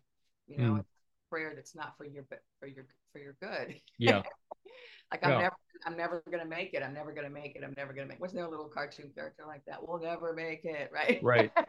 you 0.48 0.58
know 0.58 0.74
Mm. 0.74 0.80
it's 0.80 0.88
a 0.88 1.30
prayer 1.30 1.52
that's 1.54 1.74
not 1.74 1.96
for 1.96 2.04
your 2.06 2.24
for 2.58 2.66
your 2.66 2.86
for 3.12 3.18
your 3.20 3.36
good 3.40 3.80
Yeah. 3.98 4.22
like 5.12 5.24
i'm 5.24 5.30
Yeah. 5.30 5.38
never 5.40 5.56
i'm 5.86 5.96
never 5.96 6.22
gonna 6.30 6.44
make 6.44 6.74
it 6.74 6.82
i'm 6.82 6.94
never 6.94 7.12
gonna 7.12 7.30
make 7.30 7.56
it 7.56 7.62
i'm 7.64 7.74
never 7.76 7.92
gonna 7.92 8.08
make 8.08 8.20
wasn't 8.20 8.38
there 8.38 8.46
a 8.46 8.50
little 8.50 8.68
cartoon 8.68 9.10
character 9.14 9.44
like 9.46 9.64
that 9.66 9.86
we'll 9.86 10.00
never 10.00 10.32
make 10.32 10.64
it 10.64 10.90
right 10.92 11.20
Right. 11.22 11.50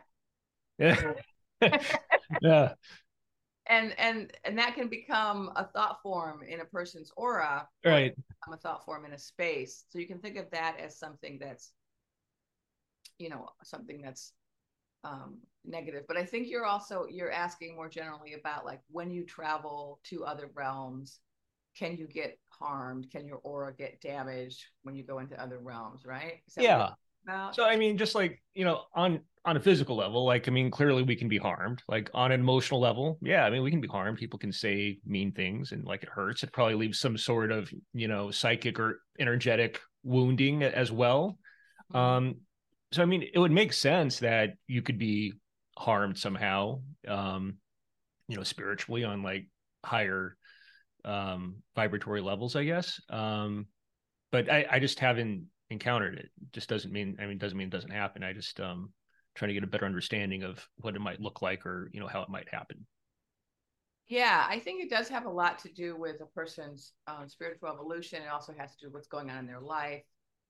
Yeah. 0.79 1.13
yeah. 2.41 2.73
And 3.67 3.97
and 3.97 4.31
and 4.43 4.57
that 4.57 4.75
can 4.75 4.87
become 4.87 5.51
a 5.55 5.65
thought 5.65 6.01
form 6.01 6.43
in 6.43 6.59
a 6.61 6.65
person's 6.65 7.11
aura 7.15 7.67
right. 7.85 8.15
become 8.15 8.53
a 8.53 8.57
thought 8.57 8.83
form 8.85 9.05
in 9.05 9.13
a 9.13 9.17
space. 9.17 9.85
So 9.89 9.99
you 9.99 10.07
can 10.07 10.19
think 10.19 10.37
of 10.37 10.49
that 10.51 10.77
as 10.79 10.97
something 10.97 11.37
that's 11.39 11.71
you 13.17 13.29
know 13.29 13.49
something 13.63 14.01
that's 14.01 14.33
um, 15.03 15.37
negative. 15.65 16.03
But 16.07 16.17
i 16.17 16.25
think 16.25 16.49
you're 16.49 16.65
also 16.65 17.05
you're 17.09 17.31
asking 17.31 17.75
more 17.75 17.89
generally 17.89 18.33
about 18.33 18.65
like 18.65 18.81
when 18.89 19.11
you 19.11 19.25
travel 19.25 19.99
to 20.05 20.25
other 20.25 20.49
realms 20.53 21.19
can 21.75 21.97
you 21.97 22.05
get 22.05 22.37
harmed? 22.49 23.09
Can 23.09 23.25
your 23.25 23.37
aura 23.37 23.73
get 23.73 23.99
damaged 23.99 24.63
when 24.83 24.95
you 24.95 25.03
go 25.03 25.17
into 25.17 25.41
other 25.41 25.57
realms 25.57 26.05
right? 26.05 26.43
Yeah 26.57 26.91
so 27.51 27.65
i 27.65 27.75
mean 27.75 27.97
just 27.97 28.15
like 28.15 28.41
you 28.53 28.65
know 28.65 28.83
on 28.95 29.19
on 29.45 29.57
a 29.57 29.59
physical 29.59 29.95
level 29.95 30.25
like 30.25 30.47
i 30.47 30.51
mean 30.51 30.71
clearly 30.71 31.03
we 31.03 31.15
can 31.15 31.27
be 31.27 31.37
harmed 31.37 31.81
like 31.89 32.09
on 32.13 32.31
an 32.31 32.39
emotional 32.39 32.79
level 32.79 33.17
yeah 33.21 33.45
i 33.45 33.49
mean 33.49 33.61
we 33.61 33.71
can 33.71 33.81
be 33.81 33.87
harmed. 33.87 34.17
People 34.17 34.39
can 34.39 34.51
say 34.53 34.99
mean 35.05 35.31
things 35.31 35.71
and 35.73 35.83
like 35.83 36.03
it 36.03 36.09
hurts. 36.09 36.43
It 36.43 36.53
probably 36.53 36.75
leaves 36.75 36.99
some 36.99 37.17
sort 37.17 37.51
of 37.51 37.71
you 37.93 38.07
know 38.07 38.31
psychic 38.31 38.79
or 38.79 39.01
energetic 39.19 39.79
wounding 40.03 40.63
as 40.63 40.91
well. 40.91 41.37
Mm-hmm. 41.93 41.97
um 41.97 42.35
so 42.93 43.01
i 43.01 43.05
mean 43.05 43.23
it 43.33 43.37
would 43.39 43.51
make 43.51 43.73
sense 43.73 44.19
that 44.19 44.51
you 44.67 44.81
could 44.81 44.97
be 44.97 45.33
harmed 45.77 46.17
somehow 46.17 46.79
um 47.07 47.55
you 48.29 48.37
know 48.37 48.43
spiritually 48.43 49.03
on 49.03 49.23
like 49.23 49.47
higher 49.83 50.37
um 51.03 51.55
vibratory 51.75 52.21
levels 52.21 52.55
i 52.55 52.63
guess. 52.63 53.01
Um 53.09 53.67
but 54.31 54.49
i 54.49 54.65
i 54.71 54.79
just 54.79 54.99
haven't 54.99 55.47
encountered 55.73 56.17
it. 56.17 56.29
Just 56.53 56.69
doesn't 56.69 56.93
mean 56.93 57.17
I 57.19 57.25
mean 57.25 57.37
doesn't 57.37 57.57
mean 57.57 57.67
it 57.67 57.71
doesn't 57.71 57.91
happen. 57.91 58.23
I 58.23 58.31
just 58.33 58.59
um 58.59 58.93
trying 59.35 59.49
to 59.49 59.53
get 59.53 59.63
a 59.63 59.67
better 59.67 59.85
understanding 59.85 60.43
of 60.43 60.65
what 60.77 60.95
it 60.95 61.01
might 61.01 61.19
look 61.19 61.41
like 61.41 61.65
or 61.65 61.89
you 61.93 61.99
know 61.99 62.07
how 62.07 62.21
it 62.21 62.29
might 62.29 62.47
happen. 62.49 62.85
Yeah, 64.07 64.45
I 64.47 64.59
think 64.59 64.83
it 64.83 64.89
does 64.89 65.07
have 65.09 65.25
a 65.25 65.29
lot 65.29 65.59
to 65.59 65.69
do 65.69 65.95
with 65.95 66.21
a 66.21 66.25
person's 66.25 66.91
um, 67.07 67.27
spiritual 67.27 67.69
evolution. 67.69 68.21
It 68.21 68.27
also 68.27 68.53
has 68.57 68.71
to 68.71 68.77
do 68.81 68.87
with 68.87 68.95
what's 68.95 69.07
going 69.07 69.29
on 69.29 69.39
in 69.39 69.47
their 69.47 69.61
life, 69.61 70.03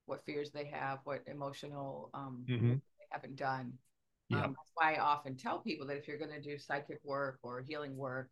what 0.06 0.26
fears 0.26 0.52
they 0.52 0.66
have, 0.66 1.00
what 1.04 1.22
emotional 1.28 2.10
um, 2.16 2.44
mm-hmm. 2.50 2.72
they 2.72 3.06
haven't 3.12 3.36
done. 3.36 3.74
Yeah. 4.30 4.44
Um, 4.44 4.56
that's 4.58 4.72
why 4.74 4.96
I 4.96 5.00
often 5.00 5.38
tell 5.38 5.60
people 5.60 5.86
that 5.88 5.98
if 5.98 6.08
you're 6.08 6.18
going 6.18 6.32
to 6.32 6.42
do 6.42 6.58
psychic 6.58 7.00
work 7.04 7.38
or 7.44 7.62
healing 7.62 7.96
work, 7.96 8.32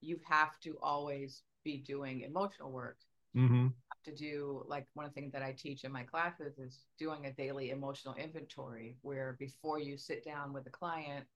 you 0.00 0.20
have 0.28 0.58
to 0.60 0.78
always 0.80 1.42
be 1.64 1.78
doing 1.78 2.20
emotional 2.20 2.70
work. 2.70 2.96
Mm-hmm 3.36 3.66
to 4.04 4.14
do 4.14 4.64
like 4.66 4.86
one 4.94 5.06
of 5.06 5.12
the 5.12 5.20
things 5.20 5.32
that 5.32 5.42
I 5.42 5.52
teach 5.52 5.84
in 5.84 5.92
my 5.92 6.02
classes 6.02 6.58
is 6.58 6.84
doing 6.98 7.26
a 7.26 7.32
daily 7.32 7.70
emotional 7.70 8.14
inventory 8.14 8.96
where 9.02 9.36
before 9.38 9.78
you 9.78 9.96
sit 9.96 10.24
down 10.24 10.52
with 10.52 10.66
a 10.66 10.70
client, 10.70 11.26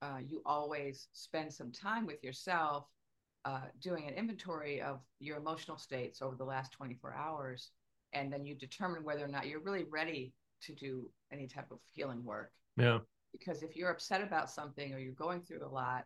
uh, 0.00 0.18
you 0.26 0.42
always 0.44 1.08
spend 1.12 1.52
some 1.52 1.70
time 1.70 2.06
with 2.06 2.22
yourself 2.24 2.86
uh, 3.44 3.62
doing 3.80 4.06
an 4.08 4.14
inventory 4.14 4.80
of 4.80 5.00
your 5.18 5.36
emotional 5.36 5.76
states 5.76 6.22
over 6.22 6.36
the 6.36 6.44
last 6.44 6.72
24 6.72 7.14
hours. 7.14 7.70
And 8.12 8.32
then 8.32 8.44
you 8.44 8.54
determine 8.54 9.04
whether 9.04 9.24
or 9.24 9.28
not 9.28 9.46
you're 9.46 9.60
really 9.60 9.84
ready 9.90 10.32
to 10.62 10.74
do 10.74 11.08
any 11.32 11.46
type 11.46 11.70
of 11.70 11.78
healing 11.92 12.24
work. 12.24 12.52
Yeah. 12.76 12.98
Because 13.32 13.62
if 13.62 13.76
you're 13.76 13.90
upset 13.90 14.22
about 14.22 14.50
something 14.50 14.92
or 14.92 14.98
you're 14.98 15.14
going 15.14 15.40
through 15.40 15.64
a 15.64 15.68
lot, 15.68 16.04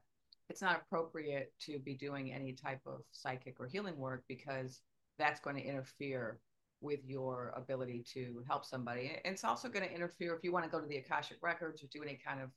it's 0.48 0.62
not 0.62 0.80
appropriate 0.80 1.52
to 1.60 1.78
be 1.78 1.94
doing 1.94 2.32
any 2.32 2.52
type 2.52 2.80
of 2.86 3.00
psychic 3.10 3.56
or 3.58 3.66
healing 3.66 3.96
work 3.96 4.22
because 4.28 4.80
that's 5.18 5.40
going 5.40 5.56
to 5.56 5.62
interfere 5.62 6.40
with 6.80 7.00
your 7.06 7.52
ability 7.56 8.04
to 8.12 8.42
help 8.46 8.64
somebody. 8.64 9.18
It's 9.24 9.44
also 9.44 9.68
going 9.68 9.86
to 9.86 9.94
interfere 9.94 10.34
if 10.34 10.44
you 10.44 10.52
want 10.52 10.64
to 10.64 10.70
go 10.70 10.80
to 10.80 10.86
the 10.86 10.98
Akashic 10.98 11.38
Records 11.42 11.82
or 11.82 11.86
do 11.92 12.02
any 12.02 12.18
kind 12.24 12.40
of 12.40 12.50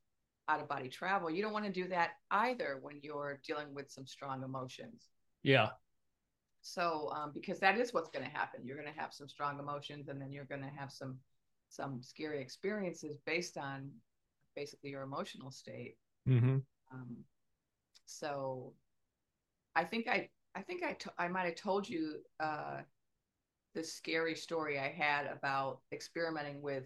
out 0.50 0.60
of 0.60 0.68
body 0.68 0.90
travel. 0.90 1.30
You 1.30 1.42
don't 1.42 1.54
want 1.54 1.66
to 1.66 1.72
do 1.72 1.88
that 1.90 2.12
either 2.32 2.80
when 2.82 3.00
you're 3.02 3.40
dealing 3.46 3.74
with 3.74 3.90
some 3.90 4.06
strong 4.06 4.44
emotions. 4.44 5.10
Yeah. 5.44 5.70
So, 6.62 7.12
um, 7.16 7.32
because 7.34 7.60
that 7.60 7.78
is 7.78 7.94
what's 7.94 8.10
going 8.10 8.26
to 8.26 8.32
happen. 8.32 8.66
You're 8.66 8.76
going 8.76 8.94
to 8.94 9.00
have 9.00 9.14
some 9.14 9.30
strong 9.30 9.60
emotions, 9.60 10.10
and 10.10 10.22
then 10.22 10.32
you're 10.32 10.46
going 10.46 10.62
to 10.62 10.72
have 10.78 10.92
some 10.92 11.18
some 11.70 12.02
scary 12.02 12.42
experiences 12.42 13.18
based 13.26 13.58
on 13.58 13.92
basically 14.56 14.90
your 14.90 15.04
emotional 15.04 15.52
state. 15.52 15.96
Mm-hmm. 16.28 16.58
Um, 16.92 17.18
so, 18.06 18.74
I 19.76 19.86
think 19.86 20.08
I 20.08 20.30
I 20.60 20.62
think 20.62 20.84
I, 20.84 20.92
t- 20.92 21.10
I 21.18 21.30
might 21.30 21.46
have 21.46 21.56
told 21.56 21.88
you 21.88 22.16
uh, 22.42 22.80
this 23.74 23.94
scary 23.94 24.36
story 24.36 24.78
I 24.78 24.90
had 24.90 25.26
about 25.26 25.80
experimenting 25.94 26.62
with 26.62 26.84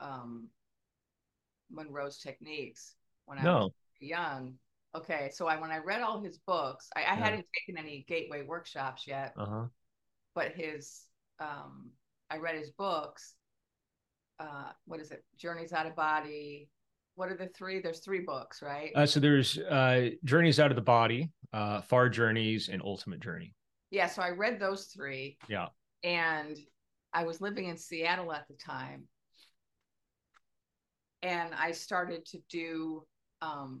um, 0.00 0.48
Monroe's 1.70 2.18
techniques 2.18 2.94
when 3.24 3.42
no. 3.42 3.56
I 3.56 3.60
was 3.62 3.72
young. 4.00 4.54
Okay, 4.94 5.30
so 5.32 5.46
I 5.46 5.58
when 5.58 5.70
I 5.70 5.78
read 5.78 6.02
all 6.02 6.20
his 6.20 6.38
books, 6.46 6.90
I, 6.94 7.00
I 7.00 7.02
yeah. 7.02 7.14
hadn't 7.14 7.46
taken 7.54 7.82
any 7.82 8.04
gateway 8.06 8.42
workshops 8.42 9.06
yet, 9.06 9.32
uh-huh. 9.38 9.64
but 10.34 10.52
his 10.52 11.04
um, 11.40 11.90
I 12.30 12.36
read 12.36 12.56
his 12.56 12.70
books. 12.70 13.34
Uh, 14.38 14.72
what 14.84 15.00
is 15.00 15.10
it? 15.10 15.24
Journeys 15.38 15.72
Out 15.72 15.86
of 15.86 15.96
Body, 15.96 16.68
what 17.16 17.30
are 17.30 17.36
the 17.36 17.48
three? 17.48 17.80
There's 17.80 18.00
three 18.00 18.20
books, 18.20 18.62
right? 18.62 18.92
Uh, 18.94 19.06
so 19.06 19.18
there's 19.18 19.58
uh, 19.58 20.10
Journeys 20.24 20.60
Out 20.60 20.70
of 20.70 20.76
the 20.76 20.82
Body, 20.82 21.32
uh, 21.52 21.80
Far 21.80 22.08
Journeys, 22.08 22.68
and 22.68 22.80
Ultimate 22.82 23.20
Journey. 23.20 23.54
Yeah, 23.90 24.06
so 24.06 24.22
I 24.22 24.30
read 24.30 24.60
those 24.60 24.84
three. 24.84 25.38
Yeah. 25.48 25.68
And 26.04 26.56
I 27.12 27.24
was 27.24 27.40
living 27.40 27.68
in 27.68 27.76
Seattle 27.76 28.32
at 28.32 28.46
the 28.48 28.54
time. 28.54 29.04
And 31.22 31.54
I 31.54 31.72
started 31.72 32.26
to 32.26 32.38
do 32.50 33.06
um, 33.40 33.80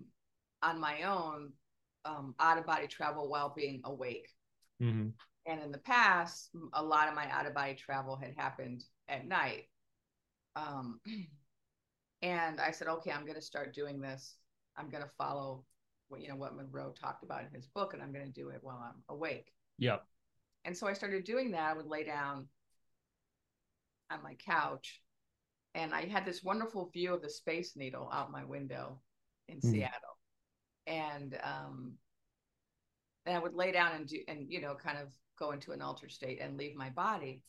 on 0.62 0.80
my 0.80 1.02
own 1.02 1.52
um, 2.06 2.34
out 2.40 2.58
of 2.58 2.66
body 2.66 2.86
travel 2.86 3.28
while 3.28 3.52
being 3.54 3.82
awake. 3.84 4.28
Mm-hmm. 4.82 5.08
And 5.46 5.62
in 5.62 5.70
the 5.70 5.78
past, 5.78 6.50
a 6.72 6.82
lot 6.82 7.08
of 7.08 7.14
my 7.14 7.30
out 7.30 7.46
of 7.46 7.54
body 7.54 7.74
travel 7.74 8.16
had 8.16 8.34
happened 8.36 8.82
at 9.08 9.26
night. 9.28 9.64
Um, 10.56 11.00
And 12.26 12.60
I 12.60 12.72
said, 12.72 12.88
okay, 12.88 13.12
I'm 13.12 13.22
going 13.22 13.36
to 13.36 13.40
start 13.40 13.72
doing 13.72 14.00
this. 14.00 14.34
I'm 14.76 14.90
going 14.90 15.04
to 15.04 15.10
follow 15.16 15.64
what 16.08 16.20
you 16.20 16.28
know 16.28 16.34
what 16.34 16.56
Monroe 16.56 16.92
talked 17.00 17.22
about 17.22 17.42
in 17.42 17.54
his 17.54 17.68
book, 17.68 17.94
and 17.94 18.02
I'm 18.02 18.12
going 18.12 18.26
to 18.26 18.32
do 18.32 18.48
it 18.48 18.58
while 18.62 18.82
I'm 18.84 19.00
awake. 19.08 19.52
Yep. 19.78 20.04
And 20.64 20.76
so 20.76 20.88
I 20.88 20.92
started 20.92 21.22
doing 21.22 21.52
that. 21.52 21.70
I 21.70 21.76
would 21.76 21.86
lay 21.86 22.02
down 22.02 22.48
on 24.10 24.24
my 24.24 24.34
couch, 24.34 25.02
and 25.76 25.94
I 25.94 26.06
had 26.06 26.24
this 26.24 26.42
wonderful 26.42 26.90
view 26.92 27.14
of 27.14 27.22
the 27.22 27.30
Space 27.30 27.76
Needle 27.76 28.10
out 28.12 28.32
my 28.32 28.44
window 28.44 28.98
in 29.46 29.58
mm. 29.58 29.70
Seattle, 29.70 30.18
and 30.88 31.38
um, 31.44 31.92
and 33.24 33.36
I 33.36 33.38
would 33.38 33.54
lay 33.54 33.70
down 33.70 33.92
and 33.92 34.06
do 34.08 34.18
and 34.26 34.50
you 34.50 34.60
know 34.60 34.74
kind 34.74 34.98
of 34.98 35.10
go 35.38 35.52
into 35.52 35.70
an 35.70 35.80
altered 35.80 36.10
state 36.10 36.40
and 36.40 36.56
leave 36.56 36.74
my 36.74 36.90
body, 36.90 37.44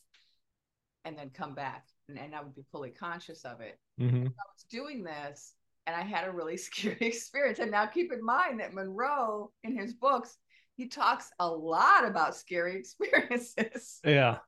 and 1.04 1.18
then 1.18 1.30
come 1.30 1.56
back 1.56 1.84
and, 2.08 2.18
and 2.18 2.34
I 2.34 2.42
would 2.42 2.54
be 2.54 2.64
fully 2.72 2.90
conscious 2.90 3.44
of 3.44 3.60
it. 3.60 3.78
Mm-hmm. 4.00 4.26
I 4.26 4.44
was 4.54 4.64
doing 4.70 5.02
this 5.02 5.54
and 5.86 5.96
I 5.96 6.02
had 6.02 6.26
a 6.26 6.32
really 6.32 6.56
scary 6.56 6.96
experience. 7.00 7.58
And 7.58 7.70
now 7.70 7.86
keep 7.86 8.12
in 8.12 8.24
mind 8.24 8.60
that 8.60 8.74
Monroe 8.74 9.50
in 9.64 9.76
his 9.76 9.94
books, 9.94 10.36
he 10.76 10.88
talks 10.88 11.30
a 11.38 11.48
lot 11.48 12.06
about 12.06 12.36
scary 12.36 12.76
experiences. 12.78 14.00
Yeah. 14.04 14.38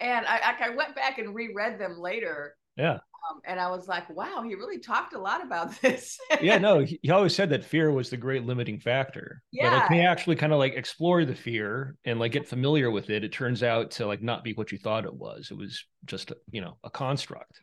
And 0.00 0.26
I, 0.26 0.54
I 0.60 0.70
went 0.70 0.94
back 0.94 1.18
and 1.18 1.34
reread 1.34 1.78
them 1.78 1.98
later. 1.98 2.56
Yeah. 2.76 2.98
Um, 3.28 3.40
and 3.44 3.58
I 3.60 3.70
was 3.70 3.88
like, 3.88 4.08
wow, 4.14 4.42
he 4.46 4.54
really 4.54 4.78
talked 4.78 5.14
a 5.14 5.18
lot 5.18 5.42
about 5.42 5.80
this. 5.80 6.18
yeah, 6.40 6.58
no, 6.58 6.80
he, 6.80 6.98
he, 7.02 7.10
always 7.10 7.34
said 7.34 7.50
that 7.50 7.64
fear 7.64 7.90
was 7.90 8.10
the 8.10 8.16
great 8.16 8.44
limiting 8.44 8.78
factor. 8.78 9.42
Yeah. 9.52 9.86
But 9.88 9.94
you 9.94 10.02
actually 10.02 10.36
kind 10.36 10.52
of 10.52 10.58
like 10.58 10.74
explore 10.74 11.24
the 11.24 11.34
fear 11.34 11.96
and 12.04 12.18
like 12.18 12.32
get 12.32 12.48
familiar 12.48 12.90
with 12.90 13.10
it, 13.10 13.24
it 13.24 13.32
turns 13.32 13.62
out 13.62 13.90
to 13.92 14.06
like 14.06 14.22
not 14.22 14.44
be 14.44 14.52
what 14.52 14.72
you 14.72 14.78
thought 14.78 15.04
it 15.04 15.14
was. 15.14 15.48
It 15.50 15.56
was 15.56 15.84
just, 16.04 16.32
you 16.50 16.60
know, 16.60 16.78
a 16.84 16.90
construct. 16.90 17.60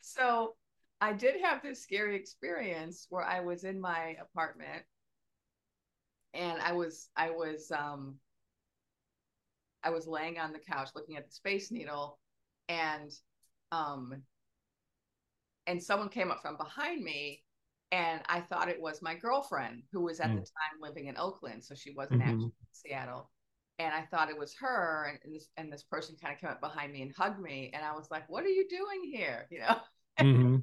So 0.00 0.54
I 1.00 1.12
did 1.12 1.40
have 1.42 1.62
this 1.62 1.82
scary 1.82 2.16
experience 2.16 3.06
where 3.10 3.24
I 3.24 3.40
was 3.40 3.64
in 3.64 3.80
my 3.80 4.16
apartment 4.20 4.82
and 6.32 6.60
I 6.60 6.72
was, 6.72 7.08
I 7.16 7.30
was, 7.30 7.70
um, 7.70 8.16
I 9.82 9.90
was 9.90 10.06
laying 10.06 10.38
on 10.38 10.52
the 10.52 10.58
couch 10.58 10.88
looking 10.94 11.16
at 11.16 11.26
the 11.26 11.32
Space 11.32 11.70
Needle 11.70 12.18
and 12.68 13.10
um 13.70 14.22
and 15.66 15.82
someone 15.82 16.08
came 16.08 16.30
up 16.30 16.42
from 16.42 16.56
behind 16.56 17.02
me 17.02 17.42
and 17.94 18.20
I 18.28 18.40
thought 18.40 18.68
it 18.68 18.80
was 18.80 19.02
my 19.02 19.14
girlfriend 19.14 19.82
who 19.92 20.00
was 20.00 20.18
at 20.18 20.30
mm. 20.30 20.34
the 20.34 20.40
time 20.40 20.80
living 20.80 21.06
in 21.06 21.16
Oakland, 21.16 21.62
so 21.62 21.76
she 21.76 21.92
wasn't 21.92 22.22
mm-hmm. 22.22 22.30
actually 22.30 22.44
in 22.46 22.72
Seattle. 22.72 23.30
And 23.78 23.94
I 23.94 24.02
thought 24.02 24.30
it 24.30 24.38
was 24.38 24.54
her, 24.60 25.18
and 25.24 25.32
this 25.32 25.48
and 25.56 25.72
this 25.72 25.84
person 25.84 26.16
kind 26.20 26.34
of 26.34 26.40
came 26.40 26.50
up 26.50 26.60
behind 26.60 26.92
me 26.92 27.02
and 27.02 27.12
hugged 27.16 27.40
me, 27.40 27.70
and 27.72 27.84
I 27.84 27.92
was 27.94 28.08
like, 28.10 28.28
"What 28.28 28.44
are 28.44 28.48
you 28.48 28.66
doing 28.68 29.12
here?" 29.12 29.46
You 29.50 29.60
know. 29.60 29.76
Mm-hmm. 30.20 30.56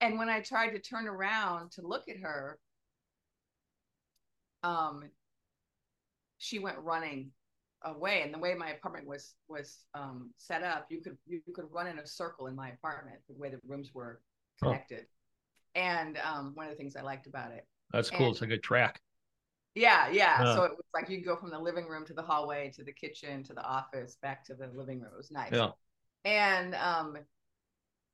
and 0.00 0.18
when 0.18 0.30
I 0.30 0.40
tried 0.40 0.70
to 0.70 0.78
turn 0.78 1.06
around 1.06 1.72
to 1.72 1.86
look 1.86 2.08
at 2.08 2.16
her, 2.22 2.58
um, 4.62 5.04
she 6.38 6.58
went 6.58 6.78
running 6.78 7.32
away 7.82 8.22
and 8.22 8.32
the 8.32 8.38
way 8.38 8.54
my 8.54 8.70
apartment 8.70 9.06
was 9.06 9.34
was 9.48 9.84
um, 9.94 10.30
set 10.38 10.62
up 10.62 10.86
you 10.88 11.02
could 11.02 11.18
you 11.26 11.40
could 11.54 11.66
run 11.70 11.86
in 11.86 11.98
a 11.98 12.06
circle 12.06 12.46
in 12.46 12.56
my 12.56 12.70
apartment 12.70 13.18
the 13.28 13.34
way 13.38 13.50
the 13.50 13.60
rooms 13.66 13.90
were 13.92 14.20
connected 14.62 15.06
oh. 15.06 15.80
and 15.80 16.18
um, 16.18 16.52
one 16.54 16.66
of 16.66 16.72
the 16.72 16.76
things 16.76 16.96
i 16.96 17.02
liked 17.02 17.26
about 17.26 17.52
it 17.52 17.66
that's 17.92 18.10
cool 18.10 18.26
and, 18.26 18.32
it's 18.32 18.40
like 18.40 18.50
a 18.50 18.58
track 18.58 19.00
Yeah, 19.74 20.08
yeah. 20.08 20.36
Uh. 20.40 20.54
So 20.54 20.62
it 20.64 20.72
was 20.72 20.86
like 20.94 21.10
you 21.10 21.20
go 21.20 21.36
from 21.36 21.50
the 21.50 21.58
living 21.58 21.88
room 21.88 22.06
to 22.06 22.14
the 22.14 22.22
hallway 22.22 22.70
to 22.76 22.84
the 22.84 22.92
kitchen 22.92 23.42
to 23.44 23.54
the 23.54 23.62
office 23.62 24.16
back 24.22 24.44
to 24.46 24.54
the 24.54 24.68
living 24.74 25.00
room. 25.00 25.10
It 25.12 25.16
was 25.16 25.30
nice. 25.30 25.52
Yeah. 25.52 25.70
And 26.24 26.74
um 26.76 27.18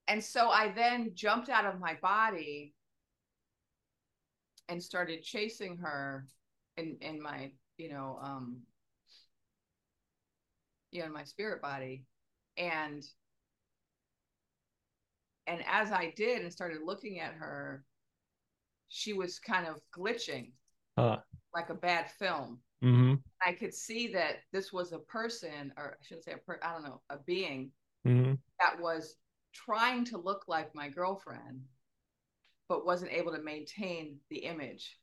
and 0.09 0.25
so 0.25 0.49
I 0.49 0.73
then 0.73 1.13
jumped 1.15 1.49
out 1.49 1.67
of 1.67 1.79
my 1.79 1.99
body 2.01 2.75
and 4.69 4.83
started 4.83 5.23
chasing 5.23 5.77
her 5.79 6.27
in 6.77 6.97
in 7.03 7.21
my, 7.21 7.53
you 7.77 7.91
know, 7.91 8.19
um 8.23 8.63
you 10.93 11.01
know, 11.01 11.07
in 11.07 11.13
my 11.13 11.25
spirit 11.25 11.61
body. 11.61 12.05
And 12.57 13.05
and 15.51 15.65
as 15.71 15.93
I 15.93 16.13
did 16.17 16.43
and 16.43 16.53
started 16.53 16.79
looking 16.85 17.21
at 17.21 17.35
her, 17.35 17.85
she 18.89 19.13
was 19.13 19.39
kind 19.39 19.67
of 19.67 19.81
glitching 19.97 20.53
like 21.55 21.71
a 21.71 21.75
bad 21.75 22.11
film. 22.11 22.59
Mm-hmm. 22.83 23.15
I 23.47 23.53
could 23.53 23.75
see 23.75 24.13
that 24.13 24.37
this 24.53 24.73
was 24.73 24.93
a 24.93 24.99
person, 24.99 25.73
or 25.77 25.99
I 26.01 26.05
shouldn't 26.05 26.25
say 26.25 26.33
a 26.33 26.39
per, 26.39 26.59
I 26.63 26.73
don't 26.73 26.85
know, 26.85 27.01
a 27.11 27.19
being 27.19 27.73
Mm-hmm. 28.07 28.33
that 28.59 28.81
was 28.81 29.17
trying 29.53 30.07
to 30.07 30.17
look 30.17 30.45
like 30.49 30.75
my 30.75 30.89
girlfriend, 30.89 31.61
but 32.67 32.87
wasn't 32.87 33.13
able 33.13 33.33
to 33.33 33.43
maintain 33.43 34.17
the 34.31 34.39
image. 34.39 34.99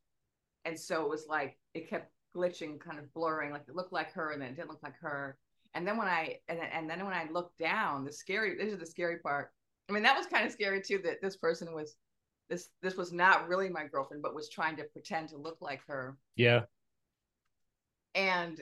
And 0.66 0.80
so 0.80 1.04
it 1.04 1.10
was 1.10 1.28
like 1.30 1.60
it 1.76 1.88
kept 1.90 2.12
glitching, 2.36 2.80
kind 2.80 2.98
of 2.98 3.14
blurring, 3.14 3.52
like 3.52 3.66
it 3.68 3.76
looked 3.76 3.94
like 3.94 4.12
her 4.14 4.32
and 4.32 4.42
then 4.42 4.50
it 4.50 4.56
didn't 4.56 4.70
look 4.70 4.82
like 4.82 4.98
her. 5.00 5.38
And 5.76 5.88
then 5.88 5.98
when 5.98 6.08
I 6.08 6.40
and 6.50 6.60
and 6.60 6.90
then 6.90 7.06
when 7.06 7.14
I 7.14 7.30
looked 7.32 7.60
down, 7.60 8.04
the 8.04 8.12
scary 8.12 8.58
this 8.58 8.74
is 8.74 8.80
the 8.80 8.86
scary 8.88 9.20
part. 9.20 9.52
I 9.90 9.94
mean, 9.94 10.04
that 10.04 10.18
was 10.18 10.28
kind 10.28 10.46
of 10.46 10.52
scary 10.52 10.82
too, 10.82 11.00
that 11.04 11.22
this 11.22 11.38
person 11.38 11.74
was 11.74 11.96
this 12.50 12.70
this 12.82 12.96
was 12.96 13.12
not 13.12 13.48
really 13.48 13.70
my 13.70 13.86
girlfriend, 13.88 14.24
but 14.24 14.36
was 14.36 14.50
trying 14.50 14.78
to 14.78 14.84
pretend 14.84 15.30
to 15.30 15.38
look 15.38 15.58
like 15.62 15.82
her. 15.88 16.18
Yeah. 16.36 16.66
And 18.16 18.62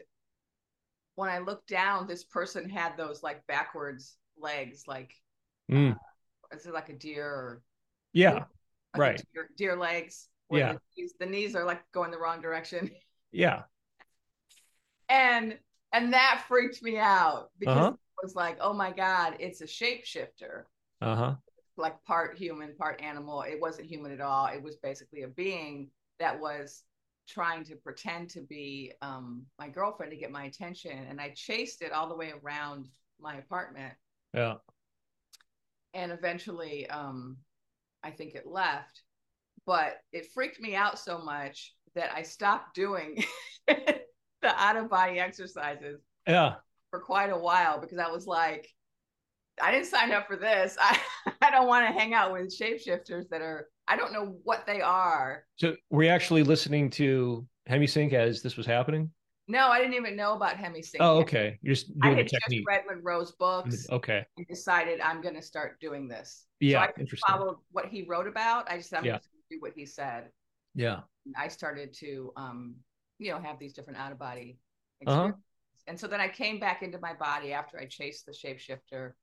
when 1.15 1.29
I 1.29 1.39
looked 1.39 1.67
down, 1.69 2.07
this 2.07 2.23
person 2.23 2.69
had 2.69 2.97
those 2.97 3.23
like 3.23 3.45
backwards 3.47 4.17
legs, 4.37 4.83
like 4.87 5.13
Mm. 5.69 5.97
is 6.51 6.65
it 6.65 6.73
like 6.73 6.89
a 6.89 6.93
deer 6.93 7.25
or 7.27 7.61
Yeah. 8.13 8.45
like 8.93 9.01
right. 9.01 9.23
deer, 9.33 9.49
deer 9.57 9.75
legs? 9.77 10.29
where 10.47 10.61
Yeah. 10.61 10.73
the 10.73 10.79
knees, 10.95 11.13
the 11.19 11.25
knees 11.25 11.55
are 11.55 11.65
like 11.65 11.91
going 11.91 12.11
the 12.11 12.19
wrong 12.19 12.39
direction, 12.41 12.91
Yeah. 13.31 13.63
and 15.09 15.57
and 15.93 16.13
that 16.13 16.43
freaked 16.47 16.81
me 16.83 16.97
out 16.97 17.49
because 17.59 17.77
Uh-huh. 17.77 17.93
it 17.93 18.23
was 18.25 18.35
like, 18.35 18.57
oh 18.59 18.73
my 18.73 18.91
god, 18.91 19.37
it's 19.39 19.61
a 19.61 19.65
shapeshifter, 19.65 20.65
Uh 21.05 21.15
huh. 21.15 21.35
like 21.77 22.03
part 22.03 22.37
human, 22.37 22.75
part 22.75 23.01
animal. 23.01 23.43
It 23.43 23.59
wasn't 23.61 23.87
human 23.87 24.11
at 24.11 24.21
all. 24.21 24.47
It 24.47 24.61
was 24.63 24.75
basically 24.77 25.21
a 25.23 25.27
being 25.27 25.89
that 26.19 26.39
was 26.39 26.83
trying 27.27 27.63
to 27.65 27.75
pretend 27.75 28.29
to 28.31 28.41
be 28.41 28.93
um, 29.01 29.45
my 29.59 29.67
girlfriend 29.69 30.11
to 30.11 30.17
get 30.17 30.31
my 30.31 30.45
attention, 30.45 30.91
and 31.09 31.19
I 31.21 31.29
chased 31.35 31.81
it 31.81 31.91
all 31.91 32.07
the 32.09 32.15
way 32.15 32.33
around 32.43 32.87
my 33.19 33.35
apartment. 33.37 33.93
Yeah. 34.33 34.55
and 35.93 36.11
eventually 36.11 36.89
um 36.89 37.37
i 38.03 38.11
think 38.11 38.35
it 38.35 38.45
left 38.45 39.01
but 39.65 39.97
it 40.11 40.27
freaked 40.33 40.59
me 40.59 40.75
out 40.75 40.99
so 40.99 41.17
much 41.19 41.73
that 41.95 42.11
i 42.13 42.21
stopped 42.21 42.75
doing 42.75 43.23
the 43.67 43.95
out 44.43 44.75
of 44.75 44.89
body 44.89 45.19
exercises 45.19 46.01
Yeah. 46.27 46.55
for 46.89 46.99
quite 46.99 47.29
a 47.31 47.37
while 47.37 47.79
because 47.79 47.97
i 47.97 48.09
was 48.11 48.27
like 48.27 48.67
i 49.61 49.71
didn't 49.71 49.87
sign 49.87 50.11
up 50.11 50.27
for 50.27 50.35
this 50.35 50.77
i, 50.81 50.99
I 51.41 51.51
don't 51.51 51.67
want 51.67 51.87
to 51.87 51.93
hang 51.93 52.13
out 52.13 52.31
with 52.33 52.55
shapeshifters 52.57 53.29
that 53.29 53.41
are 53.41 53.69
i 53.87 53.95
don't 53.95 54.13
know 54.13 54.37
what 54.43 54.65
they 54.65 54.81
are 54.81 55.45
So 55.57 55.75
were 55.89 56.03
you 56.03 56.09
actually 56.09 56.43
listening 56.43 56.89
to 56.91 57.47
Hemisync 57.69 58.13
as 58.13 58.41
this 58.41 58.57
was 58.57 58.65
happening? 58.65 59.11
no 59.47 59.67
i 59.67 59.79
didn't 59.79 59.93
even 59.95 60.15
know 60.15 60.33
about 60.33 60.55
hemisync 60.55 60.97
Oh, 60.99 61.19
okay. 61.19 61.59
You're 61.61 61.75
just 61.75 61.91
i 62.01 62.07
doing 62.13 62.15
the 62.17 62.21
had 62.23 62.27
just 62.29 62.65
read 62.67 62.83
monroe's 62.87 63.31
books 63.33 63.87
Okay. 63.91 64.25
and 64.37 64.47
decided 64.47 64.99
i'm 65.01 65.21
going 65.21 65.35
to 65.35 65.41
start 65.41 65.79
doing 65.79 66.07
this 66.07 66.45
Yeah. 66.59 66.85
so 66.85 66.89
i 66.89 66.99
interesting. 66.99 67.35
followed 67.35 67.57
what 67.71 67.85
he 67.85 68.03
wrote 68.03 68.27
about 68.27 68.69
i 68.71 68.77
just 68.77 68.93
i'm 68.93 69.05
Yeah. 69.05 69.17
just 69.17 69.29
going 69.31 69.43
to 69.49 69.55
do 69.55 69.61
what 69.61 69.73
he 69.75 69.85
said 69.85 70.29
Yeah. 70.73 71.01
I 71.35 71.47
started 71.47 71.91
to, 72.01 72.31
um, 72.37 72.75
you 73.17 73.31
know, 73.31 73.39
have 73.39 73.57
these 73.57 73.73
different 73.73 73.97
out 73.97 74.11
of 74.11 74.19
body 74.19 74.59
Uh-huh. 75.07 75.15
experiences. 75.15 75.43
And 75.87 75.99
so 75.99 76.07
then 76.07 76.21
I 76.21 76.27
came 76.29 76.59
back 76.59 76.83
into 76.83 76.99
my 76.99 77.13
body 77.15 77.51
after 77.51 77.79
I 77.79 77.85
chased 77.87 78.27
the 78.27 78.31
shapeshifter, 78.31 79.13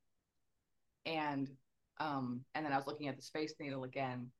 and 1.06 1.48
um, 2.00 2.44
and 2.54 2.64
then 2.64 2.72
I 2.72 2.76
was 2.76 2.86
looking 2.86 3.08
at 3.08 3.16
the 3.16 3.22
space 3.22 3.54
needle 3.60 3.84
again. 3.84 4.30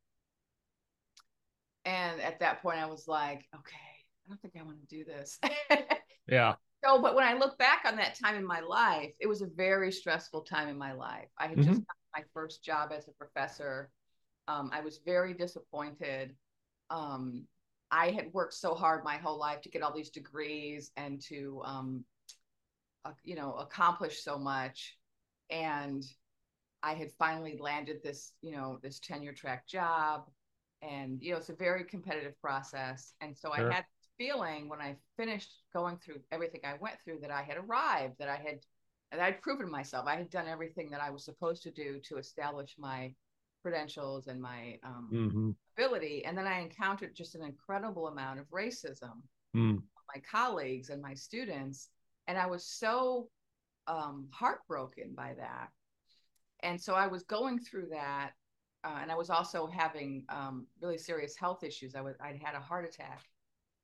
And 1.85 2.21
at 2.21 2.41
that 2.41 2.63
point, 2.63 2.79
I 2.79 2.87
was 2.87 3.09
like, 3.09 3.45
okay, 3.55 3.77
I 4.27 4.29
don't 4.29 4.41
think 4.41 4.55
I 4.59 4.63
want 4.63 4.79
to 4.81 4.87
do 4.97 5.05
this. 5.05 5.39
Yeah. 6.27 6.57
so, 6.85 7.01
but 7.01 7.15
when 7.15 7.25
I 7.25 7.35
look 7.35 7.59
back 7.59 7.83
on 7.87 7.97
that 7.97 8.19
time 8.19 8.35
in 8.37 8.47
my 8.47 8.61
life, 8.61 9.13
it 9.21 9.27
was 9.29 9.43
a 9.43 9.47
very 9.47 9.93
stressful 9.93 10.43
time 10.43 10.69
in 10.69 10.79
my 10.79 10.93
life. 10.93 11.29
I 11.39 11.47
had 11.47 11.61
just 11.63 11.81
Mhm. 11.81 11.87
gotten 11.87 12.25
my 12.25 12.25
first 12.35 12.65
job 12.65 12.93
as 12.97 13.09
a 13.09 13.13
professor. 13.13 13.91
Um, 14.49 14.71
I 14.73 14.81
was 14.81 15.01
very 15.05 15.35
disappointed. 15.35 16.35
Um, 16.91 17.45
I 17.91 18.11
had 18.11 18.33
worked 18.33 18.55
so 18.55 18.75
hard 18.75 19.05
my 19.05 19.17
whole 19.17 19.39
life 19.39 19.61
to 19.63 19.71
get 19.71 19.83
all 19.83 19.95
these 19.95 20.11
degrees 20.11 20.91
and 20.97 21.21
to, 21.23 21.63
um, 21.65 22.05
uh, 23.05 23.13
you 23.25 23.35
know, 23.35 23.55
accomplish 23.55 24.23
so 24.23 24.39
much. 24.39 24.97
And 25.51 26.05
I 26.83 26.95
had 26.95 27.13
finally 27.13 27.57
landed 27.59 28.03
this, 28.03 28.33
you 28.43 28.53
know, 28.53 28.79
this 28.83 28.99
tenure 29.01 29.33
track 29.33 29.67
job. 29.67 30.29
And, 30.83 31.23
you 31.23 31.31
know, 31.33 31.39
it's 31.39 31.49
a 31.49 31.55
very 31.55 31.85
competitive 31.85 32.41
process. 32.41 33.15
And 33.21 33.37
so 33.37 33.53
Sure. 33.55 33.71
I 33.71 33.75
had 33.75 33.85
this 33.85 34.11
feeling 34.19 34.69
when 34.69 34.81
I 34.81 34.97
finished 35.17 35.63
going 35.73 35.97
through 35.99 36.21
everything 36.33 36.61
I 36.65 36.75
went 36.81 36.97
through 37.05 37.21
that 37.21 37.31
I 37.31 37.43
had 37.43 37.57
arrived, 37.57 38.19
that 38.19 38.29
I 38.29 38.37
had, 38.37 38.61
that 39.13 39.21
I'd 39.21 39.43
proven 39.43 39.71
myself. 39.71 40.07
I 40.09 40.17
had 40.17 40.31
done 40.31 40.49
everything 40.49 40.91
that 40.91 41.01
I 41.01 41.11
was 41.11 41.25
supposed 41.25 41.63
to 41.65 41.71
do 41.71 42.01
to 42.09 42.19
establish 42.19 42.75
my 42.79 43.15
credentials 43.63 44.27
and 44.27 44.41
my 44.43 44.79
um, 44.83 45.13
Mm-hmm. 45.13 45.51
ability. 45.79 46.25
And 46.25 46.37
then 46.37 46.47
I 46.49 46.61
encountered 46.61 47.15
just 47.15 47.37
an 47.37 47.45
incredible 47.45 48.09
amount 48.09 48.41
of 48.41 48.51
racism 48.51 49.23
Mm. 49.55 49.83
my 50.15 50.21
colleagues 50.31 50.91
and 50.91 51.01
my 51.03 51.15
students 51.15 51.89
and 52.27 52.39
i 52.39 52.47
was 52.47 52.65
so 52.67 53.29
um, 53.87 54.29
heartbroken 54.33 55.13
by 55.15 55.35
that 55.35 55.69
and 56.63 56.81
so 56.81 56.95
i 56.95 57.07
was 57.07 57.23
going 57.25 57.59
through 57.59 57.89
that 57.91 58.33
uh, 58.85 58.99
and 59.01 59.11
i 59.11 59.15
was 59.15 59.31
also 59.31 59.67
having 59.67 60.25
um, 60.29 60.67
really 60.81 60.99
serious 60.99 61.37
health 61.37 61.63
issues 61.65 61.95
i 61.95 62.01
was 62.01 62.17
i'd 62.23 62.41
had 62.43 62.55
a 62.55 62.61
heart 62.61 62.85
attack 62.85 63.21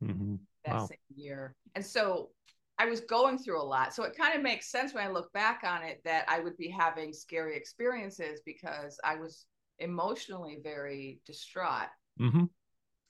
Mm-hmm. 0.03 0.37
that 0.65 0.81
Wow. 0.81 0.89
same 0.89 0.97
year 1.15 1.55
and 1.75 1.85
so 1.85 2.31
i 2.79 2.87
was 2.87 3.01
going 3.01 3.39
through 3.39 3.61
a 3.61 3.63
lot 3.63 3.95
so 3.95 4.03
it 4.05 4.17
kind 4.17 4.35
of 4.37 4.43
makes 4.43 4.71
sense 4.71 4.93
when 4.95 5.05
i 5.05 5.11
look 5.11 5.33
back 5.33 5.63
on 5.65 5.83
it 5.83 6.01
that 6.05 6.25
i 6.29 6.41
would 6.41 6.57
be 6.57 6.69
having 6.69 7.13
scary 7.13 7.57
experiences 7.57 8.41
because 8.45 8.99
i 9.05 9.15
was 9.15 9.47
emotionally 9.79 10.59
very 10.63 11.21
distraught 11.27 11.89
Mm-hmm. 12.21 12.45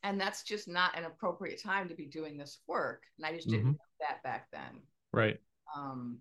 and 0.03 0.21
that's 0.21 0.43
just 0.43 0.69
not 0.69 0.97
an 0.97 1.05
appropriate 1.05 1.61
time 1.63 1.89
to 1.89 1.95
be 1.95 2.07
doing 2.07 2.37
this 2.37 2.61
work 2.67 3.03
and 3.17 3.27
i 3.27 3.35
just 3.35 3.51
didn't 3.51 3.67
know 3.67 4.09
that 4.09 4.23
back 4.23 4.49
then 4.53 4.81
Right. 5.13 5.41
um 5.77 6.19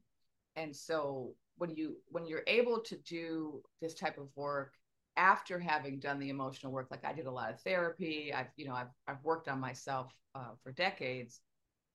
and 0.55 0.75
so 0.75 1.33
when 1.57 1.71
you 1.75 1.97
when 2.07 2.25
you're 2.25 2.43
able 2.47 2.79
to 2.81 2.97
do 2.97 3.61
this 3.81 3.93
type 3.93 4.17
of 4.17 4.27
work 4.35 4.73
after 5.17 5.59
having 5.59 5.99
done 5.99 6.19
the 6.19 6.29
emotional 6.29 6.71
work 6.71 6.87
like 6.91 7.03
i 7.05 7.13
did 7.13 7.25
a 7.25 7.31
lot 7.31 7.49
of 7.51 7.59
therapy 7.61 8.33
i've 8.33 8.47
you 8.55 8.67
know 8.67 8.73
i've, 8.75 8.91
I've 9.07 9.23
worked 9.23 9.47
on 9.47 9.59
myself 9.59 10.13
uh, 10.35 10.51
for 10.63 10.71
decades 10.71 11.41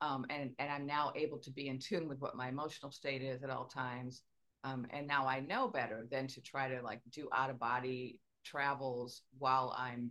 um, 0.00 0.26
and 0.30 0.50
and 0.58 0.70
i'm 0.70 0.86
now 0.86 1.12
able 1.14 1.38
to 1.38 1.50
be 1.50 1.68
in 1.68 1.78
tune 1.78 2.08
with 2.08 2.20
what 2.20 2.36
my 2.36 2.48
emotional 2.48 2.90
state 2.90 3.22
is 3.22 3.42
at 3.42 3.50
all 3.50 3.66
times 3.66 4.22
um, 4.64 4.86
and 4.90 5.06
now 5.06 5.26
i 5.26 5.40
know 5.40 5.68
better 5.68 6.06
than 6.10 6.26
to 6.28 6.40
try 6.40 6.68
to 6.68 6.82
like 6.82 7.00
do 7.12 7.28
out 7.34 7.50
of 7.50 7.58
body 7.58 8.18
travels 8.44 9.22
while 9.38 9.74
i'm 9.78 10.10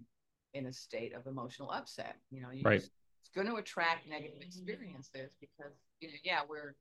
in 0.53 0.67
a 0.67 0.73
state 0.73 1.13
of 1.13 1.27
emotional 1.27 1.69
upset 1.71 2.15
you 2.29 2.41
know 2.41 2.51
you 2.51 2.63
Right. 2.63 2.79
just- 2.79 2.91
it's 3.21 3.29
going 3.35 3.47
to 3.47 3.55
attract 3.57 4.07
negative 4.09 4.41
experiences 4.41 5.29
because 5.39 5.73
you 5.99 6.07
know 6.07 6.13
yeah 6.23 6.41
we're 6.49 6.75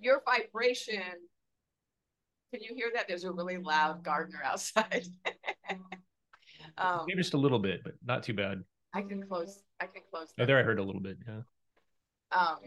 your 0.00 0.22
vibration 0.24 1.02
can 2.52 2.60
you 2.62 2.74
hear 2.74 2.90
that 2.94 3.06
there's 3.08 3.24
a 3.24 3.32
really 3.32 3.56
loud 3.58 4.02
gardener 4.02 4.40
outside 4.44 5.06
um 6.78 7.04
Maybe 7.06 7.20
just 7.20 7.34
a 7.34 7.38
little 7.38 7.58
bit, 7.58 7.82
but 7.84 7.94
not 8.04 8.22
too 8.22 8.34
bad. 8.34 8.62
i 8.94 9.02
can 9.02 9.22
close 9.26 9.62
i 9.80 9.86
can 9.86 10.02
close 10.10 10.32
Oh, 10.38 10.46
there 10.46 10.58
I 10.58 10.62
heard 10.62 10.78
a 10.78 10.82
little 10.82 11.00
bit. 11.00 11.18
Yeah. 11.26 11.40
um 12.32 12.58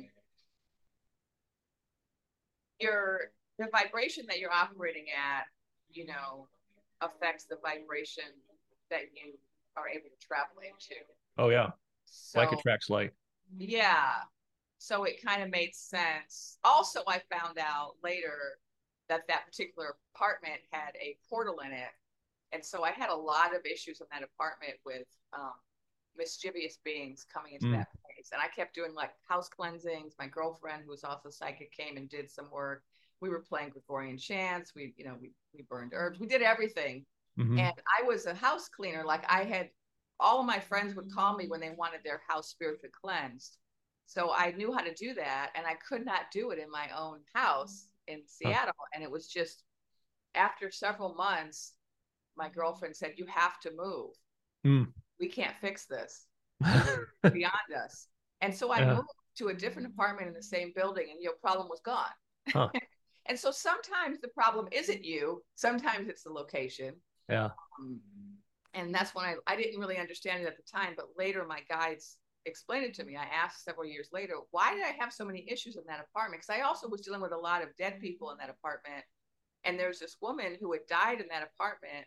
your 2.80 3.32
the 3.58 3.68
vibration 3.72 4.26
that 4.28 4.40
you're 4.40 4.52
operating 4.52 5.06
at 5.16 5.46
you 5.92 6.06
know 6.06 6.48
affects 7.02 7.46
the 7.46 7.58
vibration 7.64 8.26
that 8.90 9.02
you 9.14 9.34
are 9.78 9.88
able 9.90 10.10
to 10.10 10.26
travel 10.28 10.58
into 10.62 10.96
Oh 11.38 11.50
yeah. 11.50 11.72
so 12.06 12.40
like 12.40 12.52
attracts 12.54 12.90
like. 12.90 13.14
Yeah. 13.58 14.12
So 14.78 15.04
it 15.04 15.22
kind 15.24 15.42
of 15.42 15.50
made 15.50 15.74
sense. 15.74 16.58
Also, 16.64 17.02
I 17.08 17.22
found 17.32 17.58
out 17.58 17.94
later 18.04 18.60
that 19.10 19.28
that 19.28 19.46
particular 19.46 19.96
apartment 20.16 20.60
had 20.72 20.92
a 21.00 21.18
portal 21.30 21.60
in 21.66 21.72
it. 21.72 21.90
And 22.52 22.64
so 22.64 22.84
I 22.84 22.92
had 22.92 23.10
a 23.10 23.16
lot 23.16 23.56
of 23.56 23.66
issues 23.66 24.02
in 24.02 24.08
that 24.12 24.24
apartment 24.24 24.76
with 24.86 25.08
um, 25.34 25.54
mischievous 26.16 26.78
beings 26.84 27.26
coming 27.32 27.54
into 27.54 27.68
Mm. 27.68 27.72
that 27.74 27.88
place. 28.04 28.30
And 28.32 28.42
I 28.42 28.48
kept 28.48 28.76
doing 28.76 28.94
like 28.94 29.14
house 29.28 29.50
cleansings. 29.50 30.16
My 30.18 30.28
girlfriend, 30.28 30.84
who 30.84 30.92
was 30.92 31.04
also 31.04 31.30
psychic, 31.30 31.72
came 31.72 31.98
and 31.98 32.10
did 32.10 32.30
some 32.30 32.50
work. 32.52 32.84
We 33.22 33.30
were 33.30 33.42
playing 33.42 33.70
Gregorian 33.70 34.18
chants. 34.18 34.74
We, 34.76 34.94
you 34.98 35.06
know, 35.06 35.16
we, 35.20 35.32
we 35.54 35.64
burned 35.64 35.94
herbs. 35.94 36.20
We 36.20 36.28
did 36.28 36.42
everything. 36.42 37.06
Mhm. 37.40 37.60
And 37.60 37.74
I 38.00 38.04
was 38.04 38.26
a 38.26 38.34
house 38.34 38.70
cleaner. 38.70 39.04
Like 39.04 39.26
I 39.30 39.44
had 39.44 39.70
all 40.20 40.40
of 40.40 40.46
my 40.46 40.60
friends 40.60 40.96
would 40.96 41.12
call 41.12 41.36
me 41.36 41.48
when 41.48 41.60
they 41.60 41.72
wanted 41.72 42.02
their 42.04 42.22
house 42.28 42.50
spiritually 42.50 42.92
cleansed. 42.92 43.58
So 44.06 44.32
I 44.34 44.52
knew 44.52 44.72
how 44.74 44.82
to 44.82 44.94
do 44.94 45.14
that. 45.16 45.52
And 45.56 45.66
I 45.66 45.76
could 45.76 46.06
not 46.06 46.32
do 46.32 46.52
it 46.52 46.60
in 46.60 46.70
my 46.70 46.90
own 46.98 47.20
house 47.34 47.88
in 48.08 48.22
Seattle. 48.28 48.74
And 48.94 49.04
it 49.04 49.12
was 49.12 49.28
just 49.28 49.64
after 50.36 50.72
several 50.72 51.16
months, 51.16 51.74
my 52.38 52.50
girlfriend 52.50 52.96
said, 52.96 53.14
You 53.18 53.26
have 53.28 53.60
to 53.62 53.72
move. 53.76 54.12
Hmm. 54.64 54.84
We 55.20 55.30
can't 55.30 55.56
fix 55.62 55.86
this 55.86 56.26
beyond 57.32 57.74
us. 57.84 58.08
And 58.42 58.54
so 58.54 58.72
I 58.72 58.82
Yeah. 58.82 58.96
moved 58.96 59.10
to 59.38 59.48
a 59.50 59.54
different 59.54 59.88
apartment 59.88 60.28
in 60.28 60.34
the 60.34 60.44
same 60.44 60.72
building, 60.76 61.08
and 61.12 61.22
your 61.22 61.34
problem 61.42 61.68
was 61.70 61.82
gone. 61.82 62.12
Huh. 62.48 62.70
and 63.26 63.40
so 63.40 63.52
sometimes 63.52 64.20
the 64.20 64.28
problem 64.30 64.68
isn't 64.72 65.04
you, 65.04 65.44
sometimes 65.56 66.10
it's 66.10 66.24
the 66.24 66.32
location. 66.32 66.96
yeah. 67.30 67.50
Um, 67.80 68.00
and 68.74 68.94
that's 68.94 69.16
when 69.16 69.26
I, 69.26 69.36
I 69.48 69.56
didn't 69.56 69.80
really 69.80 69.98
understand 69.98 70.44
it 70.44 70.48
at 70.48 70.58
the 70.58 70.64
time, 70.64 70.94
but 70.96 71.08
later 71.18 71.46
my 71.46 71.62
guides 71.70 72.18
explained 72.46 72.86
it 72.86 72.94
to 72.96 73.04
me. 73.04 73.16
I 73.16 73.26
asked 73.26 73.64
several 73.64 73.86
years 73.86 74.10
later, 74.12 74.36
why 74.52 74.74
did 74.74 74.84
I 74.84 74.96
have 75.00 75.14
so 75.14 75.26
many 75.26 75.46
issues 75.50 75.76
in 75.76 75.84
that 75.88 76.00
apartment? 76.00 76.42
Because 76.42 76.60
I 76.60 76.64
also 76.64 76.88
was 76.88 77.02
dealing 77.02 77.22
with 77.22 77.32
a 77.32 77.38
lot 77.38 77.62
of 77.62 77.76
dead 77.78 78.00
people 78.00 78.32
in 78.32 78.38
that 78.38 78.50
apartment. 78.50 79.04
And 79.64 79.80
there's 79.80 80.00
this 80.00 80.18
woman 80.22 80.58
who 80.60 80.72
had 80.74 80.86
died 80.88 81.22
in 81.22 81.28
that 81.30 81.44
apartment 81.44 82.06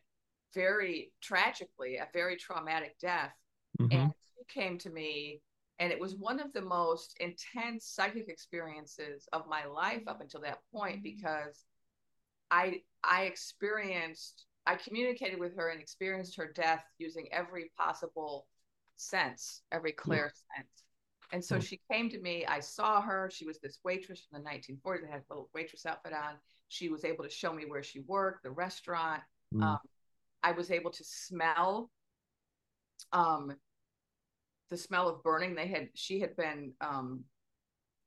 very 0.55 1.13
tragically, 1.21 1.97
a 1.97 2.09
very 2.13 2.37
traumatic 2.37 2.99
death. 2.99 3.35
Mhm. 3.81 3.93
And 3.93 4.15
she 4.37 4.45
came 4.45 4.79
to 4.79 4.91
me, 4.91 5.43
and 5.79 5.93
it 5.93 5.99
was 5.99 6.17
one 6.17 6.41
of 6.41 6.53
the 6.53 6.63
most 6.63 7.17
intense 7.21 7.87
psychic 7.87 8.29
experiences 8.29 9.29
of 9.33 9.47
my 9.49 9.65
life 9.67 10.03
up 10.07 10.21
until 10.21 10.41
that 10.41 10.63
point 10.73 11.03
because 11.03 11.65
I 12.51 12.83
I 13.05 13.25
experienced 13.25 14.47
I 14.67 14.77
communicated 14.77 15.39
with 15.39 15.57
her 15.57 15.71
and 15.71 15.81
experienced 15.81 16.37
her 16.37 16.53
death 16.53 16.85
using 16.99 17.33
every 17.33 17.71
possible 17.77 18.47
sense, 18.99 19.63
every 19.73 19.93
clear 19.93 20.31
sense. 20.57 20.85
And 21.33 21.45
so 21.45 21.57
Mm. 21.57 21.63
she 21.63 21.81
came 21.91 22.09
to 22.11 22.19
me. 22.21 22.47
I 22.47 22.61
saw 22.61 23.01
her. 23.03 23.31
She 23.31 23.47
was 23.47 23.59
this 23.61 23.81
waitress 23.85 24.25
from 24.25 24.43
the 24.43 24.49
1940s. 24.49 25.03
that 25.03 25.11
had 25.11 25.21
a 25.21 25.33
little 25.33 25.51
waitress 25.55 25.85
outfit 25.87 26.13
on. 26.13 26.39
She 26.69 26.89
was 26.89 27.05
able 27.05 27.25
to 27.25 27.31
show 27.31 27.53
me 27.53 27.65
where 27.67 27.83
she 27.83 28.01
worked, 28.01 28.43
the 28.43 28.51
restaurant. 28.51 29.23
Mm. 29.55 29.63
Um, 29.63 29.79
I 30.43 30.53
was 30.53 30.71
able 30.71 30.91
to 30.93 31.05
smell 31.05 31.91
um, 33.13 33.57
the 34.71 34.77
smell 34.77 35.09
of 35.09 35.23
burning. 35.23 35.55
They 35.55 35.67
had 35.69 35.89
she 35.95 36.21
had 36.21 36.37
been 36.37 36.73
um, 36.81 37.25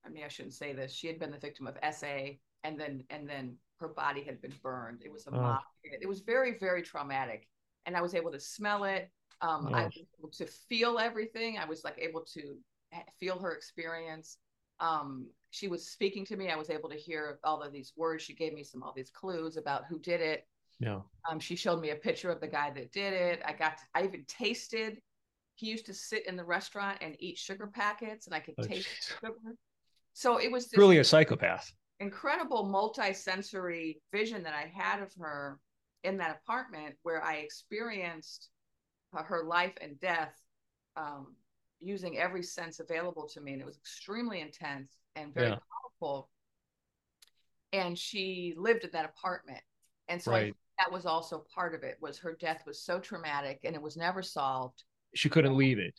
I 0.05 0.09
mean 0.09 0.23
I 0.23 0.27
shouldn't 0.27 0.53
say 0.53 0.73
this. 0.73 0.93
She 0.93 1.07
had 1.07 1.19
been 1.19 1.31
the 1.31 1.39
victim 1.39 1.67
of 1.67 1.77
SA, 1.93 2.37
and 2.63 2.79
then 2.79 3.03
and 3.09 3.27
then 3.27 3.57
her 3.79 3.87
body 3.87 4.23
had 4.23 4.41
been 4.41 4.53
burned. 4.61 5.01
It 5.03 5.11
was 5.11 5.25
a 5.27 5.31
Oh. 5.31 5.41
mob. 5.41 5.61
It 5.83 6.07
was 6.07 6.21
very 6.21 6.57
very 6.59 6.81
traumatic, 6.83 7.47
and 7.85 7.95
I 7.97 8.01
was 8.01 8.13
able 8.15 8.31
to 8.31 8.39
smell 8.39 8.83
it. 8.83 9.11
Um, 9.41 9.69
I 9.73 9.83
Oh. 9.83 9.85
was 9.85 10.05
able 10.19 10.29
to 10.29 10.45
feel 10.45 10.99
everything. 10.99 11.57
I 11.57 11.65
was 11.65 11.83
like 11.83 11.97
able 11.97 12.21
to 12.33 12.57
feel 13.19 13.39
her 13.39 13.51
experience. 13.53 14.37
Um, 14.79 15.27
she 15.51 15.67
was 15.67 15.87
speaking 15.89 16.25
to 16.25 16.35
me. 16.35 16.49
I 16.49 16.55
was 16.55 16.69
able 16.69 16.89
to 16.89 16.95
hear 16.95 17.39
all 17.43 17.61
of 17.61 17.71
these 17.71 17.93
words. 17.95 18.23
She 18.23 18.33
gave 18.33 18.53
me 18.53 18.63
some 18.63 18.83
all 18.83 18.93
these 18.95 19.09
clues 19.11 19.57
about 19.57 19.85
who 19.89 19.99
did 19.99 20.21
it. 20.21 20.47
yeah. 20.79 20.99
Um, 21.29 21.39
she 21.39 21.55
showed 21.55 21.79
me 21.81 21.91
a 21.91 21.95
picture 21.95 22.31
of 22.31 22.39
the 22.41 22.47
guy 22.47 22.71
that 22.71 22.91
did 22.91 23.13
it. 23.13 23.41
I 23.45 23.53
got, 23.53 23.77
to, 23.77 23.83
I 23.93 24.03
even 24.03 24.25
tasted. 24.27 24.97
He 25.55 25.67
used 25.67 25.85
to 25.85 25.93
sit 25.93 26.27
in 26.27 26.35
the 26.35 26.43
restaurant 26.43 26.97
and 27.01 27.15
eat 27.19 27.37
sugar 27.37 27.67
packets, 27.67 28.25
and 28.25 28.35
I 28.35 28.39
could 28.39 28.55
Oh, 28.57 28.63
taste 28.63 28.87
the 29.21 29.27
sugar. 29.27 29.55
So 30.13 30.39
it 30.39 30.51
was 30.51 30.67
Really 30.75 30.97
a 30.97 31.03
psychopath. 31.03 31.71
incredible 31.99 32.65
multi-sensory 32.65 34.01
vision 34.11 34.43
that 34.43 34.53
I 34.53 34.71
had 34.73 35.01
of 35.01 35.13
her 35.19 35.59
in 36.03 36.17
that 36.17 36.39
apartment, 36.43 36.95
where 37.03 37.23
I 37.23 37.35
experienced 37.35 38.49
her 39.14 39.43
life 39.43 39.74
and 39.82 39.99
death 39.99 40.34
um, 40.95 41.36
using 41.80 42.18
every 42.18 42.43
sense 42.43 42.80
available 42.80 43.28
to 43.30 43.41
me, 43.41 43.53
and 43.53 43.62
it 43.62 43.66
was 43.66 43.78
extremely 43.78 44.41
intense 44.41 44.97
and 45.16 45.34
very 45.34 45.51
Yeah. 45.51 45.59
powerful. 45.99 46.30
And 47.74 47.97
she 47.97 48.53
lived 48.57 48.84
in 48.84 48.91
that 48.91 49.05
apartment, 49.05 49.62
and 50.09 50.22
so 50.22 50.34
I 50.34 50.39
Right. 50.39 50.45
think 50.45 50.55
that 50.80 50.91
was 50.91 51.05
also 51.05 51.45
part 51.53 51.74
of 51.74 51.84
it. 51.84 51.97
Was 52.01 52.20
her 52.20 52.34
death 52.34 52.64
was 52.66 52.82
so 52.82 52.99
traumatic, 52.99 53.62
and 53.64 53.76
it 53.76 53.82
was 53.82 53.95
never 53.95 54.22
solved. 54.22 54.84
She 55.14 55.30
couldn't 55.30 55.55
leave 55.55 55.80
it. 55.80 55.93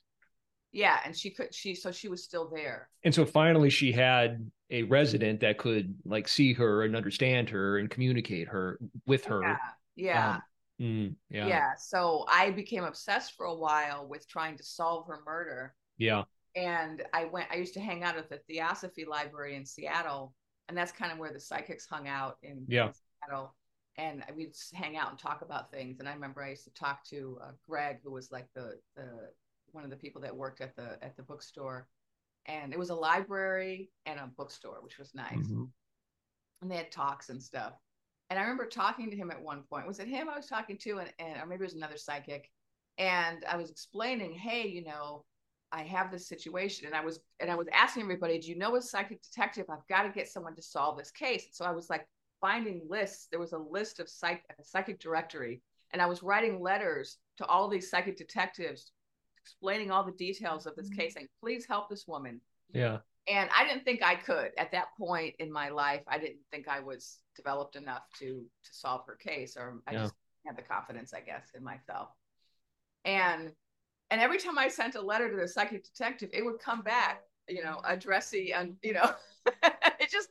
Yeah, 0.73 1.01
and 1.05 1.17
she 1.17 1.31
could 1.31 1.55
she 1.55 1.75
so 1.75 1.93
she 1.93 2.09
was 2.09 2.23
still 2.23 2.49
there. 2.49 2.89
And 3.05 3.15
so 3.15 3.27
finally 3.27 3.71
she 3.71 3.93
had 3.93 4.51
a 4.71 4.85
resident 4.85 5.41
that 5.41 5.59
could 5.59 5.95
like 6.05 6.29
see 6.29 6.53
her 6.55 6.83
and 6.83 6.97
understand 6.97 7.51
her 7.51 7.79
and 7.79 7.91
communicate 7.91 8.49
her 8.49 8.79
with 9.07 9.25
her. 9.27 9.43
Yeah, 9.43 9.57
yeah. 9.97 10.37
Um, 10.37 10.43
Mm, 10.83 11.15
yeah. 11.31 11.47
yeah. 11.47 11.75
So 11.79 12.25
I 12.29 12.51
became 12.51 12.83
obsessed 12.85 13.35
for 13.37 13.47
a 13.47 13.55
while 13.55 14.09
with 14.09 14.29
trying 14.29 14.57
to 14.57 14.65
solve 14.65 15.07
her 15.07 15.21
murder. 15.25 15.75
Yeah. 15.97 16.25
And 16.57 17.03
I 17.15 17.27
went, 17.27 17.49
I 17.53 17.57
used 17.57 17.75
to 17.75 17.81
hang 17.81 18.03
out 18.03 18.17
at 18.17 18.29
the 18.29 18.39
Theosophy 18.49 19.05
Library 19.05 19.55
in 19.55 19.65
Seattle. 19.65 20.35
And 20.69 20.77
that's 20.77 20.93
kind 20.93 21.13
of 21.13 21.19
where 21.19 21.33
the 21.33 21.41
psychics 21.41 21.87
hung 21.87 22.09
out 22.09 22.39
in, 22.43 22.65
Yeah. 22.69 22.89
in 22.89 22.93
Seattle. 22.95 23.55
And 23.97 24.25
we'd 24.35 24.55
hang 24.75 24.97
out 24.97 25.11
and 25.11 25.19
talk 25.19 25.43
about 25.43 25.71
things. 25.71 26.01
And 26.01 26.09
I 26.09 26.15
remember 26.15 26.43
I 26.43 26.51
used 26.51 26.65
to 26.65 26.75
talk 26.75 27.05
to 27.11 27.39
uh, 27.43 27.51
Greg, 27.69 27.99
who 28.03 28.11
was 28.11 28.33
like 28.33 28.49
the, 28.55 28.79
the, 28.97 29.31
one 29.71 29.85
of 29.85 29.91
the 29.91 29.97
people 29.97 30.21
that 30.23 30.35
worked 30.37 30.61
at 30.61 30.75
the, 30.75 30.99
at 31.03 31.17
the 31.17 31.23
bookstore. 31.23 31.87
And 32.47 32.73
it 32.73 32.79
was 32.79 32.91
a 32.91 32.95
library 32.95 33.91
and 34.07 34.19
a 34.19 34.27
bookstore, 34.37 34.79
which 34.83 34.99
was 34.99 35.15
nice 35.15 35.37
Mhm. 35.47 35.69
and 36.61 36.71
they 36.71 36.77
had 36.77 36.91
talks 36.91 37.29
and 37.29 37.41
stuff. 37.41 37.75
And 38.31 38.39
I 38.39 38.43
remember 38.43 38.67
talking 38.67 39.11
to 39.11 39.17
him 39.17 39.31
at 39.31 39.43
one 39.43 39.63
point. 39.63 39.87
Was 39.87 39.99
it 39.99 40.09
him 40.09 40.29
I 40.29 40.37
was 40.37 40.47
talking 40.47 40.79
to, 40.79 40.99
and, 40.99 41.13
and 41.19 41.39
or 41.39 41.47
maybe 41.47 41.63
it 41.63 41.67
was 41.67 41.75
another 41.75 41.97
psychic? 41.97 42.51
And 42.99 43.45
I 43.49 43.57
was 43.57 43.71
explaining, 43.71 44.33
hey, 44.33 44.69
you 44.69 44.85
know, 44.85 45.25
I 45.71 45.83
have 45.85 46.11
this 46.11 46.29
situation, 46.29 46.87
and 46.87 46.95
I 46.95 47.05
was 47.05 47.21
and 47.41 47.51
I 47.51 47.55
was 47.55 47.69
asking 47.73 48.03
everybody, 48.03 48.39
do 48.39 48.49
you 48.49 48.57
know 48.59 48.77
a 48.77 48.83
psychic 48.83 49.23
detective? 49.23 49.67
I've 49.71 49.87
got 49.89 50.03
to 50.03 50.11
get 50.11 50.29
someone 50.29 50.55
to 50.57 50.63
solve 50.63 50.99
this 50.99 51.11
case. 51.11 51.49
So 51.53 51.65
I 51.65 51.73
was 51.73 51.89
like 51.91 52.07
finding 52.41 52.83
lists. 52.89 53.29
There 53.31 53.41
was 53.41 53.53
a 53.53 53.59
list 53.59 54.01
of 54.01 54.09
psych 54.09 54.43
a 54.59 54.65
psychic 54.65 55.01
directory, 55.01 55.63
and 55.93 56.03
I 56.03 56.07
was 56.07 56.23
writing 56.23 56.61
letters 56.61 57.19
to 57.39 57.47
all 57.47 57.69
these 57.69 57.91
psychic 57.91 58.17
detectives, 58.17 58.93
explaining 59.43 59.91
all 59.91 60.05
the 60.05 60.13
details 60.13 60.67
of 60.67 60.77
this 60.77 60.89
mm-hmm. 60.89 61.01
case, 61.01 61.15
saying, 61.15 61.29
please 61.41 61.67
help 61.67 61.89
this 61.89 62.07
woman 62.07 62.41
Yeah. 62.73 62.99
And 63.29 63.49
I 63.57 63.67
didn't 63.67 63.85
think 63.85 64.03
I 64.03 64.17
could 64.17 64.51
at 64.59 64.73
that 64.73 64.89
point 64.99 65.35
in 65.39 65.53
my 65.53 65.69
life. 65.69 66.03
I 66.09 66.19
didn't 66.19 66.41
think 66.51 66.69
I 66.69 66.81
was 66.81 67.19
developed 67.37 67.77
enough 67.77 68.03
to 68.19 68.27
to 68.65 68.75
solve 68.75 69.03
her 69.07 69.17
case, 69.17 69.57
or 69.57 69.81
I 69.87 69.93
Yeah. 69.93 70.03
just 70.03 70.15
had 70.47 70.57
the 70.57 70.63
confidence, 70.63 71.15
I 71.15 71.21
guess, 71.21 71.51
in 71.55 71.63
myself. 71.63 72.09
And 73.05 73.53
and 74.11 74.21
every 74.21 74.39
time 74.39 74.59
I 74.59 74.69
sent 74.69 74.95
a 74.95 75.01
letter 75.01 75.31
to 75.31 75.37
the 75.37 75.49
psychic 75.49 75.85
detective, 75.85 76.31
it 76.33 76.45
would 76.45 76.59
come 76.61 76.83
back, 76.83 77.23
you 77.49 77.63
know, 77.65 77.81
addressy, 77.85 78.55
and 78.55 78.77
you 78.83 78.95
know, 78.95 79.15
it 80.01 80.11
just 80.11 80.29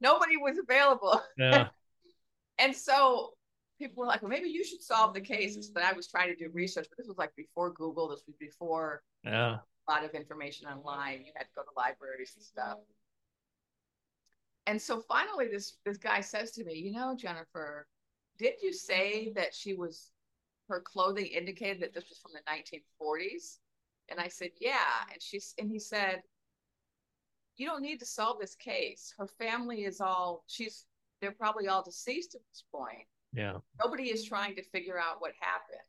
nobody 0.00 0.36
was 0.36 0.58
available. 0.58 1.20
Yeah. 1.36 1.68
And 2.58 2.74
so 2.74 3.34
people 3.78 4.00
were 4.02 4.06
like, 4.06 4.22
well, 4.22 4.28
maybe 4.28 4.48
you 4.48 4.64
should 4.64 4.82
solve 4.82 5.14
the 5.14 5.20
case. 5.20 5.56
But 5.68 5.82
I 5.82 5.92
was 5.92 6.06
trying 6.06 6.28
to 6.28 6.36
do 6.36 6.50
research, 6.52 6.86
but 6.88 6.98
this 6.98 7.08
was 7.08 7.18
like 7.18 7.34
before 7.36 7.72
Google. 7.72 8.08
This 8.08 8.22
was 8.26 8.36
before 8.36 9.02
Yeah. 9.24 9.58
A 9.86 9.90
lot 9.90 10.04
of 10.04 10.12
information 10.12 10.66
online. 10.68 11.24
You 11.24 11.32
had 11.36 11.44
to 11.44 11.54
go 11.54 11.62
to 11.62 11.70
libraries 11.76 12.34
and 12.36 12.44
stuff. 12.44 12.78
And 14.66 14.80
so 14.80 15.00
finally, 15.00 15.48
this 15.48 15.78
this 15.84 15.98
guy 15.98 16.20
says 16.20 16.50
to 16.52 16.64
me, 16.64 16.74
"You 16.74 16.92
know, 16.92 17.14
Jennifer, 17.16 17.86
did 18.38 18.54
you 18.62 18.72
say 18.72 19.30
that 19.32 19.54
she 19.54 19.74
was 19.74 20.12
her 20.68 20.80
clothing 20.80 21.26
indicated 21.26 21.82
that 21.82 21.92
this 21.92 22.08
was 22.08 22.18
from 22.18 22.32
the 22.32 22.42
1940s?" 22.46 23.60
And 24.08 24.18
I 24.18 24.28
said, 24.28 24.50
"Yeah." 24.60 25.06
And 25.12 25.22
she's 25.22 25.54
and 25.58 25.70
he 25.70 25.78
said, 25.78 26.22
"You 27.56 27.66
don't 27.66 27.82
need 27.82 28.00
to 28.00 28.06
solve 28.06 28.38
this 28.40 28.54
case. 28.54 29.12
Her 29.18 29.26
family 29.26 29.84
is 29.84 30.00
all 30.00 30.44
she's 30.46 30.86
they're 31.20 31.32
probably 31.32 31.68
all 31.68 31.82
deceased 31.82 32.34
at 32.34 32.40
this 32.50 32.64
point." 32.72 33.06
Yeah. 33.32 33.58
nobody 33.82 34.10
is 34.10 34.24
trying 34.24 34.54
to 34.56 34.62
figure 34.62 34.98
out 34.98 35.20
what 35.20 35.32
happened 35.40 35.80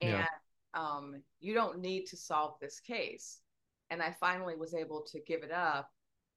and 0.00 0.10
Yeah. 0.10 0.26
Um, 0.76 1.20
you 1.40 1.54
don't 1.54 1.80
need 1.80 2.06
to 2.06 2.16
solve 2.16 2.54
this 2.60 2.78
case 2.80 3.40
and 3.90 4.02
i 4.02 4.14
finally 4.20 4.54
was 4.56 4.74
able 4.74 5.02
to 5.10 5.18
give 5.26 5.42
it 5.42 5.50
up 5.52 5.90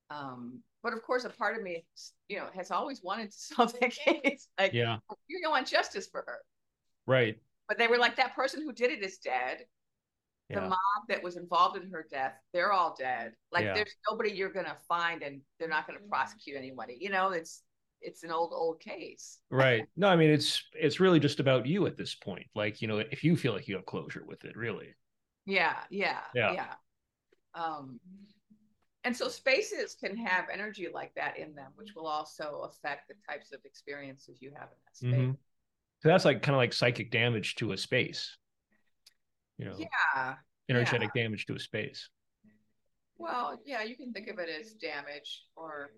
um, 0.10 0.60
but 0.82 0.94
of 0.94 1.04
course 1.04 1.26
a 1.26 1.30
part 1.30 1.56
of 1.58 1.62
me 1.64 1.86
you 2.28 2.38
know 2.38 2.48
has 2.56 2.72
always 2.72 3.04
wanted 3.04 3.30
to 3.32 3.38
solve 3.56 3.74
that 3.80 3.92
case 3.92 4.48
like 4.60 4.74
Yeah. 4.74 4.98
you 5.28 5.40
don't 5.44 5.52
want 5.52 5.68
justice 5.68 6.08
for 6.08 6.24
her 6.26 6.40
Right. 7.06 7.38
but 7.68 7.78
they 7.78 7.88
were 7.88 7.98
like 7.98 8.16
that 8.18 8.36
person 8.36 8.62
who 8.62 8.72
did 8.74 8.92
it 8.92 9.04
is 9.04 9.18
dead 9.18 9.66
the 10.50 10.62
Yeah. 10.62 10.68
mob 10.70 11.08
that 11.10 11.22
was 11.22 11.38
involved 11.38 11.78
in 11.78 11.92
her 11.92 12.08
death 12.10 12.34
they're 12.54 12.72
all 12.72 12.96
dead 12.98 13.34
like 13.52 13.66
Yeah. 13.66 13.74
there's 13.76 13.94
nobody 14.10 14.32
you're 14.32 14.54
gonna 14.54 14.78
find 14.88 15.22
and 15.22 15.42
they're 15.60 15.68
not 15.70 15.86
gonna 15.86 16.00
prosecute 16.10 16.56
anybody 16.58 16.98
you 17.00 17.10
know 17.10 17.32
it's 17.32 17.62
it's 18.02 18.24
an 18.24 18.32
old 18.32 18.52
old 18.54 18.80
case 18.80 19.40
Right. 19.52 19.86
No, 19.98 20.08
I 20.08 20.16
mean 20.16 20.30
it's 20.30 20.64
it's 20.74 21.00
really 21.00 21.20
just 21.20 21.40
about 21.40 21.66
you 21.66 21.86
at 21.88 21.98
this 21.98 22.16
point. 22.16 22.46
Like, 22.56 22.82
you 22.82 22.88
know, 22.88 23.00
if 23.00 23.24
you 23.24 23.36
feel 23.36 23.54
like 23.54 23.68
you 23.68 23.76
have 23.76 23.86
closure 23.86 24.24
with 24.26 24.46
it, 24.46 24.56
really. 24.56 24.96
Yeah, 25.46 25.76
yeah, 25.90 26.20
yeah. 26.36 26.54
yeah. 26.54 26.74
Um, 27.56 28.00
and 29.04 29.16
so 29.16 29.28
spaces 29.28 29.96
can 29.96 30.16
have 30.18 30.46
energy 30.52 30.88
like 30.94 31.14
that 31.16 31.38
in 31.38 31.56
them, 31.56 31.72
which 31.76 31.96
will 31.96 32.08
also 32.08 32.70
affect 32.70 33.08
the 33.08 33.16
types 33.28 33.52
of 33.54 33.60
experiences 33.66 34.40
you 34.42 34.52
have 34.52 34.70
in 34.70 34.78
that 34.86 34.96
space. 34.96 35.14
Mm-hmm. 35.14 35.32
So 36.02 36.10
that's 36.10 36.26
like 36.26 36.42
kind 36.42 36.56
of 36.56 36.60
like 36.60 36.74
psychic 36.74 37.12
damage 37.12 37.56
to 37.56 37.72
a 37.72 37.78
space. 37.78 38.38
You 39.58 39.66
know, 39.66 39.76
yeah, 39.78 40.36
energetic 40.70 41.10
yeah. 41.14 41.24
damage 41.24 41.46
to 41.48 41.56
a 41.56 41.60
space. 41.60 42.10
Well, 43.18 43.60
yeah, 43.66 43.84
you 43.84 43.98
can 43.98 44.14
think 44.14 44.30
of 44.30 44.40
it 44.40 44.48
as 44.48 44.74
damage 44.74 45.44
or, 45.58 45.92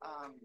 um, 0.00 0.36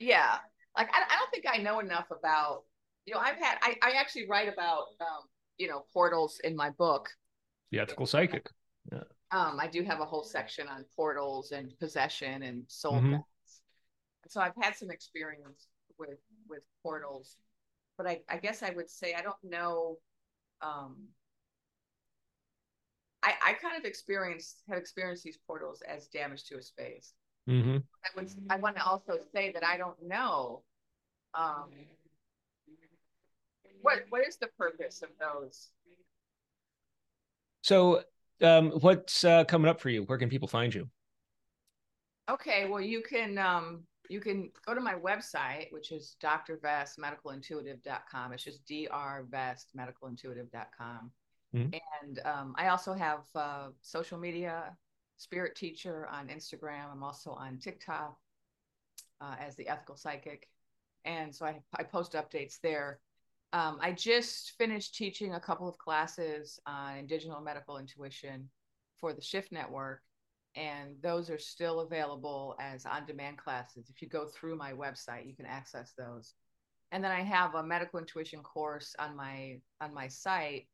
yeah, 0.00 0.36
like 0.76 0.88
I, 0.92 1.02
I 1.02 1.18
don't 1.18 1.30
think 1.30 1.44
I 1.48 1.62
know 1.62 1.78
enough 1.78 2.06
about. 2.10 2.64
You 3.06 3.14
know, 3.14 3.20
I've 3.20 3.36
had 3.36 3.58
I, 3.62 3.76
I 3.82 3.92
actually 3.92 4.26
write 4.28 4.52
about 4.52 4.84
um, 5.00 5.28
you 5.58 5.68
know 5.68 5.84
portals 5.92 6.40
in 6.42 6.56
my 6.56 6.70
book. 6.70 7.08
The 7.70 7.78
ethical 7.78 8.06
psychic. 8.06 8.48
Yeah. 8.90 9.02
Um, 9.32 9.60
I 9.60 9.68
do 9.68 9.84
have 9.84 10.00
a 10.00 10.04
whole 10.04 10.24
section 10.24 10.66
on 10.66 10.84
portals 10.96 11.52
and 11.52 11.78
possession 11.78 12.42
and 12.42 12.64
soul 12.66 12.94
mm-hmm. 12.94 13.16
So 14.28 14.40
I've 14.40 14.54
had 14.60 14.76
some 14.76 14.90
experience 14.90 15.66
with 15.98 16.18
with 16.48 16.62
portals, 16.82 17.36
but 17.96 18.06
I, 18.06 18.20
I 18.28 18.36
guess 18.36 18.62
I 18.62 18.70
would 18.70 18.90
say 18.90 19.14
I 19.14 19.22
don't 19.22 19.42
know. 19.42 19.98
Um, 20.62 21.08
I, 23.22 23.34
I 23.44 23.52
kind 23.54 23.76
of 23.76 23.84
experienced 23.84 24.62
have 24.68 24.78
experienced 24.78 25.24
these 25.24 25.38
portals 25.46 25.82
as 25.82 26.06
damage 26.08 26.44
to 26.44 26.58
a 26.58 26.62
space. 26.62 27.12
Mm-hmm. 27.50 27.78
I 27.78 28.08
would 28.16 28.30
I 28.48 28.56
want 28.56 28.76
to 28.76 28.84
also 28.84 29.18
say 29.34 29.52
that 29.52 29.64
I 29.64 29.76
don't 29.76 30.00
know 30.06 30.62
um, 31.34 31.70
what 33.82 34.04
what 34.10 34.26
is 34.26 34.36
the 34.36 34.48
purpose 34.58 35.02
of 35.02 35.10
those. 35.18 35.70
So 37.62 38.02
um, 38.42 38.70
what's 38.80 39.24
uh, 39.24 39.44
coming 39.44 39.68
up 39.68 39.80
for 39.80 39.90
you? 39.90 40.02
Where 40.04 40.18
can 40.18 40.28
people 40.28 40.48
find 40.48 40.74
you? 40.74 40.88
Okay, 42.30 42.68
well, 42.68 42.80
you 42.80 43.02
can 43.02 43.38
um, 43.38 43.84
you 44.08 44.20
can 44.20 44.50
go 44.66 44.74
to 44.74 44.80
my 44.80 44.94
website, 44.94 45.72
which 45.72 45.92
is 45.92 46.16
drvestmedicalintuitive.com. 46.22 48.32
It's 48.32 48.44
just 48.44 48.66
drvestmedicalintuitive.com. 48.66 51.10
Mm-hmm. 51.54 51.76
And 52.02 52.20
um, 52.24 52.54
I 52.56 52.68
also 52.68 52.92
have 52.92 53.20
uh, 53.34 53.68
social 53.82 54.18
media, 54.18 54.76
Spirit 55.20 55.54
Teacher 55.54 56.08
on 56.10 56.28
Instagram. 56.28 56.90
I'm 56.90 57.02
also 57.02 57.32
on 57.32 57.58
TikTok 57.58 58.16
uh, 59.20 59.34
as 59.38 59.54
the 59.54 59.68
Ethical 59.68 59.96
Psychic. 59.96 60.48
And 61.04 61.34
so 61.34 61.44
I, 61.44 61.60
I 61.76 61.82
post 61.82 62.14
updates 62.14 62.58
there. 62.62 63.00
Um, 63.52 63.78
I 63.82 63.92
just 63.92 64.52
finished 64.52 64.94
teaching 64.94 65.34
a 65.34 65.40
couple 65.40 65.68
of 65.68 65.76
classes 65.76 66.58
on 66.66 66.96
indigenous 66.96 67.36
medical 67.44 67.76
intuition 67.76 68.48
for 68.98 69.12
the 69.12 69.20
Shift 69.20 69.52
Network, 69.52 70.00
and 70.54 70.94
those 71.02 71.28
are 71.28 71.38
still 71.38 71.80
available 71.80 72.56
as 72.58 72.86
on 72.86 73.04
demand 73.06 73.36
classes. 73.36 73.90
If 73.90 74.00
you 74.00 74.08
go 74.08 74.26
through 74.26 74.56
my 74.56 74.72
website, 74.72 75.26
you 75.26 75.34
can 75.34 75.46
access 75.46 75.92
those. 75.98 76.32
And 76.92 77.04
then 77.04 77.10
I 77.12 77.20
have 77.20 77.54
a 77.54 77.62
medical 77.62 77.98
intuition 77.98 78.42
course 78.42 78.94
on 78.98 79.16
my 79.16 79.60
on 79.80 79.92
my 79.92 80.08
site, 80.08 80.68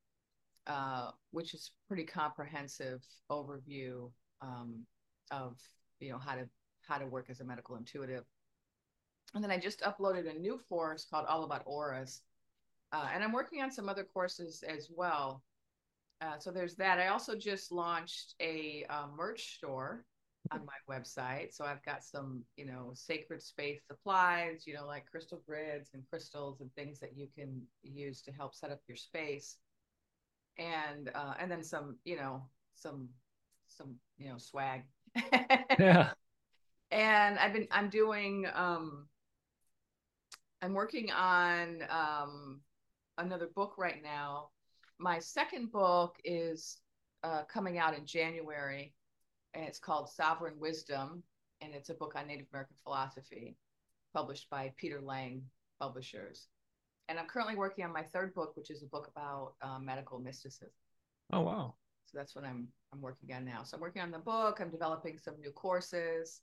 uh, 0.66 1.10
which 1.32 1.52
is 1.52 1.72
pretty 1.88 2.04
comprehensive 2.04 3.02
overview 3.30 4.10
um, 4.40 4.86
of 5.30 5.56
you 6.00 6.10
know 6.10 6.18
how 6.18 6.34
to 6.34 6.48
how 6.86 6.98
to 6.98 7.06
work 7.06 7.26
as 7.30 7.40
a 7.40 7.44
medical 7.44 7.76
intuitive. 7.76 8.24
And 9.34 9.42
then 9.42 9.50
I 9.50 9.58
just 9.58 9.80
uploaded 9.80 10.30
a 10.30 10.38
new 10.38 10.60
course 10.68 11.06
called 11.10 11.26
All 11.26 11.44
About 11.44 11.62
Auras, 11.66 12.22
uh, 12.92 13.08
and 13.12 13.22
I'm 13.22 13.32
working 13.32 13.62
on 13.62 13.70
some 13.70 13.88
other 13.88 14.04
courses 14.04 14.62
as 14.66 14.88
well. 14.94 15.42
Uh, 16.20 16.38
so 16.38 16.50
there's 16.50 16.76
that. 16.76 16.98
I 16.98 17.08
also 17.08 17.34
just 17.34 17.72
launched 17.72 18.34
a 18.40 18.86
uh, 18.88 19.06
merch 19.14 19.56
store 19.56 20.04
on 20.52 20.62
my 20.64 20.96
website. 20.96 21.54
So 21.54 21.64
I've 21.64 21.84
got 21.84 22.04
some, 22.04 22.42
you 22.56 22.66
know, 22.66 22.92
sacred 22.94 23.42
space 23.42 23.80
supplies, 23.86 24.66
you 24.66 24.74
know, 24.74 24.86
like 24.86 25.10
crystal 25.10 25.42
grids 25.46 25.90
and 25.94 26.02
crystals 26.08 26.60
and 26.60 26.72
things 26.74 27.00
that 27.00 27.16
you 27.16 27.28
can 27.36 27.60
use 27.82 28.22
to 28.22 28.32
help 28.32 28.54
set 28.54 28.70
up 28.70 28.80
your 28.86 28.96
space. 28.96 29.56
And 30.58 31.10
uh, 31.14 31.34
and 31.38 31.50
then 31.50 31.62
some, 31.62 31.96
you 32.04 32.16
know, 32.16 32.42
some 32.74 33.08
some, 33.76 33.96
you 34.18 34.28
know, 34.28 34.38
swag. 34.38 34.82
yeah. 35.78 36.10
And 36.90 37.38
I've 37.38 37.52
been 37.52 37.68
I'm 37.70 37.88
doing 37.88 38.46
um 38.54 39.06
I'm 40.62 40.72
working 40.72 41.10
on 41.10 41.82
um 41.90 42.60
another 43.18 43.48
book 43.54 43.74
right 43.78 44.02
now. 44.02 44.50
My 44.98 45.18
second 45.18 45.72
book 45.72 46.16
is 46.24 46.78
uh, 47.22 47.42
coming 47.44 47.78
out 47.78 47.96
in 47.96 48.06
January, 48.06 48.94
and 49.54 49.64
it's 49.64 49.78
called 49.78 50.08
Sovereign 50.08 50.54
Wisdom, 50.58 51.22
and 51.60 51.74
it's 51.74 51.90
a 51.90 51.94
book 51.94 52.14
on 52.16 52.26
Native 52.26 52.46
American 52.52 52.76
philosophy, 52.82 53.56
published 54.14 54.48
by 54.50 54.72
Peter 54.76 55.00
Lang 55.00 55.42
Publishers. 55.80 56.48
And 57.08 57.18
I'm 57.18 57.26
currently 57.26 57.56
working 57.56 57.84
on 57.84 57.92
my 57.92 58.02
third 58.02 58.34
book, 58.34 58.56
which 58.56 58.70
is 58.70 58.82
a 58.82 58.86
book 58.86 59.10
about 59.14 59.54
uh, 59.62 59.78
medical 59.78 60.18
mysticism. 60.18 60.70
Oh 61.32 61.40
wow! 61.40 61.74
So 62.06 62.18
that's 62.18 62.34
what 62.34 62.44
I'm 62.44 62.68
I'm 62.92 63.00
working 63.00 63.32
on 63.34 63.44
now. 63.44 63.62
So 63.64 63.76
I'm 63.76 63.80
working 63.80 64.02
on 64.02 64.10
the 64.10 64.18
book. 64.18 64.60
I'm 64.60 64.70
developing 64.70 65.18
some 65.18 65.34
new 65.40 65.50
courses, 65.50 66.40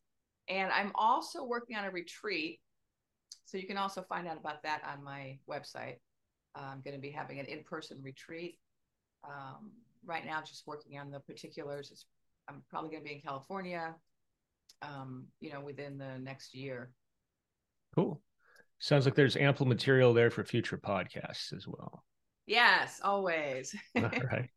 and 0.49 0.71
I'm 0.71 0.91
also 0.95 1.43
working 1.43 1.75
on 1.75 1.85
a 1.85 1.91
retreat. 1.91 2.59
So 3.45 3.57
you 3.57 3.67
can 3.67 3.77
also 3.77 4.01
find 4.01 4.27
out 4.27 4.37
about 4.37 4.63
that 4.63 4.81
on 4.85 5.03
my 5.03 5.37
website. 5.49 5.97
I'm 6.55 6.81
going 6.81 6.95
to 6.95 7.01
be 7.01 7.09
having 7.09 7.39
an 7.39 7.45
in-person 7.45 7.99
retreat. 8.01 8.59
Um, 9.23 9.71
right 10.05 10.25
now, 10.25 10.41
just 10.41 10.67
working 10.67 10.99
on 10.99 11.11
the 11.11 11.19
particulars. 11.19 11.89
It's, 11.91 12.05
I'm 12.47 12.61
probably 12.69 12.91
going 12.91 13.03
to 13.03 13.09
be 13.09 13.15
in 13.15 13.21
California, 13.21 13.95
um, 14.81 15.25
you 15.39 15.51
know, 15.51 15.61
within 15.61 15.97
the 15.97 16.19
next 16.19 16.53
year. 16.53 16.91
Cool. 17.95 18.21
Sounds 18.79 19.05
like 19.05 19.15
there's 19.15 19.37
ample 19.37 19.65
material 19.65 20.13
there 20.13 20.29
for 20.29 20.43
future 20.43 20.77
podcasts 20.77 21.53
as 21.55 21.67
well. 21.67 22.03
Yes, 22.45 22.99
always. 23.03 23.73
All 23.95 24.03
right. 24.03 24.49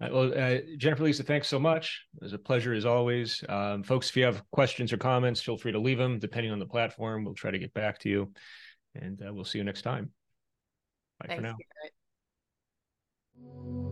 Uh, 0.00 0.08
well, 0.10 0.32
uh, 0.36 0.58
Jennifer 0.76 1.04
Lisa, 1.04 1.22
thanks 1.22 1.48
so 1.48 1.58
much. 1.58 2.02
It 2.16 2.24
was 2.24 2.32
a 2.32 2.38
pleasure 2.38 2.72
as 2.72 2.84
always. 2.84 3.44
Um, 3.48 3.82
folks, 3.82 4.08
if 4.10 4.16
you 4.16 4.24
have 4.24 4.42
questions 4.50 4.92
or 4.92 4.96
comments, 4.96 5.40
feel 5.40 5.56
free 5.56 5.72
to 5.72 5.78
leave 5.78 5.98
them 5.98 6.18
depending 6.18 6.52
on 6.52 6.58
the 6.58 6.66
platform. 6.66 7.24
We'll 7.24 7.34
try 7.34 7.50
to 7.50 7.58
get 7.58 7.72
back 7.74 7.98
to 8.00 8.08
you 8.08 8.32
and 8.94 9.22
uh, 9.26 9.32
we'll 9.32 9.44
see 9.44 9.58
you 9.58 9.64
next 9.64 9.82
time. 9.82 10.10
Bye 11.20 11.26
thanks, 11.28 11.44
for 11.44 11.56
now. 13.40 13.91